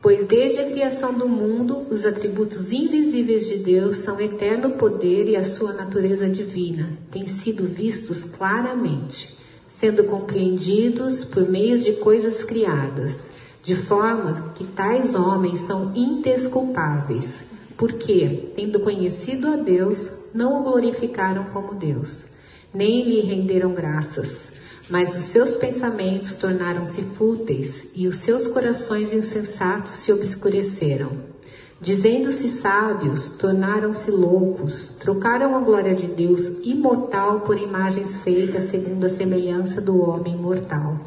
Pois 0.01 0.25
desde 0.25 0.59
a 0.59 0.69
criação 0.69 1.17
do 1.17 1.29
mundo, 1.29 1.87
os 1.89 2.05
atributos 2.05 2.73
invisíveis 2.73 3.47
de 3.47 3.57
Deus 3.59 3.99
são 3.99 4.19
eterno 4.19 4.71
poder 4.71 5.29
e 5.29 5.37
a 5.37 5.43
sua 5.43 5.71
natureza 5.71 6.27
divina 6.27 6.97
têm 7.09 7.25
sido 7.25 7.65
vistos 7.65 8.25
claramente, 8.25 9.33
sendo 9.69 10.03
compreendidos 10.03 11.23
por 11.23 11.49
meio 11.49 11.79
de 11.79 11.93
coisas 11.93 12.43
criadas, 12.43 13.23
de 13.63 13.75
forma 13.75 14.51
que 14.55 14.65
tais 14.67 15.15
homens 15.15 15.61
são 15.61 15.93
indesculpáveis, 15.95 17.45
porque, 17.77 18.51
tendo 18.57 18.81
conhecido 18.81 19.47
a 19.47 19.55
Deus, 19.55 20.09
não 20.33 20.59
o 20.59 20.63
glorificaram 20.63 21.45
como 21.45 21.75
Deus, 21.75 22.25
nem 22.73 23.03
lhe 23.03 23.21
renderam 23.21 23.73
graças 23.73 24.53
mas 24.89 25.15
os 25.17 25.25
seus 25.25 25.55
pensamentos 25.57 26.35
tornaram-se 26.35 27.01
fúteis 27.01 27.91
e 27.95 28.07
os 28.07 28.17
seus 28.17 28.47
corações 28.47 29.13
insensatos 29.13 29.97
se 29.97 30.11
obscureceram. 30.11 31.33
Dizendo-se 31.79 32.47
sábios, 32.47 33.31
tornaram-se 33.37 34.09
loucos, 34.09 34.97
trocaram 34.99 35.55
a 35.55 35.59
glória 35.59 35.95
de 35.95 36.07
Deus 36.07 36.63
imortal 36.63 37.41
por 37.41 37.57
imagens 37.57 38.17
feitas 38.17 38.63
segundo 38.63 39.05
a 39.05 39.09
semelhança 39.09 39.81
do 39.81 40.01
homem 40.01 40.35
mortal, 40.35 40.99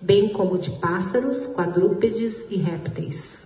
bem 0.00 0.28
como 0.28 0.58
de 0.58 0.70
pássaros, 0.70 1.46
quadrúpedes 1.46 2.46
e 2.48 2.56
répteis. 2.56 3.39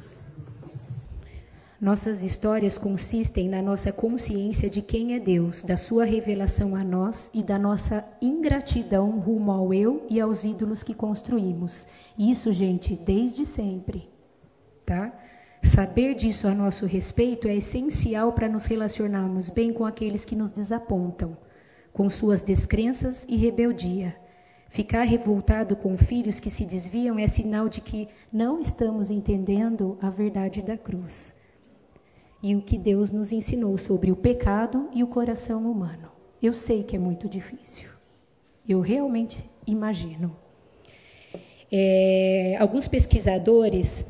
Nossas 1.85 2.25
histórias 2.25 2.79
consistem 2.79 3.47
na 3.47 3.61
nossa 3.61 3.93
consciência 3.93 4.71
de 4.71 4.81
quem 4.81 5.13
é 5.13 5.21
Deus, 5.21 5.63
da 5.63 5.77
sua 5.77 6.07
revelação 6.07 6.75
a 6.75 6.83
nós 6.83 7.29
e 7.35 7.43
da 7.43 7.59
nossa 7.59 8.03
ingratidão 8.23 9.21
rumo 9.21 9.53
ao 9.53 9.75
eu 9.75 10.07
e 10.09 10.19
aos 10.19 10.45
ídolos 10.45 10.83
que 10.83 10.95
construímos. 10.95 11.87
Isso, 12.19 12.55
gente, 12.55 12.97
desde 12.97 13.45
sempre, 13.45 14.09
tá? 14.87 15.13
Saber 15.63 16.15
disso 16.15 16.49
a 16.49 16.55
nosso 16.55 16.87
respeito 16.87 17.47
é 17.47 17.57
essencial 17.57 18.33
para 18.33 18.49
nos 18.49 18.65
relacionarmos 18.65 19.51
bem 19.51 19.71
com 19.71 19.85
aqueles 19.85 20.25
que 20.25 20.35
nos 20.35 20.53
desapontam, 20.53 21.37
com 21.93 22.09
suas 22.09 22.41
descrenças 22.41 23.27
e 23.29 23.37
rebeldia. 23.37 24.17
Ficar 24.71 25.03
revoltado 25.03 25.77
com 25.77 25.99
filhos 25.99 26.41
que 26.41 26.49
se 26.49 26.65
desviam 26.65 27.19
é 27.19 27.29
sinal 27.29 27.69
de 27.69 27.83
que 27.83 28.09
não 28.33 28.59
estamos 28.59 29.11
entendendo 29.11 29.99
a 30.01 30.09
verdade 30.09 30.63
da 30.63 30.79
cruz 30.79 31.35
e 32.45 32.55
o 32.55 32.61
que 32.61 32.77
Deus 32.77 33.11
nos 33.11 33.33
ensinou 33.33 33.79
sobre 33.79 34.13
o 34.13 34.17
pecado 34.17 34.91
e 34.93 35.03
o 35.03 35.07
coração 35.07 35.63
humano. 35.63 36.11
Eu 36.43 36.53
sei 36.53 36.83
que 36.83 36.95
é 36.95 36.99
muito 36.99 37.27
difícil. 37.27 37.89
Eu 38.69 38.83
realmente 38.83 39.43
imagino. 39.67 40.37
É, 41.73 42.55
alguns 42.61 42.87
pesquisadores, 42.87 44.05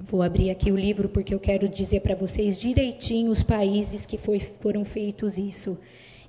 vou 0.00 0.22
abrir 0.22 0.48
aqui 0.48 0.72
o 0.72 0.76
livro 0.76 1.10
porque 1.10 1.34
eu 1.34 1.38
quero 1.38 1.68
dizer 1.68 2.00
para 2.00 2.14
vocês 2.14 2.58
direitinho 2.58 3.30
os 3.30 3.42
países 3.42 4.06
que 4.06 4.16
foi, 4.16 4.40
foram 4.40 4.82
feitos 4.82 5.36
isso. 5.36 5.76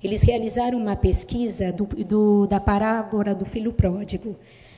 Eles 0.02 0.20
realizaram 0.20 0.76
uma 0.76 0.94
pesquisa 0.94 1.72
do, 1.72 1.86
do, 1.86 2.46
da 2.46 2.60
parábola 2.60 3.34
do 3.34 3.46
filho 3.46 3.72
pródigo 3.72 4.36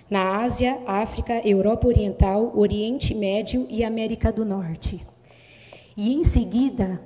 na 0.08 0.44
Ásia, 0.44 0.78
África, 0.86 1.40
Europa 1.44 1.88
Oriental, 1.88 2.56
Oriente 2.56 3.16
Médio 3.16 3.66
e 3.68 3.82
América 3.82 4.30
do 4.30 4.44
Norte. 4.44 5.04
E 5.96 6.12
em 6.12 6.22
seguida, 6.24 7.00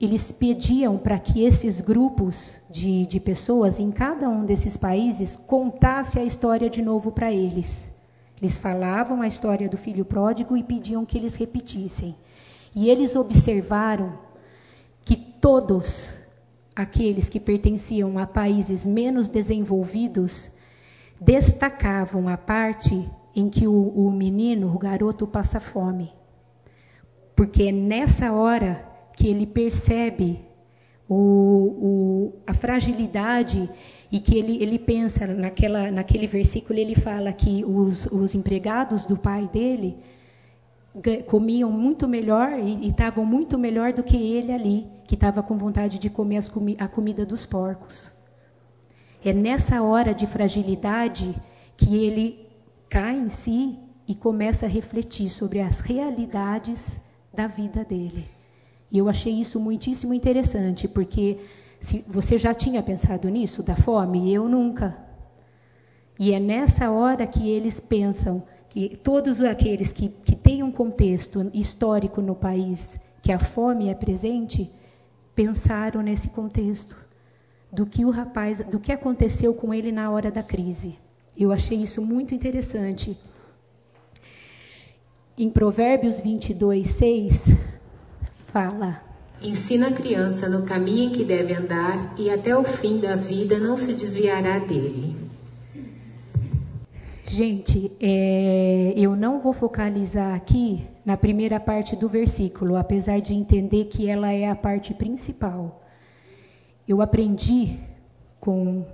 eles 0.00 0.32
pediam 0.32 0.96
para 0.96 1.18
que 1.18 1.44
esses 1.44 1.78
grupos 1.78 2.56
de, 2.70 3.06
de 3.06 3.20
pessoas 3.20 3.78
em 3.78 3.90
cada 3.90 4.30
um 4.30 4.46
desses 4.46 4.78
países 4.78 5.36
contasse 5.36 6.18
a 6.18 6.24
história 6.24 6.70
de 6.70 6.80
novo 6.80 7.12
para 7.12 7.30
eles. 7.30 7.94
Eles 8.40 8.56
falavam 8.56 9.20
a 9.20 9.26
história 9.26 9.68
do 9.68 9.76
filho 9.76 10.06
pródigo 10.06 10.56
e 10.56 10.62
pediam 10.62 11.04
que 11.04 11.18
eles 11.18 11.34
repetissem. 11.34 12.16
E 12.74 12.88
eles 12.88 13.14
observaram 13.14 14.18
que 15.04 15.16
todos 15.16 16.14
aqueles 16.74 17.28
que 17.28 17.38
pertenciam 17.38 18.18
a 18.18 18.26
países 18.26 18.86
menos 18.86 19.28
desenvolvidos 19.28 20.50
destacavam 21.20 22.26
a 22.26 22.38
parte 22.38 23.06
em 23.36 23.50
que 23.50 23.68
o, 23.68 23.88
o 23.88 24.10
menino, 24.10 24.74
o 24.74 24.78
garoto, 24.78 25.26
passa 25.26 25.60
fome 25.60 26.10
porque 27.40 27.62
é 27.62 27.72
nessa 27.72 28.34
hora 28.34 28.86
que 29.16 29.26
ele 29.26 29.46
percebe 29.46 30.44
o, 31.08 31.14
o, 31.16 32.34
a 32.46 32.52
fragilidade 32.52 33.66
e 34.12 34.20
que 34.20 34.36
ele, 34.36 34.62
ele 34.62 34.78
pensa 34.78 35.26
naquela, 35.26 35.90
naquele 35.90 36.26
versículo 36.26 36.78
ele 36.78 36.94
fala 36.94 37.32
que 37.32 37.64
os, 37.64 38.04
os 38.12 38.34
empregados 38.34 39.06
do 39.06 39.16
pai 39.16 39.48
dele 39.48 39.96
comiam 41.28 41.72
muito 41.72 42.06
melhor 42.06 42.58
e 42.58 42.86
estavam 42.86 43.24
muito 43.24 43.56
melhor 43.56 43.94
do 43.94 44.02
que 44.02 44.18
ele 44.18 44.52
ali 44.52 44.86
que 45.06 45.14
estava 45.14 45.42
com 45.42 45.56
vontade 45.56 45.98
de 45.98 46.10
comer 46.10 46.46
comi 46.50 46.76
a 46.78 46.86
comida 46.86 47.24
dos 47.24 47.46
porcos. 47.46 48.12
É 49.24 49.32
nessa 49.32 49.80
hora 49.80 50.12
de 50.12 50.26
fragilidade 50.26 51.34
que 51.74 52.04
ele 52.04 52.46
cai 52.90 53.16
em 53.16 53.30
si 53.30 53.78
e 54.06 54.14
começa 54.14 54.66
a 54.66 54.68
refletir 54.68 55.30
sobre 55.30 55.62
as 55.62 55.80
realidades 55.80 57.08
da 57.32 57.46
vida 57.46 57.84
dele. 57.84 58.28
E 58.90 58.98
eu 58.98 59.08
achei 59.08 59.32
isso 59.32 59.60
muitíssimo 59.60 60.12
interessante, 60.12 60.88
porque 60.88 61.38
se 61.78 62.04
você 62.08 62.36
já 62.36 62.52
tinha 62.52 62.82
pensado 62.82 63.28
nisso, 63.28 63.62
da 63.62 63.76
fome? 63.76 64.32
Eu 64.32 64.48
nunca. 64.48 64.96
E 66.18 66.32
é 66.32 66.40
nessa 66.40 66.90
hora 66.90 67.26
que 67.26 67.48
eles 67.48 67.80
pensam 67.80 68.42
que 68.68 68.96
todos 68.96 69.40
aqueles 69.40 69.92
que, 69.92 70.08
que 70.08 70.36
têm 70.36 70.62
um 70.62 70.70
contexto 70.70 71.50
histórico 71.54 72.20
no 72.20 72.34
país, 72.34 73.00
que 73.22 73.32
a 73.32 73.38
fome 73.38 73.88
é 73.88 73.94
presente, 73.94 74.70
pensaram 75.34 76.02
nesse 76.02 76.28
contexto 76.28 76.96
do 77.72 77.86
que 77.86 78.04
o 78.04 78.10
rapaz, 78.10 78.60
do 78.64 78.78
que 78.78 78.92
aconteceu 78.92 79.54
com 79.54 79.72
ele 79.72 79.92
na 79.92 80.10
hora 80.10 80.30
da 80.30 80.42
crise. 80.42 80.98
Eu 81.36 81.52
achei 81.52 81.80
isso 81.80 82.02
muito 82.02 82.34
interessante. 82.34 83.18
Em 85.40 85.48
Provérbios 85.48 86.20
22, 86.20 86.86
6, 86.86 87.56
fala: 88.48 89.00
Ensina 89.40 89.88
a 89.88 89.90
criança 89.90 90.46
no 90.50 90.66
caminho 90.66 91.04
em 91.04 91.12
que 91.12 91.24
deve 91.24 91.54
andar, 91.54 92.14
e 92.18 92.28
até 92.28 92.54
o 92.54 92.62
fim 92.62 93.00
da 93.00 93.16
vida 93.16 93.58
não 93.58 93.74
se 93.74 93.94
desviará 93.94 94.58
dele. 94.58 95.16
Gente, 97.24 97.90
é, 97.98 98.92
eu 98.94 99.16
não 99.16 99.40
vou 99.40 99.54
focalizar 99.54 100.34
aqui 100.34 100.86
na 101.06 101.16
primeira 101.16 101.58
parte 101.58 101.96
do 101.96 102.06
versículo, 102.06 102.76
apesar 102.76 103.18
de 103.22 103.32
entender 103.32 103.86
que 103.86 104.10
ela 104.10 104.30
é 104.30 104.46
a 104.46 104.54
parte 104.54 104.92
principal. 104.92 105.82
Eu 106.86 107.00
aprendi 107.00 107.78
com 108.38 108.84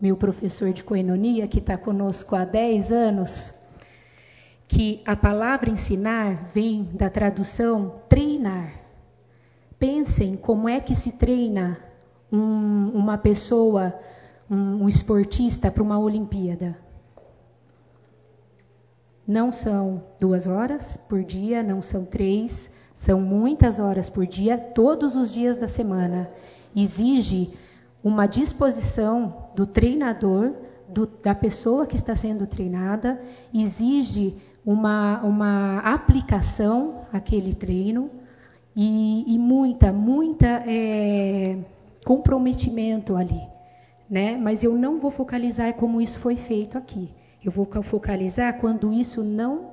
meu 0.00 0.16
professor 0.16 0.72
de 0.72 0.82
coenonia, 0.82 1.46
que 1.46 1.60
está 1.60 1.78
conosco 1.78 2.34
há 2.34 2.44
10 2.44 2.90
anos, 2.90 3.61
que 4.72 5.02
a 5.04 5.14
palavra 5.14 5.68
ensinar 5.68 6.48
vem 6.54 6.84
da 6.94 7.10
tradução 7.10 7.96
treinar. 8.08 8.72
Pensem 9.78 10.34
como 10.34 10.66
é 10.66 10.80
que 10.80 10.94
se 10.94 11.12
treina 11.12 11.78
um, 12.32 12.88
uma 12.94 13.18
pessoa, 13.18 13.94
um, 14.50 14.84
um 14.84 14.88
esportista 14.88 15.70
para 15.70 15.82
uma 15.82 15.98
Olimpíada. 15.98 16.74
Não 19.28 19.52
são 19.52 20.04
duas 20.18 20.46
horas 20.46 20.96
por 20.96 21.22
dia, 21.22 21.62
não 21.62 21.82
são 21.82 22.06
três, 22.06 22.72
são 22.94 23.20
muitas 23.20 23.78
horas 23.78 24.08
por 24.08 24.26
dia, 24.26 24.56
todos 24.56 25.14
os 25.14 25.30
dias 25.30 25.54
da 25.54 25.68
semana. 25.68 26.30
Exige 26.74 27.52
uma 28.02 28.24
disposição 28.26 29.48
do 29.54 29.66
treinador, 29.66 30.54
do, 30.88 31.06
da 31.06 31.34
pessoa 31.34 31.86
que 31.86 31.96
está 31.96 32.16
sendo 32.16 32.46
treinada, 32.46 33.20
exige 33.52 34.40
uma, 34.64 35.20
uma 35.22 35.78
aplicação 35.80 37.06
àquele 37.12 37.52
treino 37.52 38.10
e, 38.74 39.34
e 39.34 39.38
muita, 39.38 39.92
muita 39.92 40.62
é, 40.66 41.58
comprometimento 42.04 43.16
ali. 43.16 43.40
Né? 44.08 44.36
Mas 44.36 44.62
eu 44.62 44.76
não 44.76 44.98
vou 44.98 45.10
focalizar 45.10 45.72
como 45.74 46.00
isso 46.00 46.18
foi 46.18 46.36
feito 46.36 46.76
aqui. 46.76 47.10
Eu 47.44 47.50
vou 47.50 47.66
focalizar 47.82 48.60
quando 48.60 48.92
isso 48.92 49.24
não, 49.24 49.70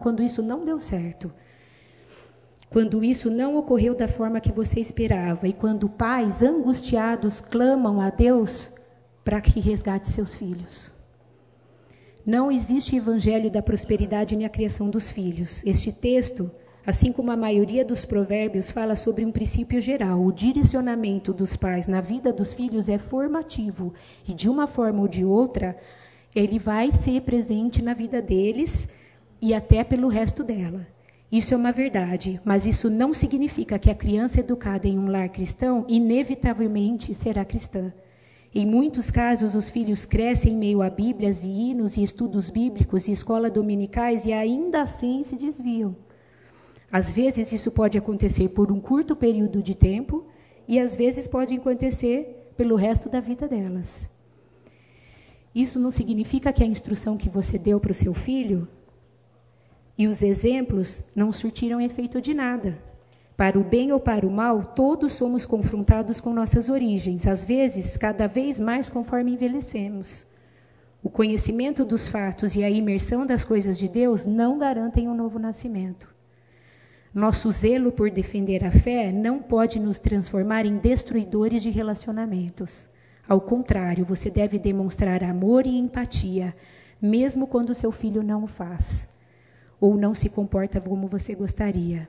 quando 0.00 0.22
isso 0.22 0.42
não 0.42 0.64
deu 0.64 0.78
certo. 0.78 1.32
Quando 2.70 3.02
isso 3.02 3.30
não 3.30 3.56
ocorreu 3.56 3.94
da 3.94 4.06
forma 4.06 4.40
que 4.40 4.52
você 4.52 4.78
esperava 4.78 5.48
e 5.48 5.54
quando 5.54 5.88
pais 5.88 6.42
angustiados 6.42 7.40
clamam 7.40 7.98
a 8.00 8.10
Deus 8.10 8.70
para 9.24 9.40
que 9.40 9.58
resgate 9.58 10.08
seus 10.08 10.34
filhos. 10.34 10.92
Não 12.28 12.52
existe 12.52 12.94
evangelho 12.94 13.50
da 13.50 13.62
prosperidade 13.62 14.36
nem 14.36 14.44
a 14.44 14.50
criação 14.50 14.90
dos 14.90 15.10
filhos. 15.10 15.64
Este 15.64 15.90
texto, 15.90 16.50
assim 16.86 17.10
como 17.10 17.30
a 17.30 17.36
maioria 17.38 17.82
dos 17.82 18.04
provérbios, 18.04 18.70
fala 18.70 18.94
sobre 18.96 19.24
um 19.24 19.32
princípio 19.32 19.80
geral. 19.80 20.22
O 20.22 20.30
direcionamento 20.30 21.32
dos 21.32 21.56
pais 21.56 21.86
na 21.86 22.02
vida 22.02 22.30
dos 22.30 22.52
filhos 22.52 22.86
é 22.90 22.98
formativo 22.98 23.94
e, 24.28 24.34
de 24.34 24.46
uma 24.46 24.66
forma 24.66 25.00
ou 25.00 25.08
de 25.08 25.24
outra, 25.24 25.74
ele 26.36 26.58
vai 26.58 26.92
ser 26.92 27.22
presente 27.22 27.80
na 27.80 27.94
vida 27.94 28.20
deles 28.20 28.90
e 29.40 29.54
até 29.54 29.82
pelo 29.82 30.08
resto 30.08 30.44
dela. 30.44 30.86
Isso 31.32 31.54
é 31.54 31.56
uma 31.56 31.72
verdade, 31.72 32.38
mas 32.44 32.66
isso 32.66 32.90
não 32.90 33.14
significa 33.14 33.78
que 33.78 33.90
a 33.90 33.94
criança 33.94 34.40
educada 34.40 34.86
em 34.86 34.98
um 34.98 35.10
lar 35.10 35.30
cristão 35.30 35.86
inevitavelmente 35.88 37.14
será 37.14 37.42
cristã. 37.42 37.90
Em 38.58 38.66
muitos 38.66 39.08
casos, 39.08 39.54
os 39.54 39.68
filhos 39.68 40.04
crescem 40.04 40.54
em 40.54 40.58
meio 40.58 40.82
a 40.82 40.90
Bíblias 40.90 41.44
e 41.44 41.48
hinos 41.48 41.96
e 41.96 42.02
estudos 42.02 42.50
bíblicos 42.50 43.06
e 43.06 43.12
escolas 43.12 43.52
dominicais 43.52 44.26
e 44.26 44.32
ainda 44.32 44.82
assim 44.82 45.22
se 45.22 45.36
desviam. 45.36 45.94
Às 46.90 47.12
vezes, 47.12 47.52
isso 47.52 47.70
pode 47.70 47.96
acontecer 47.96 48.48
por 48.48 48.72
um 48.72 48.80
curto 48.80 49.14
período 49.14 49.62
de 49.62 49.76
tempo 49.76 50.26
e 50.66 50.80
às 50.80 50.96
vezes 50.96 51.28
pode 51.28 51.54
acontecer 51.54 52.50
pelo 52.56 52.74
resto 52.74 53.08
da 53.08 53.20
vida 53.20 53.46
delas. 53.46 54.10
Isso 55.54 55.78
não 55.78 55.92
significa 55.92 56.52
que 56.52 56.64
a 56.64 56.66
instrução 56.66 57.16
que 57.16 57.28
você 57.28 57.58
deu 57.60 57.78
para 57.78 57.92
o 57.92 57.94
seu 57.94 58.12
filho 58.12 58.66
e 59.96 60.08
os 60.08 60.20
exemplos 60.20 61.04
não 61.14 61.30
surtiram 61.30 61.80
efeito 61.80 62.20
de 62.20 62.34
nada. 62.34 62.76
Para 63.38 63.56
o 63.56 63.62
bem 63.62 63.92
ou 63.92 64.00
para 64.00 64.26
o 64.26 64.30
mal, 64.32 64.64
todos 64.64 65.12
somos 65.12 65.46
confrontados 65.46 66.20
com 66.20 66.34
nossas 66.34 66.68
origens, 66.68 67.24
às 67.24 67.44
vezes 67.44 67.96
cada 67.96 68.26
vez 68.26 68.58
mais 68.58 68.88
conforme 68.88 69.34
envelhecemos. 69.34 70.26
O 71.04 71.08
conhecimento 71.08 71.84
dos 71.84 72.08
fatos 72.08 72.56
e 72.56 72.64
a 72.64 72.68
imersão 72.68 73.24
das 73.24 73.44
coisas 73.44 73.78
de 73.78 73.86
Deus 73.86 74.26
não 74.26 74.58
garantem 74.58 75.06
um 75.06 75.14
novo 75.14 75.38
nascimento. 75.38 76.12
Nosso 77.14 77.48
zelo 77.52 77.92
por 77.92 78.10
defender 78.10 78.64
a 78.64 78.72
fé 78.72 79.12
não 79.12 79.38
pode 79.38 79.78
nos 79.78 80.00
transformar 80.00 80.66
em 80.66 80.76
destruidores 80.76 81.62
de 81.62 81.70
relacionamentos. 81.70 82.88
Ao 83.28 83.40
contrário, 83.40 84.04
você 84.04 84.28
deve 84.28 84.58
demonstrar 84.58 85.22
amor 85.22 85.64
e 85.64 85.78
empatia, 85.78 86.52
mesmo 87.00 87.46
quando 87.46 87.72
seu 87.72 87.92
filho 87.92 88.20
não 88.20 88.42
o 88.42 88.48
faz 88.48 89.16
ou 89.80 89.96
não 89.96 90.12
se 90.12 90.28
comporta 90.28 90.80
como 90.80 91.06
você 91.06 91.36
gostaria. 91.36 92.08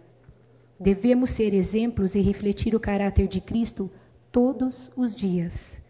Devemos 0.79 1.31
ser 1.31 1.53
exemplos 1.53 2.15
e 2.15 2.21
refletir 2.21 2.73
o 2.73 2.79
caráter 2.79 3.27
de 3.27 3.41
Cristo 3.41 3.91
todos 4.31 4.89
os 4.95 5.13
dias. 5.13 5.81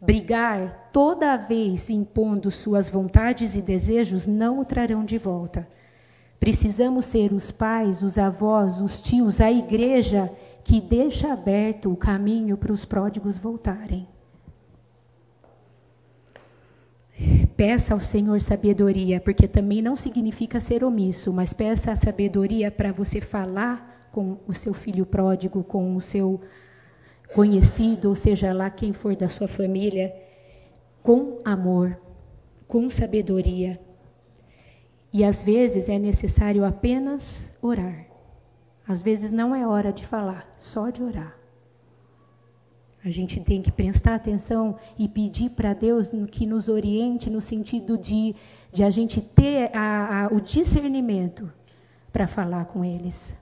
Brigar 0.00 0.90
toda 0.92 1.36
vez 1.36 1.88
impondo 1.88 2.50
suas 2.50 2.90
vontades 2.90 3.56
e 3.56 3.62
desejos 3.62 4.26
não 4.26 4.60
o 4.60 4.64
trarão 4.64 5.02
de 5.02 5.16
volta. 5.16 5.66
Precisamos 6.38 7.06
ser 7.06 7.32
os 7.32 7.50
pais, 7.50 8.02
os 8.02 8.18
avós, 8.18 8.82
os 8.82 9.00
tios, 9.00 9.40
a 9.40 9.50
igreja 9.50 10.30
que 10.62 10.78
deixa 10.78 11.32
aberto 11.32 11.90
o 11.90 11.96
caminho 11.96 12.56
para 12.58 12.72
os 12.72 12.84
pródigos 12.84 13.38
voltarem. 13.38 14.06
Peça 17.56 17.94
ao 17.94 18.00
Senhor 18.00 18.42
sabedoria, 18.42 19.20
porque 19.20 19.48
também 19.48 19.80
não 19.80 19.96
significa 19.96 20.60
ser 20.60 20.84
omisso, 20.84 21.32
mas 21.32 21.54
peça 21.54 21.92
a 21.92 21.96
sabedoria 21.96 22.70
para 22.70 22.92
você 22.92 23.22
falar 23.22 23.93
com 24.14 24.38
o 24.46 24.54
seu 24.54 24.72
filho 24.72 25.04
pródigo, 25.04 25.64
com 25.64 25.96
o 25.96 26.00
seu 26.00 26.40
conhecido, 27.34 28.10
ou 28.10 28.14
seja 28.14 28.52
lá 28.52 28.70
quem 28.70 28.92
for 28.92 29.16
da 29.16 29.28
sua 29.28 29.48
família, 29.48 30.14
com 31.02 31.40
amor, 31.44 31.98
com 32.68 32.88
sabedoria. 32.88 33.80
E 35.12 35.24
às 35.24 35.42
vezes 35.42 35.88
é 35.88 35.98
necessário 35.98 36.64
apenas 36.64 37.52
orar. 37.60 38.06
Às 38.86 39.02
vezes 39.02 39.32
não 39.32 39.52
é 39.52 39.66
hora 39.66 39.92
de 39.92 40.06
falar, 40.06 40.48
só 40.58 40.90
de 40.90 41.02
orar. 41.02 41.36
A 43.04 43.10
gente 43.10 43.40
tem 43.40 43.60
que 43.60 43.72
prestar 43.72 44.14
atenção 44.14 44.76
e 44.96 45.08
pedir 45.08 45.50
para 45.50 45.74
Deus 45.74 46.10
que 46.30 46.46
nos 46.46 46.68
oriente 46.68 47.28
no 47.28 47.40
sentido 47.40 47.98
de, 47.98 48.36
de 48.72 48.84
a 48.84 48.90
gente 48.90 49.20
ter 49.20 49.76
a, 49.76 50.26
a, 50.26 50.28
o 50.28 50.40
discernimento 50.40 51.52
para 52.12 52.28
falar 52.28 52.66
com 52.66 52.84
eles 52.84 53.36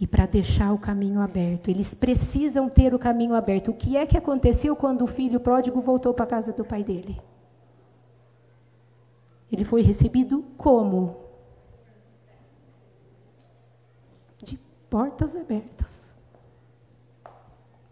e 0.00 0.06
para 0.06 0.24
deixar 0.24 0.72
o 0.72 0.78
caminho 0.78 1.20
aberto. 1.20 1.68
Eles 1.68 1.92
precisam 1.92 2.70
ter 2.70 2.94
o 2.94 2.98
caminho 2.98 3.34
aberto. 3.34 3.70
O 3.70 3.74
que 3.74 3.98
é 3.98 4.06
que 4.06 4.16
aconteceu 4.16 4.74
quando 4.74 5.02
o 5.02 5.06
filho 5.06 5.38
pródigo 5.38 5.82
voltou 5.82 6.14
para 6.14 6.24
a 6.24 6.28
casa 6.28 6.54
do 6.54 6.64
pai 6.64 6.82
dele? 6.82 7.20
Ele 9.52 9.64
foi 9.64 9.82
recebido 9.82 10.42
como? 10.56 11.16
De 14.42 14.58
portas 14.88 15.36
abertas. 15.36 16.08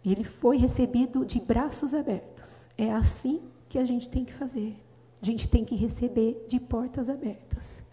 Ele 0.03 0.23
foi 0.23 0.57
recebido 0.57 1.23
de 1.23 1.39
braços 1.39 1.93
abertos. 1.93 2.67
É 2.75 2.91
assim 2.91 3.41
que 3.67 3.77
a 3.77 3.85
gente 3.85 4.09
tem 4.09 4.25
que 4.25 4.33
fazer. 4.33 4.75
A 5.21 5.25
gente 5.25 5.47
tem 5.47 5.63
que 5.63 5.75
receber 5.75 6.43
de 6.47 6.59
portas 6.59 7.07
abertas. 7.07 7.83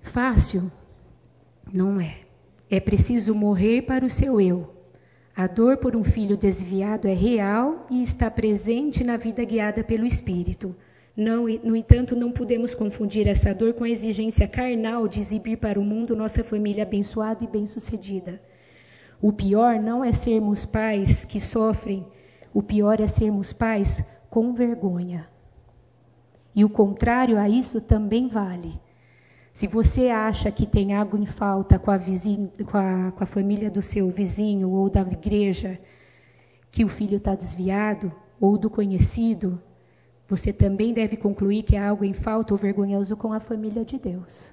Fácil? 0.00 0.70
Não 1.70 2.00
é. 2.00 2.23
É 2.74 2.80
preciso 2.80 3.36
morrer 3.36 3.82
para 3.82 4.04
o 4.04 4.10
seu 4.10 4.40
eu. 4.40 4.74
A 5.36 5.46
dor 5.46 5.76
por 5.76 5.94
um 5.94 6.02
filho 6.02 6.36
desviado 6.36 7.06
é 7.06 7.14
real 7.14 7.86
e 7.88 8.02
está 8.02 8.28
presente 8.28 9.04
na 9.04 9.16
vida 9.16 9.44
guiada 9.44 9.84
pelo 9.84 10.04
Espírito. 10.04 10.74
Não, 11.16 11.44
no 11.62 11.76
entanto, 11.76 12.16
não 12.16 12.32
podemos 12.32 12.74
confundir 12.74 13.28
essa 13.28 13.54
dor 13.54 13.74
com 13.74 13.84
a 13.84 13.88
exigência 13.88 14.48
carnal 14.48 15.06
de 15.06 15.20
exibir 15.20 15.56
para 15.56 15.78
o 15.78 15.84
mundo 15.84 16.16
nossa 16.16 16.42
família 16.42 16.82
abençoada 16.82 17.44
e 17.44 17.46
bem-sucedida. 17.46 18.42
O 19.22 19.32
pior 19.32 19.78
não 19.78 20.04
é 20.04 20.10
sermos 20.10 20.66
pais 20.66 21.24
que 21.24 21.38
sofrem, 21.38 22.04
o 22.52 22.60
pior 22.60 22.98
é 22.98 23.06
sermos 23.06 23.52
pais 23.52 24.04
com 24.28 24.52
vergonha. 24.52 25.28
E 26.52 26.64
o 26.64 26.68
contrário 26.68 27.38
a 27.38 27.48
isso 27.48 27.80
também 27.80 28.26
vale. 28.26 28.82
Se 29.54 29.68
você 29.68 30.08
acha 30.08 30.50
que 30.50 30.66
tem 30.66 30.94
água 30.94 31.16
em 31.16 31.26
falta 31.26 31.78
com 31.78 31.88
a, 31.88 31.96
vizinho, 31.96 32.50
com 32.66 32.76
a, 32.76 33.12
com 33.12 33.22
a 33.22 33.26
família 33.26 33.70
do 33.70 33.80
seu 33.80 34.10
vizinho 34.10 34.68
ou 34.68 34.90
da 34.90 35.02
igreja, 35.02 35.78
que 36.72 36.84
o 36.84 36.88
filho 36.88 37.18
está 37.18 37.36
desviado, 37.36 38.12
ou 38.40 38.58
do 38.58 38.68
conhecido, 38.68 39.62
você 40.28 40.52
também 40.52 40.92
deve 40.92 41.16
concluir 41.16 41.62
que 41.62 41.76
há 41.76 41.88
algo 41.88 42.04
em 42.04 42.12
falta 42.12 42.52
ou 42.52 42.58
vergonhoso 42.58 43.16
com 43.16 43.32
a 43.32 43.38
família 43.38 43.84
de 43.84 43.96
Deus. 43.96 44.52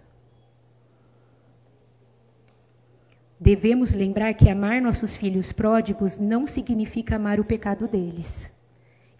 Devemos 3.39 3.93
lembrar 3.93 4.36
que 4.36 4.52
amar 4.52 4.84
nossos 4.84 5.16
filhos 5.16 5.52
pródigos 5.52 6.20
não 6.20 6.45
significa 6.45 7.16
amar 7.16 7.39
o 7.39 7.43
pecado 7.43 7.88
deles. 7.88 8.52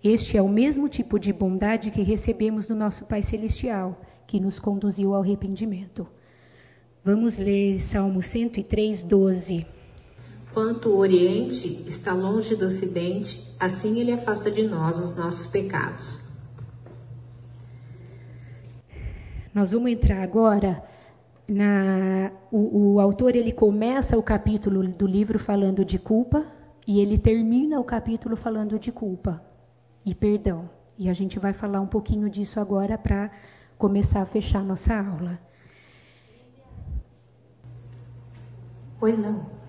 Este 0.04 0.38
é 0.38 0.44
o 0.44 0.48
mesmo 0.48 0.88
tipo 0.88 1.18
de 1.18 1.34
bondade 1.34 1.90
que 1.90 2.04
recebemos 2.04 2.68
do 2.68 2.76
nosso 2.76 3.04
Pai 3.06 3.24
Celestial, 3.24 4.00
que 4.32 4.40
nos 4.40 4.60
conduziu 4.60 5.14
ao 5.14 5.22
arrependimento. 5.22 6.08
Vamos 7.04 7.38
ler 7.38 7.82
Salmo 7.82 8.22
103, 8.22 9.04
12. 9.04 9.66
Quanto 10.54 10.88
o 10.88 10.98
Oriente 11.00 11.84
está 11.86 12.14
longe 12.14 12.56
do 12.56 12.68
Ocidente, 12.68 13.54
assim 13.60 14.00
ele 14.00 14.14
afasta 14.14 14.50
de 14.50 14.64
nós 14.64 14.98
os 14.98 15.18
nossos 15.18 15.48
pecados. 15.48 16.22
Nós 19.54 19.74
vamos 19.74 19.92
entrar 19.92 20.24
agora 20.24 20.82
na 21.46 22.32
o, 22.50 22.94
o 22.94 23.00
autor 23.02 23.36
ele 23.36 23.52
começa 23.52 24.18
o 24.18 24.24
capítulo 24.24 24.88
do 24.88 25.08
livro 25.08 25.38
falando 25.38 25.84
de 25.84 26.00
culpa 26.00 26.46
e 26.88 27.02
ele 27.02 27.18
termina 27.18 27.82
o 27.82 27.84
capítulo 27.84 28.38
falando 28.38 28.80
de 28.80 28.94
culpa 28.94 29.44
e 30.06 30.16
perdão. 30.16 30.70
E 30.98 31.10
a 31.10 31.14
gente 31.14 31.38
vai 31.38 31.52
falar 31.52 31.82
um 31.82 31.88
pouquinho 31.88 32.30
disso 32.30 32.62
agora 32.62 32.98
para 32.98 33.30
começar 33.82 34.22
a 34.22 34.26
fechar 34.28 34.64
nossa 34.64 34.94
aula. 34.94 35.40
Pois 39.00 39.18
não. 39.18 39.61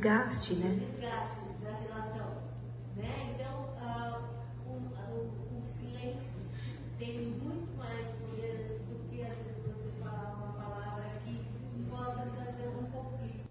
Desgaste, 0.00 0.54
né? 0.54 0.78
Desgaste 0.80 1.40
da 1.62 1.72
relação. 1.72 2.26
Né? 2.96 3.34
Então, 3.34 3.68
uh, 3.76 4.22
o, 4.66 4.72
o, 4.72 5.58
o, 5.58 5.62
silêncio 5.78 6.40
tem 6.98 7.20
muito 7.20 7.76
mais 7.76 8.06
poder 8.18 8.80
do 8.88 9.10
que 9.10 9.20
às 9.20 9.36
vezes 9.36 9.62
você 9.62 9.90
falar 10.02 10.38
uma 10.38 10.52
palavra 10.54 11.04
que 11.22 11.38
possa 11.90 12.22
trazer 12.34 12.68
um 12.68 12.84
pouquinho. 12.90 13.44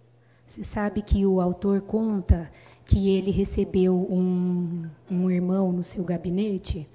Você 0.48 0.64
sabe 0.64 1.04
que 1.04 1.24
o 1.24 1.40
autor 1.40 1.82
conta 1.82 2.52
que 2.84 3.10
ele 3.10 3.30
recebeu 3.30 3.96
um, 3.96 4.90
um 5.10 5.30
irmão 5.30 5.72
no 5.72 5.84
seu 5.84 6.04
gabinete 6.04 6.90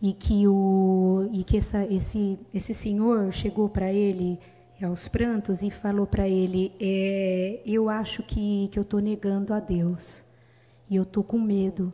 e 0.00 0.12
que, 0.12 0.46
o, 0.46 1.28
e 1.32 1.42
que 1.42 1.56
essa, 1.56 1.84
esse, 1.86 2.38
esse 2.54 2.72
senhor 2.72 3.32
chegou 3.32 3.68
para 3.68 3.92
ele 3.92 4.38
aos 4.84 5.08
prantos 5.08 5.62
e 5.62 5.70
falou 5.70 6.06
para 6.06 6.28
ele: 6.28 6.72
é, 6.80 7.60
Eu 7.64 7.88
acho 7.88 8.22
que, 8.22 8.68
que 8.72 8.78
eu 8.78 8.82
estou 8.82 9.00
negando 9.00 9.54
a 9.54 9.60
Deus 9.60 10.24
e 10.90 10.96
eu 10.96 11.02
estou 11.04 11.24
com 11.24 11.38
medo. 11.38 11.92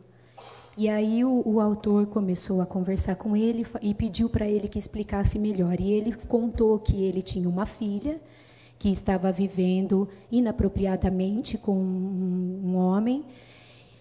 E 0.77 0.87
aí 0.87 1.25
o, 1.25 1.41
o, 1.45 1.59
autor 1.59 2.07
começou 2.07 2.61
a 2.61 2.65
conversar 2.65 3.15
com 3.15 3.35
ele 3.35 3.65
e 3.81 3.93
pediu 3.93 4.29
para 4.29 4.47
ele 4.47 4.67
que 4.67 4.77
explicasse 4.77 5.37
melhor. 5.37 5.79
E 5.79 5.91
ele 5.91 6.13
contou 6.13 6.79
que 6.79 7.03
ele 7.03 7.21
tinha 7.21 7.49
uma 7.49 7.65
filha 7.65 8.21
que 8.77 8.89
estava 8.89 9.31
vivendo 9.31 10.07
inapropriadamente 10.31 11.57
com 11.57 11.75
um, 11.75 12.61
um 12.63 12.75
homem, 12.77 13.25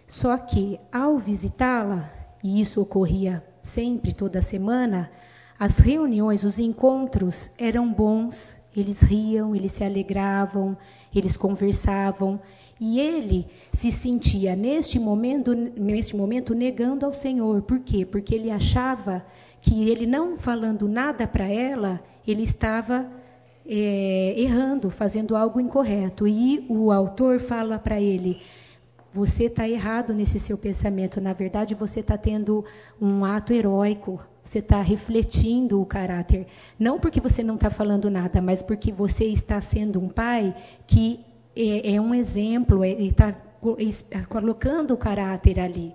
só 0.07 0.39
que 0.39 0.79
ao 0.93 1.19
visitá-la, 1.19 2.13
e 2.45 2.61
isso 2.61 2.81
ocorria 2.81 3.45
sempre, 3.61 4.13
toda 4.13 4.41
semana, 4.41 5.11
as 5.59 5.79
reuniões, 5.79 6.45
os 6.45 6.61
encontros 6.61 7.51
eram 7.59 7.93
bons 7.93 8.58
eles 8.81 9.01
riam, 9.01 9.55
eles 9.55 9.73
se 9.73 9.85
alegravam, 9.85 10.77
eles 11.15 11.37
conversavam, 11.37 12.41
e 12.81 13.01
ele 13.01 13.47
se 13.73 13.91
sentia 13.91 14.55
neste 14.55 14.99
momento, 14.99 15.55
neste 15.55 16.17
momento 16.17 16.55
negando 16.55 17.05
ao 17.05 17.13
Senhor. 17.13 17.63
Por 17.63 17.81
quê? 17.81 18.05
Porque 18.05 18.35
ele 18.35 18.51
achava 18.51 19.25
que 19.61 19.89
ele 19.89 20.07
não 20.07 20.39
falando 20.39 20.89
nada 20.89 21.27
para 21.27 21.49
ela, 21.49 22.01
ele 22.27 22.43
estava 22.43 23.11
é, 23.67 24.35
errando, 24.37 24.91
fazendo 24.91 25.37
algo 25.37 25.61
incorreto. 25.61 26.27
E 26.27 26.65
o 26.69 26.93
autor 26.93 27.41
fala 27.41 27.79
para 27.79 28.01
ele: 28.01 28.41
você 29.13 29.45
está 29.45 29.69
errado 29.69 30.15
nesse 30.15 30.39
seu 30.39 30.57
pensamento. 30.57 31.21
Na 31.21 31.33
verdade, 31.33 31.75
você 31.75 32.01
está 32.01 32.17
tendo 32.17 32.65
um 33.01 33.25
ato 33.25 33.53
heróico. 33.53 34.21
Você 34.49 34.61
está 34.61 34.81
refletindo 34.81 35.79
o 35.79 35.85
caráter. 35.85 36.47
Não 36.79 36.99
porque 36.99 37.21
você 37.21 37.43
não 37.43 37.57
está 37.57 37.69
falando 37.69 38.11
nada, 38.11 38.41
mas 38.41 38.63
porque 38.63 38.91
você 38.91 39.27
está 39.27 39.61
sendo 39.61 40.01
um 40.01 40.09
pai 40.09 40.55
que 40.87 41.21
é, 41.55 41.97
é 41.97 42.01
um 42.01 42.15
exemplo, 42.15 42.83
está 42.83 43.37
é, 44.11 44.21
colocando 44.23 44.95
o 44.95 44.97
caráter 44.97 45.61
ali. 45.61 45.93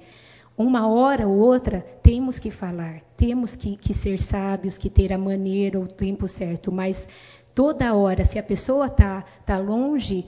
Uma 0.56 0.88
hora 0.88 1.28
ou 1.28 1.36
outra 1.36 1.84
temos 2.04 2.38
que 2.38 2.52
falar, 2.52 3.02
temos 3.18 3.56
que, 3.56 3.76
que 3.76 3.92
ser 3.92 4.20
sábios, 4.20 4.78
que 4.78 4.88
ter 4.88 5.12
a 5.12 5.18
maneira, 5.18 5.80
o 5.80 5.88
tempo 5.88 6.28
certo, 6.28 6.72
mas 6.72 7.10
toda 7.56 7.96
hora, 7.96 8.24
se 8.24 8.38
a 8.38 8.44
pessoa 8.44 8.86
está 8.86 9.24
tá 9.48 9.58
longe, 9.58 10.28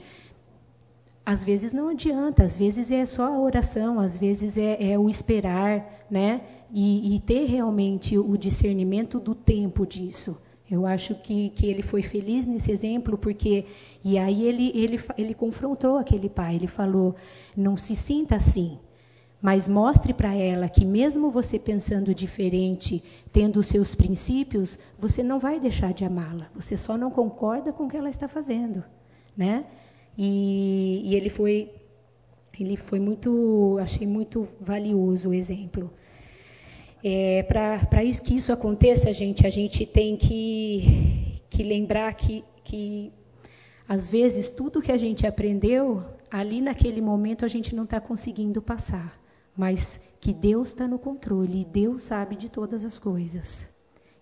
às 1.24 1.44
vezes 1.44 1.72
não 1.72 1.90
adianta, 1.90 2.42
às 2.42 2.56
vezes 2.56 2.90
é 2.90 3.06
só 3.06 3.26
a 3.26 3.38
oração, 3.38 4.00
às 4.00 4.16
vezes 4.16 4.58
é, 4.58 4.92
é 4.92 4.98
o 4.98 5.08
esperar, 5.08 6.04
né? 6.10 6.40
E, 6.72 7.14
e, 7.14 7.20
ter 7.20 7.44
realmente 7.44 8.18
o 8.18 8.36
discernimento 8.36 9.20
do 9.20 9.34
tempo 9.34 9.86
disso. 9.86 10.36
Eu 10.68 10.84
acho 10.84 11.14
que, 11.14 11.50
que 11.50 11.66
ele 11.66 11.80
foi 11.80 12.02
feliz 12.02 12.46
nesse 12.46 12.72
exemplo, 12.72 13.16
porque. 13.16 13.64
E 14.04 14.18
aí 14.18 14.42
ele, 14.42 14.72
ele, 14.74 15.00
ele 15.16 15.34
confrontou 15.34 15.96
aquele 15.96 16.28
pai, 16.28 16.56
ele 16.56 16.66
falou: 16.66 17.14
não 17.56 17.76
se 17.76 17.94
sinta 17.94 18.34
assim, 18.34 18.78
mas 19.40 19.68
mostre 19.68 20.12
para 20.12 20.34
ela 20.34 20.68
que, 20.68 20.84
mesmo 20.84 21.30
você 21.30 21.58
pensando 21.58 22.12
diferente, 22.12 23.02
tendo 23.32 23.60
os 23.60 23.66
seus 23.66 23.94
princípios, 23.94 24.76
você 24.98 25.22
não 25.22 25.38
vai 25.38 25.60
deixar 25.60 25.92
de 25.94 26.04
amá-la, 26.04 26.50
você 26.54 26.76
só 26.76 26.96
não 26.96 27.12
concorda 27.12 27.72
com 27.72 27.84
o 27.84 27.88
que 27.88 27.96
ela 27.96 28.08
está 28.08 28.26
fazendo, 28.26 28.82
né? 29.36 29.66
E, 30.18 31.02
e 31.04 31.14
ele 31.14 31.28
foi 31.28 31.70
ele 32.58 32.76
foi 32.76 32.98
muito, 32.98 33.76
achei 33.80 34.06
muito 34.06 34.48
valioso 34.60 35.30
o 35.30 35.34
exemplo. 35.34 35.92
É, 37.08 37.44
Para 37.44 37.78
que 38.24 38.34
isso 38.34 38.52
aconteça, 38.52 39.12
gente, 39.12 39.46
a 39.46 39.50
gente 39.50 39.86
tem 39.86 40.16
que, 40.16 41.40
que 41.48 41.62
lembrar 41.62 42.12
que, 42.14 42.44
que, 42.64 43.12
às 43.88 44.08
vezes, 44.08 44.50
tudo 44.50 44.82
que 44.82 44.90
a 44.90 44.98
gente 44.98 45.24
aprendeu, 45.24 46.04
ali 46.28 46.60
naquele 46.60 47.00
momento 47.00 47.44
a 47.44 47.48
gente 47.48 47.76
não 47.76 47.84
está 47.84 48.00
conseguindo 48.00 48.60
passar. 48.60 49.16
Mas 49.56 50.00
que 50.20 50.34
Deus 50.34 50.70
está 50.70 50.88
no 50.88 50.98
controle, 50.98 51.60
e 51.60 51.64
Deus 51.64 52.02
sabe 52.02 52.34
de 52.34 52.50
todas 52.50 52.84
as 52.84 52.98
coisas. 52.98 53.72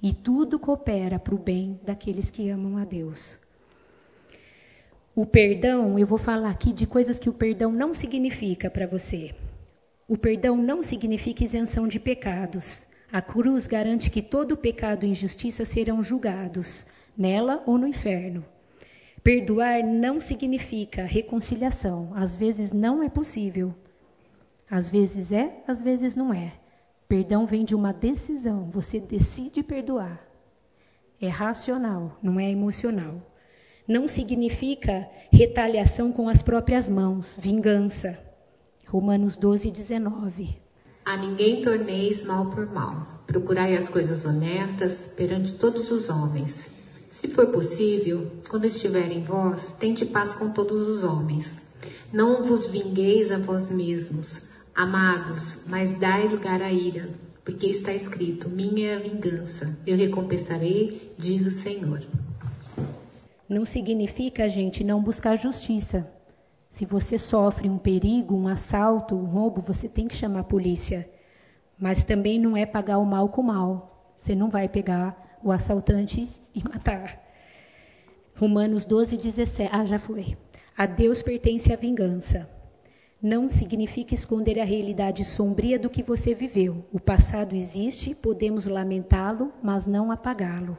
E 0.03 0.13
tudo 0.13 0.59
coopera 0.59 1.19
para 1.19 1.35
o 1.35 1.39
bem 1.39 1.81
daqueles 1.83 2.29
que 2.29 2.51
amam 2.51 2.77
a 2.77 2.85
Deus. 2.85 3.39
O 5.17 5.25
perdão, 5.25 5.99
eu 5.99 6.07
vou 6.07 6.19
falar 6.19 6.51
aqui 6.51 6.71
de 6.71 6.87
coisas 6.87 7.19
que 7.19 7.31
o 7.31 7.33
perdão 7.33 7.73
não 7.73 7.95
significa 7.95 8.69
para 8.69 8.87
você. 8.87 9.35
O 10.07 10.19
perdão 10.19 10.57
não 10.57 10.83
significa 10.83 11.45
isenção 11.45 11.89
de 11.89 11.99
pecados. 11.99 12.87
A 13.11 13.23
cruz 13.23 13.67
garante 13.67 14.11
que 14.11 14.21
todo 14.21 14.57
pecado 14.57 15.07
e 15.07 15.09
injustiça 15.09 15.65
serão 15.65 16.03
julgados, 16.03 16.87
nela 17.17 17.63
ou 17.65 17.79
no 17.79 17.87
inferno. 17.87 18.45
Perdoar 19.23 19.83
não 19.83 20.21
significa 20.21 21.05
reconciliação. 21.05 22.13
Às 22.15 22.37
vezes 22.37 22.71
não 22.71 23.03
é 23.03 23.09
possível. 23.09 23.75
Às 24.71 24.91
vezes 24.91 25.33
é, 25.33 25.63
às 25.67 25.81
vezes 25.81 26.15
não 26.15 26.35
é. 26.35 26.53
Perdão 27.09 27.47
vem 27.47 27.65
de 27.65 27.75
uma 27.75 27.93
decisão. 27.93 28.69
Você 28.71 29.01
decide 29.01 29.63
perdoar. 29.63 30.21
É 31.19 31.29
racional, 31.29 32.19
não 32.23 32.39
é 32.39 32.51
emocional. 32.51 33.23
Não 33.89 34.07
significa 34.07 35.09
retaliação 35.33 36.13
com 36.13 36.29
as 36.29 36.43
próprias 36.43 36.89
mãos, 36.89 37.39
vingança. 37.41 38.19
Romanos 38.87 39.37
12, 39.37 39.71
19. 39.71 40.57
A 41.05 41.17
ninguém 41.17 41.63
torneis 41.63 42.25
mal 42.25 42.47
por 42.47 42.67
mal. 42.67 43.23
Procurai 43.27 43.77
as 43.77 43.89
coisas 43.89 44.25
honestas 44.25 45.11
perante 45.17 45.55
todos 45.55 45.91
os 45.91 46.09
homens. 46.09 46.71
Se 47.11 47.29
for 47.29 47.47
possível, 47.49 48.31
quando 48.49 48.67
estiver 48.67 49.11
em 49.11 49.23
vós, 49.23 49.77
tende 49.79 50.05
paz 50.05 50.35
com 50.35 50.51
todos 50.51 50.89
os 50.89 51.05
homens. 51.05 51.63
Não 52.13 52.43
vos 52.43 52.67
vingueis 52.67 53.31
a 53.31 53.39
vós 53.39 53.71
mesmos, 53.71 54.41
amados, 54.75 55.65
mas 55.67 55.99
dai 55.99 56.29
lugar 56.29 56.63
à 56.63 56.73
ira, 56.73 57.11
porque 57.45 57.67
está 57.67 57.93
escrito: 57.93 58.49
Minha 58.49 58.91
é 58.91 58.97
a 58.97 58.99
vingança, 59.01 59.77
eu 59.87 59.97
recompensarei, 59.97 61.11
diz 61.19 61.47
o 61.47 61.51
Senhor. 61.51 62.03
Não 63.49 63.65
significa 63.65 64.49
gente 64.49 64.83
não 64.83 65.03
buscar 65.03 65.37
justiça. 65.37 66.14
Se 66.75 66.85
você 66.85 67.17
sofre 67.17 67.71
um 67.71 67.79
perigo, 67.79 68.35
um 68.35 68.49
assalto, 68.49 69.15
um 69.15 69.27
roubo, 69.27 69.63
você 69.65 69.89
tem 69.89 70.09
que 70.09 70.17
chamar 70.17 70.41
a 70.41 70.43
polícia. 70.43 71.09
Mas 71.79 72.03
também 72.03 72.37
não 72.37 72.57
é 72.57 72.67
pagar 72.67 72.99
o 72.99 73.05
mal 73.05 73.29
com 73.29 73.43
o 73.43 73.45
mal. 73.45 74.13
Você 74.19 74.35
não 74.35 74.51
vai 74.51 74.69
pegar 74.69 75.39
o 75.41 75.53
assaltante 75.53 76.29
e 76.53 76.65
matar. 76.69 77.23
Romanos 78.35 78.85
12, 78.85 79.17
17. 79.17 79.71
Ah, 79.73 79.85
já 79.85 80.01
foi. 80.01 80.37
A 80.77 80.85
Deus 80.85 81.23
pertence 81.23 81.73
a 81.73 81.77
vingança. 81.77 82.51
Não 83.23 83.49
significa 83.49 84.13
esconder 84.13 84.59
a 84.59 84.65
realidade 84.65 85.25
sombria 85.25 85.79
do 85.79 85.89
que 85.89 86.03
você 86.03 86.35
viveu. 86.35 86.85
O 86.93 86.99
passado 86.99 87.55
existe, 87.55 88.17
podemos 88.17 88.67
lamentá-lo, 88.67 89.53
mas 89.63 89.87
não 89.87 90.11
apagá-lo. 90.11 90.77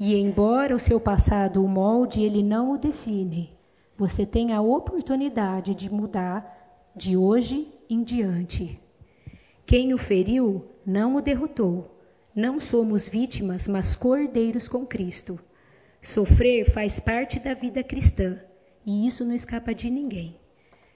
E 0.00 0.16
embora 0.16 0.74
o 0.74 0.80
seu 0.80 0.98
passado 0.98 1.62
o 1.62 1.68
molde, 1.68 2.22
ele 2.22 2.42
não 2.42 2.72
o 2.72 2.78
define. 2.78 3.51
Você 3.96 4.24
tem 4.24 4.52
a 4.52 4.60
oportunidade 4.60 5.74
de 5.74 5.92
mudar 5.92 6.90
de 6.96 7.16
hoje 7.16 7.72
em 7.88 8.02
diante. 8.02 8.80
Quem 9.66 9.94
o 9.94 9.98
feriu 9.98 10.66
não 10.84 11.16
o 11.16 11.20
derrotou. 11.20 11.98
Não 12.34 12.58
somos 12.58 13.06
vítimas, 13.06 13.68
mas 13.68 13.94
cordeiros 13.94 14.66
com 14.66 14.86
Cristo. 14.86 15.38
Sofrer 16.00 16.64
faz 16.70 16.98
parte 16.98 17.38
da 17.38 17.54
vida 17.54 17.82
cristã 17.82 18.40
e 18.84 19.06
isso 19.06 19.24
não 19.24 19.34
escapa 19.34 19.74
de 19.74 19.90
ninguém. 19.90 20.36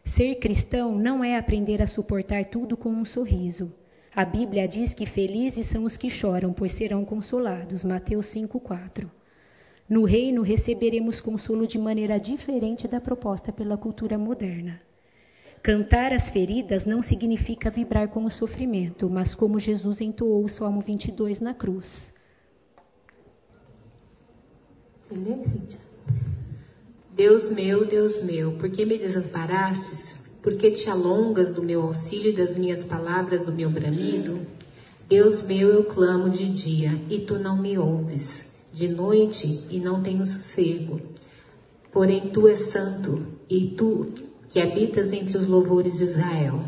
Ser 0.04 0.36
cristão 0.36 0.96
não 0.96 1.22
é 1.22 1.36
aprender 1.36 1.82
a 1.82 1.86
suportar 1.86 2.46
tudo 2.46 2.76
com 2.76 2.90
um 2.90 3.04
sorriso. 3.04 3.72
A 4.14 4.24
Bíblia 4.24 4.66
diz 4.66 4.94
que 4.94 5.04
felizes 5.04 5.66
são 5.66 5.84
os 5.84 5.96
que 5.96 6.08
choram, 6.08 6.52
pois 6.52 6.72
serão 6.72 7.04
consolados. 7.04 7.84
Mateus 7.84 8.26
5:4. 8.26 9.10
No 9.88 10.04
reino 10.04 10.42
receberemos 10.42 11.20
consolo 11.20 11.66
de 11.66 11.78
maneira 11.78 12.18
diferente 12.18 12.88
da 12.88 13.00
proposta 13.00 13.52
pela 13.52 13.76
cultura 13.76 14.18
moderna. 14.18 14.80
Cantar 15.62 16.12
as 16.12 16.28
feridas 16.28 16.84
não 16.84 17.02
significa 17.02 17.70
vibrar 17.70 18.08
com 18.08 18.24
o 18.24 18.30
sofrimento, 18.30 19.08
mas 19.08 19.34
como 19.34 19.60
Jesus 19.60 20.00
entoou 20.00 20.44
o 20.44 20.48
Salmo 20.48 20.80
22 20.80 21.40
na 21.40 21.54
cruz. 21.54 22.12
Deus 27.14 27.50
meu, 27.50 27.86
Deus 27.86 28.22
meu, 28.24 28.52
por 28.58 28.68
que 28.70 28.84
me 28.84 28.98
desamparastes? 28.98 30.24
Por 30.42 30.56
que 30.56 30.72
te 30.72 30.90
alongas 30.90 31.52
do 31.52 31.62
meu 31.62 31.82
auxílio 31.82 32.30
e 32.32 32.36
das 32.36 32.56
minhas 32.56 32.84
palavras 32.84 33.42
do 33.42 33.52
meu 33.52 33.70
bramido? 33.70 34.46
Deus 35.08 35.42
meu, 35.42 35.68
eu 35.68 35.84
clamo 35.84 36.28
de 36.28 36.48
dia 36.48 37.00
e 37.08 37.20
tu 37.20 37.38
não 37.38 37.56
me 37.56 37.78
ouves, 37.78 38.45
de 38.76 38.88
noite 38.88 39.64
e 39.70 39.80
não 39.80 40.02
tenho 40.02 40.26
sossego. 40.26 41.00
Porém 41.90 42.28
tu 42.28 42.46
és 42.46 42.58
santo 42.58 43.26
e 43.48 43.68
tu 43.70 44.12
que 44.50 44.60
habitas 44.60 45.14
entre 45.14 45.38
os 45.38 45.46
louvores 45.46 45.96
de 45.96 46.04
Israel. 46.04 46.60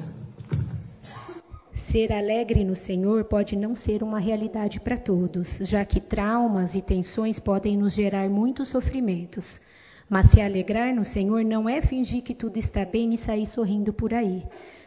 Ser 1.74 2.10
alegre 2.10 2.64
no 2.64 2.74
Senhor 2.74 3.24
pode 3.24 3.56
não 3.56 3.76
ser 3.76 4.02
uma 4.02 4.18
realidade 4.18 4.80
para 4.80 4.96
todos, 4.96 5.58
já 5.58 5.84
que 5.84 6.00
traumas 6.00 6.74
e 6.74 6.80
tensões 6.80 7.38
podem 7.38 7.76
nos 7.76 7.92
gerar 7.92 8.30
muitos 8.30 8.68
sofrimentos. 8.68 9.60
Mas 10.08 10.28
se 10.28 10.40
alegrar 10.40 10.94
no 10.94 11.04
Senhor 11.04 11.44
não 11.44 11.68
é 11.68 11.82
fingir 11.82 12.22
que 12.22 12.34
tudo 12.34 12.56
está 12.56 12.86
bem 12.86 13.12
e 13.12 13.18
sair 13.18 13.44
sorrindo 13.44 13.92
por 13.92 14.14
aí, 14.14 14.44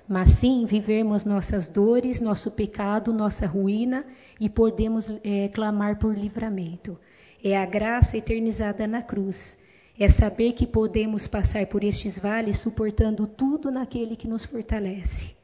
mas 0.08 0.30
sim 0.30 0.66
vivermos 0.66 1.24
nossas 1.24 1.70
dores, 1.70 2.20
nosso 2.20 2.50
pecado, 2.50 3.14
nossa 3.14 3.46
ruína 3.46 4.04
e 4.40 4.50
podemos 4.50 5.08
é, 5.24 5.50
clamar 5.50 6.00
por 6.00 6.18
livramento. 6.18 6.98
É 7.44 7.58
a 7.58 7.66
graça 7.66 8.18
eternizada 8.18 8.86
na 8.86 9.02
cruz 9.02 9.58
é 10.00 10.08
saber 10.08 10.54
que 10.54 10.68
podemos 10.68 11.26
passar 11.26 11.66
por 11.66 11.84
estes 11.84 12.20
vales 12.20 12.60
suportando 12.60 13.26
tudo 13.26 13.72
naquele 13.72 14.16
que 14.16 14.28
nos 14.28 14.46
fortalece. 14.46 15.36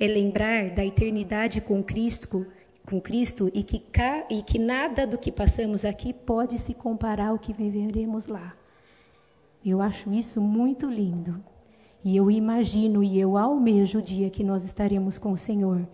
É 0.00 0.06
lembrar 0.06 0.70
da 0.70 0.84
eternidade 0.84 1.60
com 1.60 1.82
Cristo, 1.82 2.46
com 2.86 2.98
Cristo 2.98 3.50
e 3.52 3.62
que, 3.62 3.82
e 4.30 4.42
que 4.42 4.58
nada 4.58 5.06
do 5.06 5.18
que 5.18 5.30
passamos 5.30 5.84
aqui 5.84 6.14
pode 6.14 6.56
se 6.58 6.72
comparar 6.72 7.28
ao 7.28 7.38
que 7.38 7.52
viveremos 7.52 8.26
lá. 8.26 8.54
Eu 9.64 9.82
acho 9.82 10.12
isso 10.14 10.40
muito 10.40 10.88
lindo. 10.88 11.42
E 12.02 12.16
eu 12.16 12.30
imagino 12.30 13.04
e 13.04 13.20
eu 13.20 13.36
almejo 13.36 13.98
o 13.98 14.02
dia 14.02 14.30
que 14.30 14.42
nós 14.42 14.64
estaremos 14.64 15.18
com 15.18 15.32
o 15.32 15.36
Senhor 15.36 15.86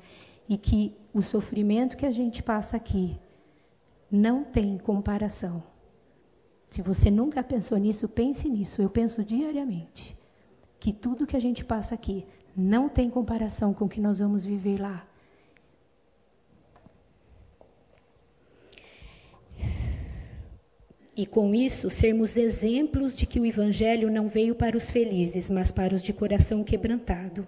e 0.48 0.56
que 0.56 0.94
o 1.12 1.20
sofrimento 1.20 1.96
que 1.96 2.06
a 2.06 2.12
gente 2.12 2.40
passa 2.40 2.76
aqui 2.76 3.18
não 4.10 4.44
tem 4.44 4.76
comparação 4.78 5.62
se 6.70 6.80
você 6.82 7.10
nunca 7.10 7.42
pensou 7.42 7.76
nisso, 7.76 8.08
pense 8.08 8.48
nisso. 8.48 8.80
Eu 8.80 8.88
penso 8.88 9.24
diariamente 9.24 10.16
que 10.78 10.92
tudo 10.92 11.26
que 11.26 11.36
a 11.36 11.40
gente 11.40 11.64
passa 11.64 11.96
aqui 11.96 12.24
não 12.56 12.88
tem 12.88 13.10
comparação 13.10 13.74
com 13.74 13.86
o 13.86 13.88
que 13.88 14.00
nós 14.00 14.20
vamos 14.20 14.44
viver 14.44 14.80
lá. 14.80 15.04
E 21.16 21.26
com 21.26 21.52
isso, 21.52 21.90
sermos 21.90 22.36
exemplos 22.36 23.16
de 23.16 23.26
que 23.26 23.40
o 23.40 23.44
Evangelho 23.44 24.10
não 24.10 24.28
veio 24.28 24.54
para 24.54 24.76
os 24.76 24.88
felizes, 24.88 25.50
mas 25.50 25.72
para 25.72 25.94
os 25.94 26.02
de 26.02 26.12
coração 26.12 26.62
quebrantado. 26.62 27.46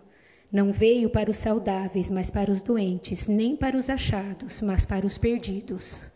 Não 0.50 0.72
veio 0.72 1.08
para 1.08 1.30
os 1.30 1.36
saudáveis, 1.36 2.10
mas 2.10 2.28
para 2.28 2.50
os 2.50 2.60
doentes, 2.60 3.28
nem 3.28 3.56
para 3.56 3.76
os 3.76 3.88
achados, 3.88 4.60
mas 4.60 4.84
para 4.84 5.06
os 5.06 5.16
perdidos. 5.16 6.10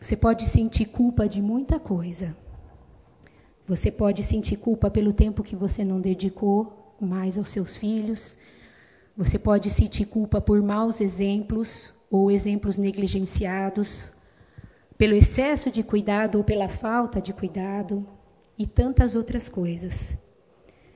Você 0.00 0.16
pode 0.16 0.46
sentir 0.46 0.86
culpa 0.86 1.28
de 1.28 1.42
muita 1.42 1.78
coisa. 1.78 2.34
Você 3.66 3.92
pode 3.92 4.22
sentir 4.22 4.56
culpa 4.56 4.90
pelo 4.90 5.12
tempo 5.12 5.42
que 5.42 5.54
você 5.54 5.84
não 5.84 6.00
dedicou 6.00 6.96
mais 6.98 7.36
aos 7.36 7.50
seus 7.50 7.76
filhos. 7.76 8.36
Você 9.14 9.38
pode 9.38 9.68
sentir 9.68 10.06
culpa 10.06 10.40
por 10.40 10.62
maus 10.62 11.02
exemplos 11.02 11.92
ou 12.10 12.30
exemplos 12.30 12.78
negligenciados, 12.78 14.08
pelo 14.96 15.14
excesso 15.14 15.70
de 15.70 15.82
cuidado 15.82 16.38
ou 16.38 16.44
pela 16.44 16.66
falta 16.66 17.20
de 17.20 17.34
cuidado 17.34 18.08
e 18.58 18.66
tantas 18.66 19.14
outras 19.14 19.50
coisas. 19.50 20.16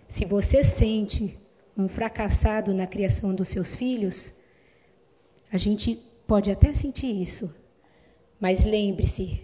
Se 0.09 0.25
você 0.25 0.65
sente 0.65 1.39
um 1.77 1.89
fracassado 1.89 2.73
na 2.73 2.87
criação 2.87 3.35
dos 3.35 3.49
seus 3.49 3.75
filhos, 3.75 4.33
a 5.53 5.59
gente 5.59 5.95
pode 6.27 6.51
até 6.51 6.73
sentir 6.73 7.21
isso, 7.21 7.55
mas 8.41 8.65
lembre-se, 8.65 9.43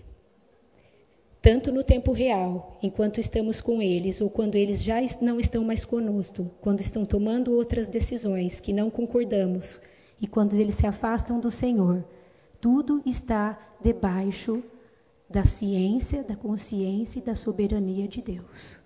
tanto 1.43 1.73
no 1.73 1.83
tempo 1.83 2.13
real, 2.13 2.79
enquanto 2.83 3.19
estamos 3.19 3.61
com 3.63 3.81
eles, 3.81 4.21
ou 4.21 4.29
quando 4.29 4.57
eles 4.57 4.83
já 4.83 4.97
não 5.23 5.41
estão 5.41 5.65
mais 5.65 5.87
conosco, 5.87 6.51
quando 6.61 6.81
estão 6.81 7.07
tomando 7.07 7.55
outras 7.55 7.89
decisões 7.89 8.61
que 8.61 8.75
não 8.75 8.91
concordamos, 8.91 9.81
e 10.21 10.27
quando 10.27 10.55
eles 10.55 10.75
se 10.75 10.87
afastam 10.87 11.41
do 11.41 11.51
Senhor, 11.51 12.05
tudo 12.61 13.03
está 13.07 13.59
debaixo 13.83 14.63
da 15.31 15.45
ciência, 15.45 16.23
da 16.23 16.37
consciência 16.37 17.21
e 17.21 17.23
da 17.23 17.35
soberania 17.35 18.07
de 18.07 18.21
Deus. 18.21 18.79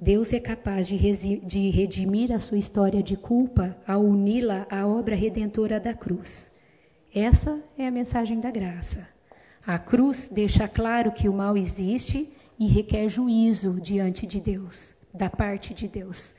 Deus 0.00 0.32
é 0.32 0.40
capaz 0.40 0.88
de, 0.88 0.96
de 1.38 1.70
redimir 1.70 2.32
a 2.32 2.38
sua 2.38 2.58
história 2.58 3.02
de 3.02 3.16
culpa 3.16 3.76
ao 3.86 4.00
uni-la 4.00 4.66
à 4.70 4.86
obra 4.86 5.14
redentora 5.14 5.78
da 5.78 5.94
cruz. 5.94 6.50
Essa 7.14 7.62
é 7.78 7.86
a 7.86 7.90
mensagem 7.90 8.38
da 8.38 8.50
graça. 8.50 9.08
A 9.66 9.78
cruz 9.78 10.28
deixa 10.28 10.68
claro 10.68 11.10
que 11.10 11.26
o 11.26 11.32
mal 11.32 11.56
existe 11.56 12.30
e 12.58 12.66
requer 12.66 13.08
juízo 13.08 13.80
diante 13.80 14.26
de 14.26 14.38
Deus, 14.38 14.94
da 15.12 15.30
parte 15.30 15.72
de 15.72 15.88
Deus. 15.88 16.34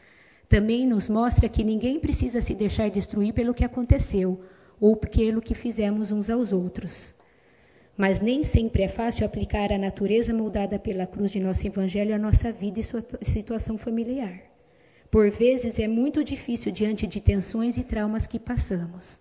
Também 0.47 0.85
nos 0.85 1.09
mostra 1.09 1.49
que 1.49 1.63
ninguém 1.63 1.99
precisa 1.99 2.39
se 2.39 2.53
deixar 2.53 2.89
destruir 2.91 3.33
pelo 3.33 3.53
que 3.53 3.65
aconteceu 3.65 4.43
ou 4.79 4.95
pelo 4.95 5.41
que 5.41 5.55
fizemos 5.55 6.11
uns 6.11 6.29
aos 6.29 6.53
outros. 6.53 7.15
Mas 7.97 8.21
nem 8.21 8.43
sempre 8.43 8.83
é 8.83 8.87
fácil 8.87 9.25
aplicar 9.25 9.71
a 9.71 9.77
natureza 9.77 10.33
moldada 10.33 10.77
pela 10.77 11.07
cruz 11.07 11.31
de 11.31 11.39
nosso 11.39 11.65
Evangelho 11.65 12.13
à 12.13 12.17
nossa 12.17 12.51
vida 12.51 12.79
e 12.79 12.83
sua 12.83 13.03
situação 13.23 13.75
familiar. 13.75 14.39
Por 15.09 15.31
vezes 15.31 15.79
é 15.79 15.87
muito 15.87 16.23
difícil 16.23 16.71
diante 16.71 17.07
de 17.07 17.19
tensões 17.19 17.75
e 17.77 17.83
traumas 17.83 18.27
que 18.27 18.39
passamos. 18.39 19.19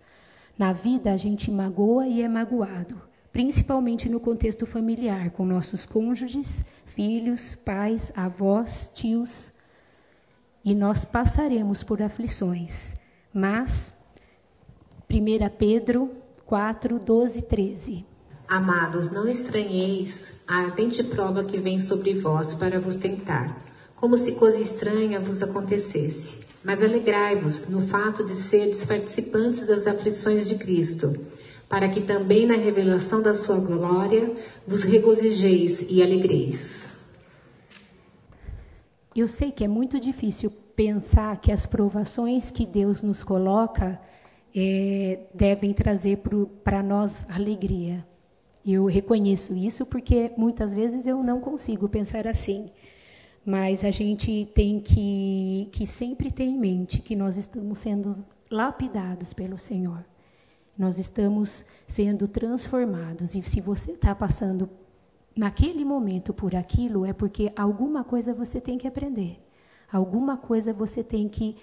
Na 0.59 0.73
vida 0.73 1.13
a 1.13 1.15
gente 1.15 1.49
magoa 1.49 2.05
e 2.05 2.21
é 2.21 2.27
magoado, 2.27 3.01
principalmente 3.31 4.09
no 4.09 4.19
contexto 4.19 4.65
familiar, 4.65 5.29
com 5.29 5.45
nossos 5.45 5.85
cônjuges, 5.85 6.65
filhos, 6.87 7.55
pais, 7.55 8.11
avós, 8.13 8.91
tios. 8.93 9.53
E 10.65 10.75
nós 10.75 11.05
passaremos 11.05 11.81
por 11.81 12.01
aflições. 12.01 12.97
Mas, 13.33 13.93
1 15.09 15.49
Pedro 15.57 16.11
4, 16.45 16.99
12 16.99 17.43
13. 17.43 18.05
Amados, 18.45 19.09
não 19.13 19.29
estranheis 19.29 20.33
a 20.45 20.57
ardente 20.57 21.01
prova 21.05 21.45
que 21.45 21.57
vem 21.57 21.79
sobre 21.79 22.15
vós 22.15 22.53
para 22.53 22.81
vos 22.81 22.97
tentar, 22.97 23.57
como 23.95 24.17
se 24.17 24.33
coisa 24.33 24.59
estranha 24.59 25.21
vos 25.21 25.41
acontecesse. 25.41 26.48
Mas 26.63 26.83
alegrai-vos 26.83 27.69
no 27.69 27.87
fato 27.87 28.23
de 28.23 28.33
seres 28.33 28.83
participantes 28.83 29.65
das 29.65 29.87
aflições 29.87 30.47
de 30.47 30.55
Cristo, 30.55 31.17
para 31.69 31.87
que 31.87 32.01
também 32.01 32.45
na 32.45 32.55
revelação 32.55 33.21
da 33.21 33.33
sua 33.33 33.57
glória 33.59 34.33
vos 34.67 34.83
regozijeis 34.83 35.85
e 35.89 36.01
alegreis. 36.01 36.87
Eu 39.15 39.27
sei 39.27 39.51
que 39.51 39.63
é 39.63 39.67
muito 39.67 39.99
difícil 39.99 40.51
pensar 40.75 41.39
que 41.41 41.51
as 41.51 41.65
provações 41.65 42.51
que 42.51 42.65
Deus 42.65 43.01
nos 43.01 43.23
coloca 43.23 43.99
é, 44.55 45.19
devem 45.33 45.73
trazer 45.73 46.19
para 46.63 46.81
nós 46.81 47.25
alegria. 47.29 48.05
Eu 48.65 48.85
reconheço 48.85 49.55
isso 49.55 49.85
porque 49.85 50.31
muitas 50.37 50.73
vezes 50.73 51.07
eu 51.07 51.23
não 51.23 51.39
consigo 51.39 51.87
pensar 51.87 52.27
assim. 52.27 52.69
Mas 53.49 53.83
a 53.83 53.89
gente 53.89 54.45
tem 54.53 54.79
que, 54.79 55.69
que 55.71 55.83
sempre 55.83 56.29
ter 56.29 56.43
em 56.43 56.55
mente 56.55 57.01
que 57.01 57.15
nós 57.15 57.35
estamos 57.35 57.79
sendo 57.79 58.15
lapidados 58.47 59.33
pelo 59.33 59.57
Senhor. 59.57 60.05
Nós 60.77 60.99
estamos 60.99 61.65
sendo 61.87 62.27
transformados. 62.27 63.33
E 63.33 63.41
se 63.41 63.59
você 63.59 63.93
está 63.93 64.13
passando 64.13 64.69
naquele 65.35 65.83
momento 65.83 66.31
por 66.31 66.55
aquilo, 66.55 67.07
é 67.07 67.11
porque 67.11 67.51
alguma 67.55 68.03
coisa 68.03 68.35
você 68.35 68.61
tem 68.61 68.77
que 68.77 68.87
aprender. 68.87 69.43
Alguma 69.91 70.37
coisa 70.37 70.71
você 70.71 71.03
tem 71.03 71.27
que, 71.27 71.55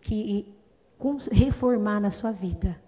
que 0.00 0.54
reformar 1.32 1.98
na 1.98 2.12
sua 2.12 2.30
vida. 2.30 2.80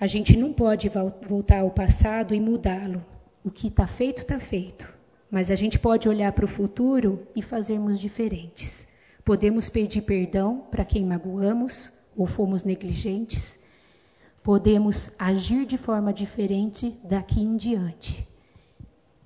A 0.00 0.08
gente 0.08 0.36
não 0.36 0.52
pode 0.52 0.90
voltar 1.28 1.60
ao 1.60 1.70
passado 1.70 2.34
e 2.34 2.40
mudá-lo. 2.40 3.04
O 3.44 3.52
que 3.52 3.68
está 3.68 3.86
feito, 3.86 4.22
está 4.22 4.40
feito. 4.40 5.01
Mas 5.32 5.50
a 5.50 5.54
gente 5.54 5.78
pode 5.78 6.10
olhar 6.10 6.30
para 6.32 6.44
o 6.44 6.48
futuro 6.48 7.26
e 7.34 7.40
fazermos 7.40 7.98
diferentes. 7.98 8.86
Podemos 9.24 9.70
pedir 9.70 10.02
perdão 10.02 10.66
para 10.70 10.84
quem 10.84 11.06
magoamos 11.06 11.90
ou 12.14 12.26
fomos 12.26 12.64
negligentes. 12.64 13.58
Podemos 14.42 15.10
agir 15.18 15.64
de 15.64 15.78
forma 15.78 16.12
diferente 16.12 16.94
daqui 17.02 17.40
em 17.40 17.56
diante. 17.56 18.28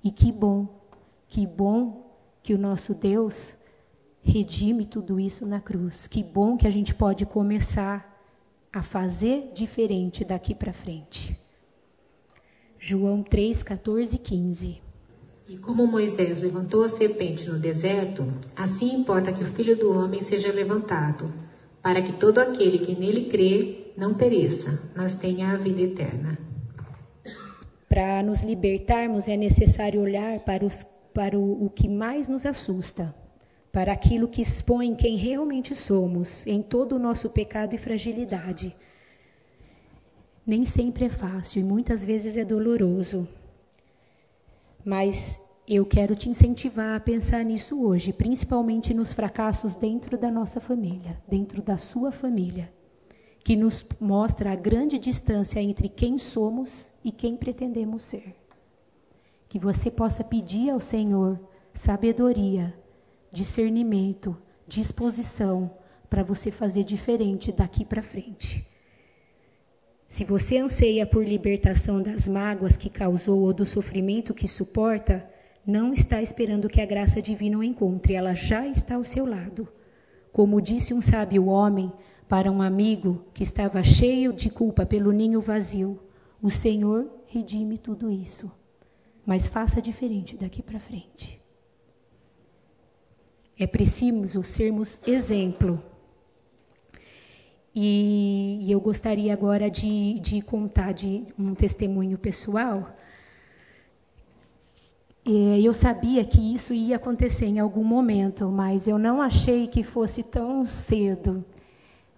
E 0.01 0.09
que 0.09 0.31
bom, 0.31 0.81
que 1.27 1.45
bom 1.45 2.09
que 2.41 2.53
o 2.53 2.57
nosso 2.57 2.93
Deus 2.93 3.57
redime 4.23 4.85
tudo 4.85 5.19
isso 5.19 5.45
na 5.45 5.59
cruz. 5.59 6.07
Que 6.07 6.23
bom 6.23 6.55
que 6.55 6.65
a 6.65 6.71
gente 6.71 6.95
pode 6.95 7.25
começar 7.25 8.17
a 8.71 8.81
fazer 8.81 9.51
diferente 9.53 10.23
daqui 10.23 10.55
para 10.55 10.71
frente. 10.71 11.37
João 12.79 13.21
3, 13.21 13.61
14 13.61 14.15
e 14.15 14.19
15. 14.19 14.86
E 15.49 15.57
como 15.57 15.87
Moisés 15.87 16.41
levantou 16.41 16.83
a 16.83 16.89
serpente 16.89 17.47
no 17.47 17.57
deserto, 17.57 18.27
assim 18.53 18.93
importa 18.93 19.31
que 19.31 19.41
o 19.41 19.53
Filho 19.53 19.77
do 19.77 19.97
Homem 19.97 20.21
seja 20.21 20.51
levantado, 20.51 21.33
para 21.81 22.01
que 22.01 22.11
todo 22.11 22.39
aquele 22.39 22.79
que 22.79 22.93
nele 22.93 23.29
crê 23.29 23.93
não 23.95 24.13
pereça, 24.13 24.91
mas 24.93 25.15
tenha 25.15 25.53
a 25.53 25.55
vida 25.55 25.81
eterna. 25.81 26.37
Para 27.87 28.21
nos 28.21 28.41
libertarmos 28.41 29.29
é 29.29 29.37
necessário 29.37 30.01
olhar 30.01 30.41
para, 30.41 30.65
os, 30.65 30.85
para 31.13 31.39
o, 31.39 31.65
o 31.65 31.69
que 31.69 31.87
mais 31.87 32.27
nos 32.27 32.45
assusta, 32.45 33.15
para 33.71 33.93
aquilo 33.93 34.27
que 34.27 34.41
expõe 34.41 34.95
quem 34.95 35.15
realmente 35.15 35.73
somos, 35.73 36.45
em 36.45 36.61
todo 36.61 36.97
o 36.97 36.99
nosso 36.99 37.29
pecado 37.29 37.73
e 37.73 37.77
fragilidade. 37.77 38.75
Nem 40.45 40.65
sempre 40.65 41.05
é 41.05 41.09
fácil 41.09 41.61
e 41.61 41.63
muitas 41.63 42.03
vezes 42.03 42.35
é 42.35 42.43
doloroso. 42.43 43.25
Mas 44.87 45.45
eu 45.67 45.85
quero 45.85 46.15
te 46.15 46.29
incentivar 46.29 46.95
a 46.95 46.99
pensar 47.01 47.43
nisso 47.43 47.83
hoje, 47.85 48.13
principalmente 48.13 48.93
nos 48.93 49.11
fracassos 49.11 49.75
dentro 49.75 50.17
da 50.17 50.31
nossa 50.31 50.61
família, 50.61 51.21
dentro 51.27 51.61
da 51.61 51.75
sua 51.75 52.09
família, 52.09 52.73
que 53.43 53.57
nos 53.57 53.85
mostra 53.99 54.53
a 54.53 54.55
grande 54.55 54.97
distância 54.97 55.59
entre 55.59 55.89
quem 55.89 56.17
somos 56.17 56.89
e 57.03 57.11
quem 57.11 57.35
pretendemos 57.35 58.05
ser. 58.05 58.33
Que 59.49 59.59
você 59.59 59.91
possa 59.91 60.23
pedir 60.23 60.69
ao 60.69 60.79
Senhor 60.79 61.37
sabedoria 61.73 62.73
discernimento, 63.29 64.37
disposição 64.65 65.69
para 66.09 66.23
você 66.23 66.49
fazer 66.49 66.85
diferente 66.85 67.51
daqui 67.51 67.83
para 67.83 68.01
frente. 68.01 68.65
Se 70.07 70.23
você 70.23 70.57
anseia 70.57 71.05
por 71.05 71.25
libertação 71.25 72.01
das 72.01 72.27
mágoas 72.27 72.77
que 72.77 72.89
causou 72.89 73.41
ou 73.41 73.53
do 73.53 73.65
sofrimento 73.65 74.33
que 74.33 74.47
suporta, 74.47 75.29
não 75.65 75.91
está 75.91 76.21
esperando 76.21 76.69
que 76.69 76.79
a 76.79 76.85
graça 76.85 77.21
divina 77.21 77.57
o 77.57 77.63
encontre, 77.63 78.13
ela 78.13 78.33
já 78.33 78.65
está 78.65 78.95
ao 78.95 79.03
seu 79.03 79.25
lado. 79.25 79.67
Como 80.31 80.61
disse 80.61 80.93
um 80.93 81.01
sábio 81.01 81.47
homem 81.47 81.91
para 82.29 82.49
um 82.49 82.61
amigo 82.61 83.25
que 83.33 83.43
estava 83.43 83.83
cheio 83.83 84.31
de 84.31 84.49
culpa 84.49 84.85
pelo 84.85 85.11
ninho 85.11 85.41
vazio: 85.41 85.99
O 86.41 86.49
Senhor 86.49 87.09
redime 87.27 87.77
tudo 87.77 88.09
isso, 88.09 88.49
mas 89.25 89.45
faça 89.45 89.81
diferente 89.81 90.37
daqui 90.37 90.61
para 90.61 90.79
frente. 90.79 91.41
É 93.59 93.67
preciso 93.67 94.41
sermos 94.43 94.99
exemplo. 95.05 95.83
E, 97.79 98.57
e 98.59 98.71
eu 98.71 98.79
gostaria 98.81 99.31
agora 99.31 99.69
de, 99.69 100.19
de 100.19 100.41
contar 100.41 100.93
de 100.93 101.25
um 101.37 101.53
testemunho 101.53 102.17
pessoal. 102.17 102.91
E 105.23 105.63
eu 105.63 105.71
sabia 105.75 106.25
que 106.25 106.55
isso 106.55 106.73
ia 106.73 106.95
acontecer 106.95 107.45
em 107.45 107.59
algum 107.59 107.83
momento, 107.83 108.49
mas 108.49 108.87
eu 108.87 108.97
não 108.97 109.21
achei 109.21 109.67
que 109.67 109.83
fosse 109.83 110.23
tão 110.23 110.65
cedo. 110.65 111.45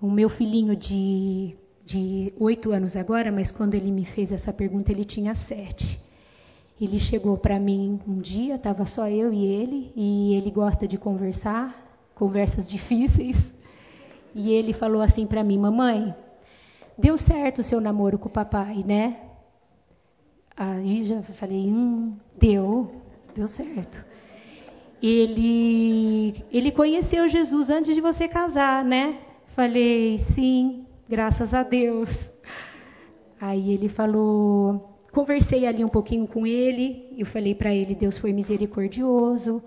O 0.02 0.10
meu 0.10 0.30
filhinho 0.30 0.78
de 0.78 1.58
de 1.86 2.32
oito 2.40 2.72
anos 2.72 2.96
agora, 2.96 3.30
mas 3.30 3.52
quando 3.52 3.74
ele 3.74 3.92
me 3.92 4.06
fez 4.06 4.32
essa 4.32 4.54
pergunta 4.54 4.94
ele 4.94 5.04
tinha 5.04 5.36
sete. 5.36 6.00
Ele 6.80 7.00
chegou 7.00 7.38
para 7.38 7.60
mim 7.60 8.00
um 8.08 8.20
dia, 8.20 8.56
estava 8.56 8.86
só 8.86 9.10
eu 9.10 9.34
e 9.34 9.44
ele, 9.44 9.92
e 9.94 10.36
ele 10.36 10.52
gosta 10.52 10.88
de 10.88 10.98
conversar, 10.98 11.76
conversas 12.16 12.66
difíceis. 12.66 13.59
E 14.34 14.52
ele 14.52 14.74
falou 14.74 15.02
assim 15.02 15.26
para 15.26 15.44
mim: 15.44 15.58
Mamãe, 15.58 16.14
deu 16.98 17.18
certo 17.18 17.60
o 17.60 17.64
seu 17.64 17.80
namoro 17.80 18.18
com 18.20 18.28
o 18.28 18.32
papai, 18.32 18.84
né? 18.86 19.18
Aí 20.56 21.06
já 21.06 21.22
falei: 21.22 21.68
Hum, 21.68 22.16
deu, 22.38 22.92
deu 23.34 23.48
certo. 23.48 24.06
Ele, 25.02 26.44
ele 26.52 26.72
conheceu 26.72 27.28
Jesus 27.28 27.70
antes 27.70 27.96
de 27.96 28.02
você 28.02 28.28
casar, 28.28 28.84
né? 28.84 29.20
Falei: 29.48 30.18
Sim, 30.18 30.86
graças 31.08 31.54
a 31.54 31.64
Deus. 31.64 32.32
Aí 33.40 33.72
ele 33.72 33.88
falou: 33.88 34.98
conversei 35.12 35.66
ali 35.66 35.84
um 35.84 35.90
pouquinho 35.90 36.28
com 36.28 36.46
ele, 36.46 37.14
eu 37.18 37.26
falei 37.26 37.56
para 37.56 37.74
ele, 37.74 37.96
Deus 37.96 38.18
foi 38.18 38.34
misericordioso, 38.34 39.64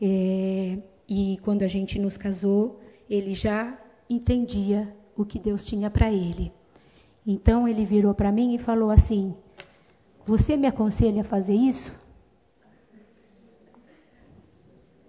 é, 0.00 0.78
e 1.08 1.38
quando 1.42 1.62
a 1.62 1.66
gente 1.66 1.98
nos 1.98 2.16
casou, 2.16 2.80
ele 3.08 3.34
já 3.34 3.76
entendia 4.08 4.94
o 5.16 5.24
que 5.24 5.38
Deus 5.38 5.64
tinha 5.64 5.90
para 5.90 6.12
ele. 6.12 6.52
Então 7.26 7.66
ele 7.66 7.84
virou 7.84 8.14
para 8.14 8.32
mim 8.32 8.54
e 8.54 8.58
falou 8.58 8.90
assim: 8.90 9.34
Você 10.26 10.56
me 10.56 10.66
aconselha 10.66 11.22
a 11.22 11.24
fazer 11.24 11.54
isso? 11.54 11.94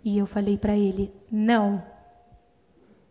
E 0.03 0.17
eu 0.17 0.25
falei 0.25 0.57
para 0.57 0.77
ele: 0.77 1.11
Não, 1.31 1.83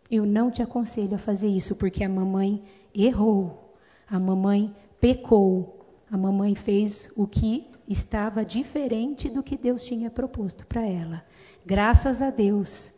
eu 0.09 0.25
não 0.25 0.49
te 0.49 0.63
aconselho 0.63 1.15
a 1.15 1.19
fazer 1.19 1.49
isso, 1.49 1.75
porque 1.75 2.03
a 2.03 2.09
mamãe 2.09 2.63
errou, 2.93 3.75
a 4.07 4.19
mamãe 4.19 4.73
pecou, 4.99 5.85
a 6.09 6.17
mamãe 6.17 6.55
fez 6.55 7.11
o 7.15 7.27
que 7.27 7.69
estava 7.87 8.43
diferente 8.43 9.29
do 9.29 9.43
que 9.43 9.57
Deus 9.57 9.83
tinha 9.83 10.09
proposto 10.09 10.65
para 10.65 10.85
ela. 10.87 11.23
Graças 11.65 12.21
a 12.21 12.29
Deus, 12.29 12.93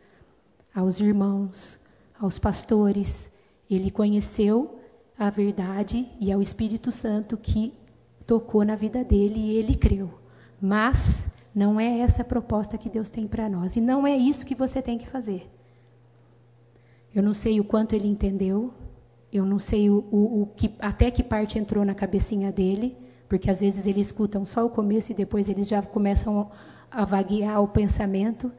aos 0.73 0.99
irmãos, 0.99 1.79
aos 2.19 2.39
pastores, 2.39 3.33
ele 3.69 3.91
conheceu 3.91 4.79
a 5.17 5.29
verdade 5.29 6.07
e 6.19 6.31
ao 6.31 6.41
Espírito 6.41 6.91
Santo 6.91 7.37
que 7.37 7.73
tocou 8.25 8.63
na 8.63 8.75
vida 8.75 9.03
dele 9.03 9.39
e 9.39 9.57
ele 9.57 9.75
creu. 9.75 10.09
Mas 10.61 11.33
não 11.53 11.79
é 11.79 11.99
essa 11.99 12.21
a 12.21 12.25
proposta 12.25 12.77
que 12.77 12.89
Deus 12.89 13.09
tem 13.09 13.27
para 13.27 13.49
nós. 13.49 13.75
E 13.75 13.81
não 13.81 14.05
é 14.05 14.15
isso 14.15 14.45
que 14.45 14.53
você 14.53 14.81
tem 14.81 14.97
que 14.97 15.07
fazer. 15.07 15.49
Eu 17.13 17.23
não 17.23 17.33
sei 17.33 17.59
o 17.59 17.63
quanto 17.63 17.95
ele 17.95 18.07
entendeu, 18.07 18.73
eu 19.31 19.45
não 19.45 19.57
sei 19.57 19.89
o, 19.89 20.05
o, 20.11 20.41
o 20.43 20.45
que, 20.55 20.75
até 20.79 21.09
que 21.09 21.23
parte 21.23 21.57
entrou 21.57 21.83
na 21.83 21.95
cabecinha 21.95 22.51
dele, 22.51 22.95
porque 23.27 23.49
às 23.49 23.59
vezes 23.59 23.87
eles 23.87 24.07
escutam 24.07 24.45
só 24.45 24.65
o 24.65 24.69
começo 24.69 25.11
e 25.11 25.15
depois 25.15 25.49
eles 25.49 25.67
já 25.67 25.81
começam 25.81 26.51
a 26.91 27.05
vaguear 27.05 27.61
o 27.61 27.67
pensamento. 27.67 28.51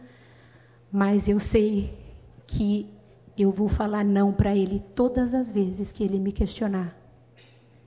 Mas 0.90 1.28
eu 1.28 1.38
sei 1.38 1.96
que 2.46 2.97
eu 3.42 3.50
vou 3.50 3.68
falar 3.68 4.04
não 4.04 4.32
para 4.32 4.54
ele 4.54 4.80
todas 4.94 5.34
as 5.34 5.50
vezes 5.50 5.92
que 5.92 6.02
ele 6.02 6.18
me 6.18 6.32
questionar. 6.32 6.96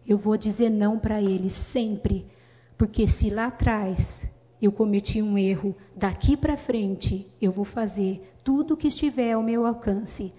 Eu 0.08 0.18
vou 0.18 0.38
dizer 0.38 0.70
não 0.70 0.98
para 0.98 1.22
ele 1.22 1.50
sempre, 1.50 2.26
porque 2.78 3.06
se 3.06 3.30
lá 3.30 3.48
atrás 3.48 4.30
eu 4.62 4.72
cometi 4.72 5.22
um 5.22 5.38
erro, 5.38 5.76
daqui 5.96 6.38
para 6.38 6.56
frente 6.56 7.30
eu 7.42 7.52
vou 7.52 7.66
fazer 7.66 8.22
tudo 8.44 8.74
o 8.74 8.78
que 8.78 8.88
estiver 8.88 9.34
ao 9.34 9.44
meu 9.44 9.66
alcance 9.66 10.32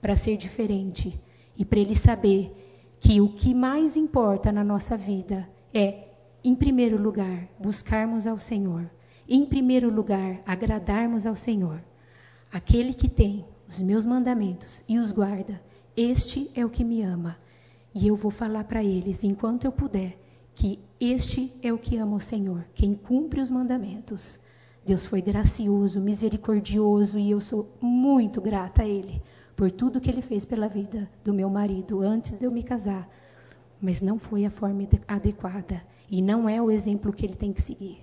para 0.00 0.16
ser 0.16 0.36
diferente 0.36 1.18
e 1.56 1.64
para 1.64 1.78
ele 1.78 1.94
saber 1.94 2.52
que 3.00 3.20
o 3.20 3.28
que 3.28 3.54
mais 3.54 3.96
importa 3.96 4.52
na 4.52 4.62
nossa 4.62 4.96
vida 4.96 5.48
é, 5.72 6.08
em 6.44 6.54
primeiro 6.54 7.00
lugar, 7.00 7.48
buscarmos 7.58 8.26
ao 8.26 8.38
Senhor, 8.38 8.90
em 9.28 9.44
primeiro 9.44 9.90
lugar, 9.90 10.40
agradarmos 10.46 11.26
ao 11.26 11.36
Senhor. 11.36 11.82
Aquele 12.52 12.92
que 12.92 13.08
tem 13.08 13.44
os 13.70 13.80
meus 13.80 14.04
mandamentos 14.04 14.82
e 14.88 14.98
os 14.98 15.12
guarda, 15.12 15.62
este 15.96 16.50
é 16.56 16.64
o 16.64 16.68
que 16.68 16.82
me 16.82 17.02
ama. 17.02 17.36
E 17.94 18.08
eu 18.08 18.16
vou 18.16 18.30
falar 18.30 18.64
para 18.64 18.82
eles, 18.82 19.22
enquanto 19.22 19.64
eu 19.64 19.70
puder, 19.70 20.18
que 20.56 20.80
este 20.98 21.52
é 21.62 21.72
o 21.72 21.78
que 21.78 21.96
ama 21.96 22.16
o 22.16 22.20
Senhor, 22.20 22.64
quem 22.74 22.94
cumpre 22.94 23.40
os 23.40 23.48
mandamentos. 23.48 24.40
Deus 24.84 25.06
foi 25.06 25.22
gracioso, 25.22 26.00
misericordioso 26.00 27.16
e 27.16 27.30
eu 27.30 27.40
sou 27.40 27.72
muito 27.80 28.40
grata 28.40 28.82
a 28.82 28.88
Ele 28.88 29.22
por 29.54 29.70
tudo 29.70 30.00
que 30.00 30.10
Ele 30.10 30.20
fez 30.20 30.44
pela 30.44 30.68
vida 30.68 31.08
do 31.22 31.32
meu 31.32 31.48
marido 31.48 32.00
antes 32.00 32.38
de 32.38 32.44
eu 32.44 32.50
me 32.50 32.64
casar. 32.64 33.08
Mas 33.80 34.00
não 34.00 34.18
foi 34.18 34.44
a 34.44 34.50
forma 34.50 34.86
adequada 35.06 35.80
e 36.10 36.20
não 36.20 36.48
é 36.48 36.60
o 36.60 36.72
exemplo 36.72 37.12
que 37.12 37.24
ele 37.24 37.36
tem 37.36 37.52
que 37.52 37.62
seguir. 37.62 37.98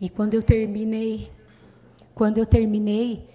E 0.00 0.08
quando 0.08 0.34
eu 0.34 0.42
terminei, 0.42 1.28
quando 2.14 2.38
eu 2.38 2.46
terminei, 2.46 3.28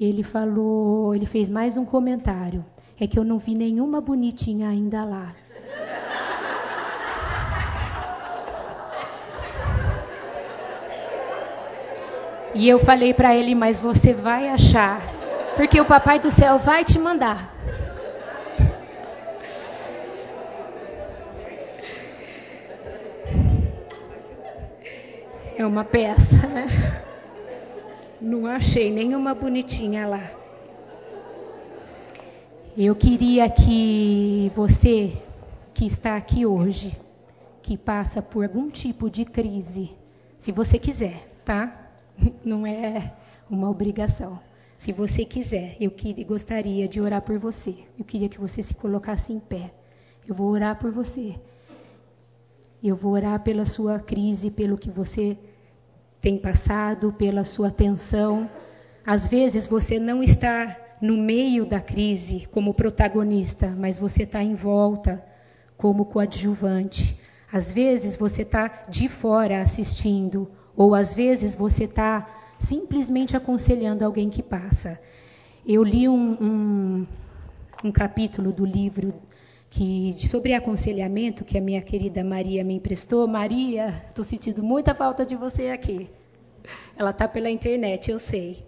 ele 0.00 0.22
falou, 0.22 1.14
ele 1.14 1.26
fez 1.26 1.48
mais 1.48 1.76
um 1.76 1.84
comentário. 1.84 2.64
É 2.98 3.06
que 3.06 3.18
eu 3.18 3.24
não 3.24 3.38
vi 3.38 3.54
nenhuma 3.54 4.00
bonitinha 4.00 4.68
ainda 4.68 5.04
lá. 5.04 5.34
E 12.54 12.68
eu 12.68 12.78
falei 12.78 13.12
para 13.12 13.34
ele, 13.34 13.52
mas 13.52 13.80
você 13.80 14.14
vai 14.14 14.48
achar, 14.48 15.02
porque 15.56 15.80
o 15.80 15.84
papai 15.84 16.20
do 16.20 16.30
céu 16.30 16.56
vai 16.56 16.84
te 16.84 17.00
mandar. 17.00 17.52
É 25.56 25.66
uma 25.66 25.84
peça, 25.84 26.46
né? 26.46 27.03
Não 28.24 28.46
achei 28.46 28.90
nenhuma 28.90 29.34
bonitinha 29.34 30.06
lá. 30.06 30.30
Eu 32.74 32.96
queria 32.96 33.50
que 33.50 34.50
você 34.56 35.12
que 35.74 35.84
está 35.84 36.16
aqui 36.16 36.46
hoje, 36.46 36.96
que 37.60 37.76
passa 37.76 38.22
por 38.22 38.42
algum 38.42 38.70
tipo 38.70 39.10
de 39.10 39.26
crise, 39.26 39.90
se 40.38 40.50
você 40.50 40.78
quiser, 40.78 41.28
tá? 41.44 41.90
Não 42.42 42.66
é 42.66 43.12
uma 43.50 43.68
obrigação. 43.68 44.40
Se 44.78 44.90
você 44.90 45.26
quiser, 45.26 45.76
eu 45.78 45.92
gostaria 46.26 46.88
de 46.88 47.02
orar 47.02 47.20
por 47.20 47.38
você. 47.38 47.76
Eu 47.98 48.06
queria 48.06 48.30
que 48.30 48.40
você 48.40 48.62
se 48.62 48.74
colocasse 48.74 49.34
em 49.34 49.38
pé. 49.38 49.70
Eu 50.26 50.34
vou 50.34 50.48
orar 50.48 50.78
por 50.78 50.90
você. 50.90 51.34
Eu 52.82 52.96
vou 52.96 53.12
orar 53.12 53.42
pela 53.42 53.66
sua 53.66 53.98
crise, 53.98 54.50
pelo 54.50 54.78
que 54.78 54.90
você 54.90 55.36
tem 56.24 56.38
passado, 56.38 57.12
pela 57.12 57.44
sua 57.44 57.68
atenção. 57.68 58.48
Às 59.04 59.28
vezes 59.28 59.66
você 59.66 59.98
não 59.98 60.22
está 60.22 60.74
no 60.98 61.18
meio 61.18 61.66
da 61.66 61.82
crise 61.82 62.48
como 62.50 62.72
protagonista, 62.72 63.68
mas 63.78 63.98
você 63.98 64.22
está 64.22 64.42
em 64.42 64.54
volta 64.54 65.22
como 65.76 66.06
coadjuvante. 66.06 67.20
Às 67.52 67.70
vezes 67.70 68.16
você 68.16 68.40
está 68.40 68.84
de 68.88 69.06
fora 69.06 69.60
assistindo, 69.60 70.50
ou 70.74 70.94
às 70.94 71.14
vezes 71.14 71.54
você 71.54 71.84
está 71.84 72.26
simplesmente 72.58 73.36
aconselhando 73.36 74.02
alguém 74.02 74.30
que 74.30 74.42
passa. 74.42 74.98
Eu 75.66 75.82
li 75.82 76.08
um, 76.08 76.38
um, 76.40 77.06
um 77.84 77.92
capítulo 77.92 78.50
do 78.50 78.64
livro 78.64 79.12
que 79.74 80.14
sobre 80.28 80.54
aconselhamento 80.54 81.44
que 81.44 81.58
a 81.58 81.60
minha 81.60 81.82
querida 81.82 82.22
Maria 82.22 82.62
me 82.62 82.74
emprestou. 82.74 83.26
Maria, 83.26 84.04
estou 84.06 84.24
sentindo 84.24 84.62
muita 84.62 84.94
falta 84.94 85.26
de 85.26 85.34
você 85.34 85.70
aqui. 85.70 86.08
Ela 86.96 87.10
está 87.10 87.26
pela 87.26 87.50
internet, 87.50 88.08
eu 88.08 88.20
sei. 88.20 88.64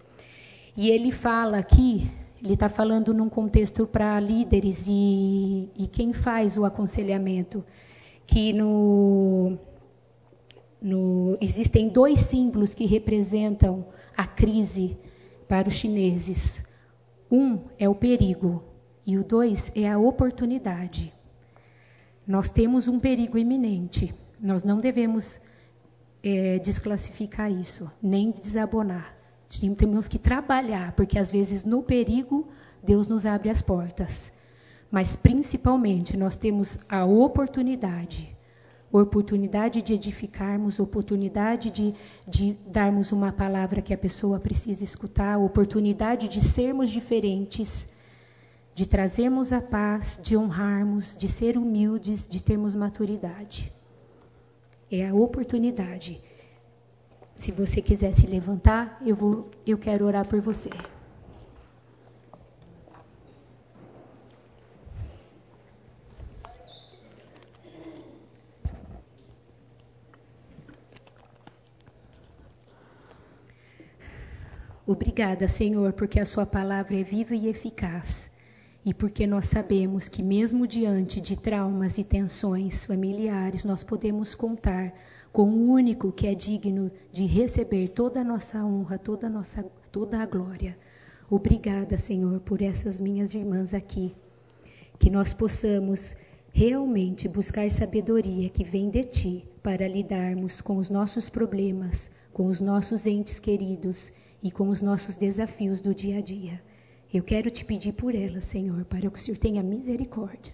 E 0.76 0.90
ele 0.90 1.12
fala 1.12 1.58
aqui, 1.58 2.10
ele 2.42 2.54
está 2.54 2.68
falando 2.68 3.14
num 3.14 3.28
contexto 3.28 3.86
para 3.86 4.18
líderes 4.18 4.86
e, 4.88 5.70
e 5.76 5.86
quem 5.86 6.12
faz 6.12 6.58
o 6.58 6.64
aconselhamento, 6.64 7.64
que 8.26 8.52
no, 8.52 9.56
no, 10.82 11.38
existem 11.40 11.88
dois 11.88 12.18
símbolos 12.18 12.74
que 12.74 12.84
representam 12.84 13.86
a 14.16 14.26
crise 14.26 14.96
para 15.46 15.68
os 15.68 15.74
chineses. 15.74 16.64
Um 17.30 17.60
é 17.78 17.88
o 17.88 17.94
perigo 17.94 18.75
e 19.06 19.16
o 19.16 19.22
dois 19.22 19.70
é 19.76 19.88
a 19.88 19.98
oportunidade. 19.98 21.14
Nós 22.26 22.50
temos 22.50 22.88
um 22.88 22.98
perigo 22.98 23.38
iminente. 23.38 24.12
Nós 24.40 24.64
não 24.64 24.80
devemos 24.80 25.40
é, 26.22 26.58
desclassificar 26.58 27.50
isso, 27.50 27.90
nem 28.02 28.32
desabonar. 28.32 29.14
Temos 29.78 30.08
que 30.08 30.18
trabalhar, 30.18 30.92
porque 30.92 31.18
às 31.18 31.30
vezes 31.30 31.64
no 31.64 31.82
perigo 31.82 32.48
Deus 32.82 33.06
nos 33.06 33.24
abre 33.24 33.48
as 33.48 33.62
portas. 33.62 34.32
Mas 34.90 35.14
principalmente 35.14 36.16
nós 36.16 36.36
temos 36.36 36.78
a 36.88 37.04
oportunidade 37.04 38.36
oportunidade 38.92 39.82
de 39.82 39.94
edificarmos, 39.94 40.78
oportunidade 40.78 41.70
de, 41.70 41.94
de 42.26 42.56
darmos 42.66 43.12
uma 43.12 43.32
palavra 43.32 43.82
que 43.82 43.92
a 43.92 43.98
pessoa 43.98 44.38
precisa 44.38 44.84
escutar, 44.84 45.38
oportunidade 45.38 46.28
de 46.28 46.40
sermos 46.40 46.88
diferentes 46.88 47.92
de 48.76 48.86
trazermos 48.86 49.54
a 49.54 49.62
paz, 49.62 50.20
de 50.22 50.36
honrarmos, 50.36 51.16
de 51.16 51.26
ser 51.28 51.56
humildes, 51.56 52.28
de 52.28 52.42
termos 52.42 52.74
maturidade. 52.74 53.72
É 54.92 55.08
a 55.08 55.14
oportunidade. 55.14 56.20
Se 57.34 57.50
você 57.50 57.80
quiser 57.80 58.12
se 58.12 58.26
levantar, 58.26 59.00
eu 59.02 59.16
vou, 59.16 59.50
eu 59.66 59.78
quero 59.78 60.04
orar 60.04 60.28
por 60.28 60.42
você. 60.42 60.68
Obrigada, 74.86 75.48
Senhor, 75.48 75.94
porque 75.94 76.20
a 76.20 76.26
Sua 76.26 76.44
palavra 76.44 77.00
é 77.00 77.02
viva 77.02 77.34
e 77.34 77.48
eficaz 77.48 78.35
e 78.86 78.94
porque 78.94 79.26
nós 79.26 79.46
sabemos 79.46 80.08
que, 80.08 80.22
mesmo 80.22 80.64
diante 80.64 81.20
de 81.20 81.36
traumas 81.36 81.98
e 81.98 82.04
tensões 82.04 82.84
familiares, 82.84 83.64
nós 83.64 83.82
podemos 83.82 84.32
contar 84.32 84.94
com 85.32 85.50
o 85.50 85.72
único 85.72 86.12
que 86.12 86.28
é 86.28 86.36
digno 86.36 86.92
de 87.10 87.26
receber 87.26 87.88
toda 87.88 88.20
a 88.20 88.24
nossa 88.24 88.64
honra, 88.64 88.96
toda 88.96 89.26
a, 89.26 89.30
nossa, 89.30 89.64
toda 89.90 90.20
a 90.20 90.24
glória. 90.24 90.78
Obrigada, 91.28 91.98
Senhor, 91.98 92.38
por 92.38 92.62
essas 92.62 93.00
minhas 93.00 93.34
irmãs 93.34 93.74
aqui. 93.74 94.14
Que 95.00 95.10
nós 95.10 95.32
possamos 95.32 96.16
realmente 96.52 97.26
buscar 97.26 97.68
sabedoria 97.72 98.48
que 98.48 98.62
vem 98.62 98.88
de 98.88 99.02
Ti 99.02 99.48
para 99.64 99.88
lidarmos 99.88 100.60
com 100.60 100.76
os 100.76 100.88
nossos 100.88 101.28
problemas, 101.28 102.08
com 102.32 102.46
os 102.46 102.60
nossos 102.60 103.04
entes 103.04 103.40
queridos 103.40 104.12
e 104.40 104.52
com 104.52 104.68
os 104.68 104.80
nossos 104.80 105.16
desafios 105.16 105.80
do 105.80 105.92
dia 105.92 106.18
a 106.18 106.20
dia. 106.20 106.62
Eu 107.12 107.22
quero 107.22 107.50
te 107.50 107.64
pedir 107.64 107.92
por 107.92 108.14
elas, 108.14 108.44
Senhor, 108.44 108.84
para 108.84 109.10
que 109.10 109.18
o 109.18 109.22
Senhor 109.22 109.38
tenha 109.38 109.62
misericórdia, 109.62 110.52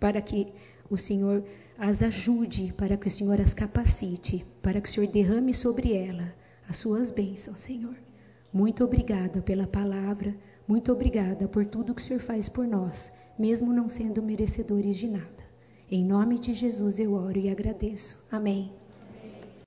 para 0.00 0.20
que 0.20 0.52
o 0.90 0.96
Senhor 0.96 1.44
as 1.78 2.02
ajude, 2.02 2.72
para 2.76 2.96
que 2.96 3.06
o 3.06 3.10
Senhor 3.10 3.40
as 3.40 3.54
capacite, 3.54 4.44
para 4.62 4.80
que 4.80 4.88
o 4.88 4.92
Senhor 4.92 5.10
derrame 5.10 5.54
sobre 5.54 5.92
ela 5.92 6.34
as 6.68 6.76
suas 6.76 7.10
bênçãos, 7.10 7.60
Senhor. 7.60 7.96
Muito 8.52 8.84
obrigada 8.84 9.40
pela 9.40 9.66
palavra, 9.66 10.34
muito 10.66 10.92
obrigada 10.92 11.48
por 11.48 11.64
tudo 11.66 11.94
que 11.94 12.02
o 12.02 12.04
Senhor 12.04 12.20
faz 12.20 12.48
por 12.48 12.66
nós, 12.66 13.12
mesmo 13.38 13.72
não 13.72 13.88
sendo 13.88 14.22
merecedores 14.22 14.96
de 14.96 15.08
nada. 15.08 15.42
Em 15.90 16.04
nome 16.04 16.38
de 16.38 16.54
Jesus 16.54 16.98
eu 16.98 17.12
oro 17.12 17.38
e 17.38 17.50
agradeço. 17.50 18.18
Amém. 18.30 18.81